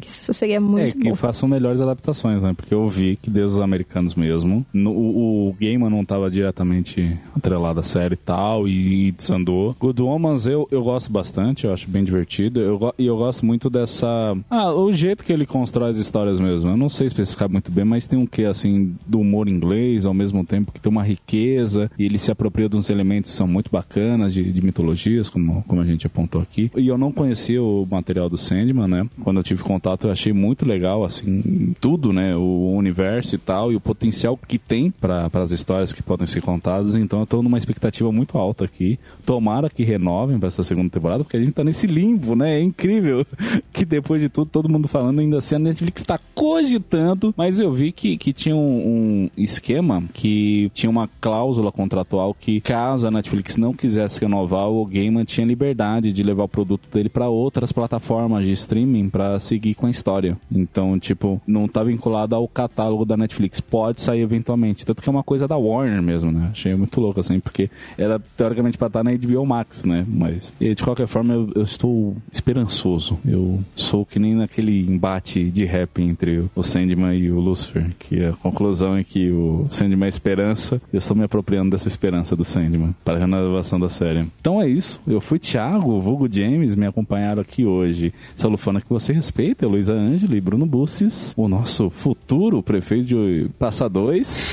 [0.00, 1.14] Que isso seria muito é, que bom.
[1.14, 2.52] façam melhores adaptações, né?
[2.54, 4.64] Porque eu vi que deuses americanos mesmo.
[4.72, 9.74] no- o, o Gaiman não estava diretamente atrelado à série e tal, e, e desandou.
[9.78, 12.60] Good Omens eu, eu gosto bastante, eu acho bem divertido.
[12.60, 14.36] Eu, e eu gosto muito dessa.
[14.50, 16.70] Ah, o jeito que ele constrói as histórias mesmo.
[16.70, 20.14] Eu não sei especificar muito bem, mas tem um quê, assim, do humor inglês, ao
[20.14, 23.46] mesmo tempo que tem uma riqueza, e ele se apropria de uns elementos que são
[23.46, 26.70] muito bacanas de, de mitologias, como, como a gente apontou aqui.
[26.76, 29.06] E eu não conhecia o material do Sandman, né?
[29.22, 32.34] Quando eu tive contato, eu achei muito legal, assim, tudo, né?
[32.34, 36.40] O universo e tal, e o potencial que tem para as histórias que podem ser
[36.40, 36.96] contadas.
[36.96, 38.98] Então eu tô numa expectativa muito alta aqui.
[39.24, 42.58] Tomara que renovem para essa segunda temporada, porque a gente tá nesse limbo, né?
[42.58, 43.24] É incrível
[43.72, 47.72] que depois de tudo, todo mundo falando ainda assim, a Netflix tá cogitando, mas eu
[47.72, 53.10] vi que, que tinha um, um esquema que tinha uma cláusula contratual que caso a
[53.10, 57.70] Netflix não quisesse renovar, o Gaiman tinha liberdade de levar o produto dele para outras
[57.70, 60.36] plataformas de streaming para seguir com a história.
[60.50, 63.60] Então, tipo, não tá vinculado ao catálogo da Netflix.
[63.60, 64.84] Pode sair eventualmente.
[64.84, 66.48] Tanto que é uma coisa da Warner mesmo, né?
[66.50, 70.04] Achei muito louco, assim, porque era teoricamente pra estar na HBO Max, né?
[70.08, 73.18] Mas, de qualquer forma, eu, eu estou esperançoso.
[73.24, 78.24] Eu sou que nem naquele embate de rap entre o Sandman e o Lucifer, que
[78.24, 82.44] a conclusão é que o Sandman é esperança, eu estou me apropriando dessa esperança do
[82.44, 84.26] Sandman para a renovação da série.
[84.40, 85.00] Então é isso.
[85.06, 88.12] Eu fui Thiago, vulgo James, me acompanharam aqui hoje.
[88.36, 93.50] Essa lufana que você respeita, Luísa Ângela e Bruno Bussis, o nosso futuro prefeito de
[93.58, 94.46] Passa Dois.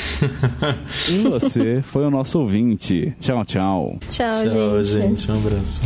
[1.10, 3.14] e você foi o nosso ouvinte.
[3.20, 3.98] Tchau, tchau.
[4.10, 5.22] Tchau, Tchau, gente.
[5.22, 5.32] gente.
[5.32, 5.82] Um abraço.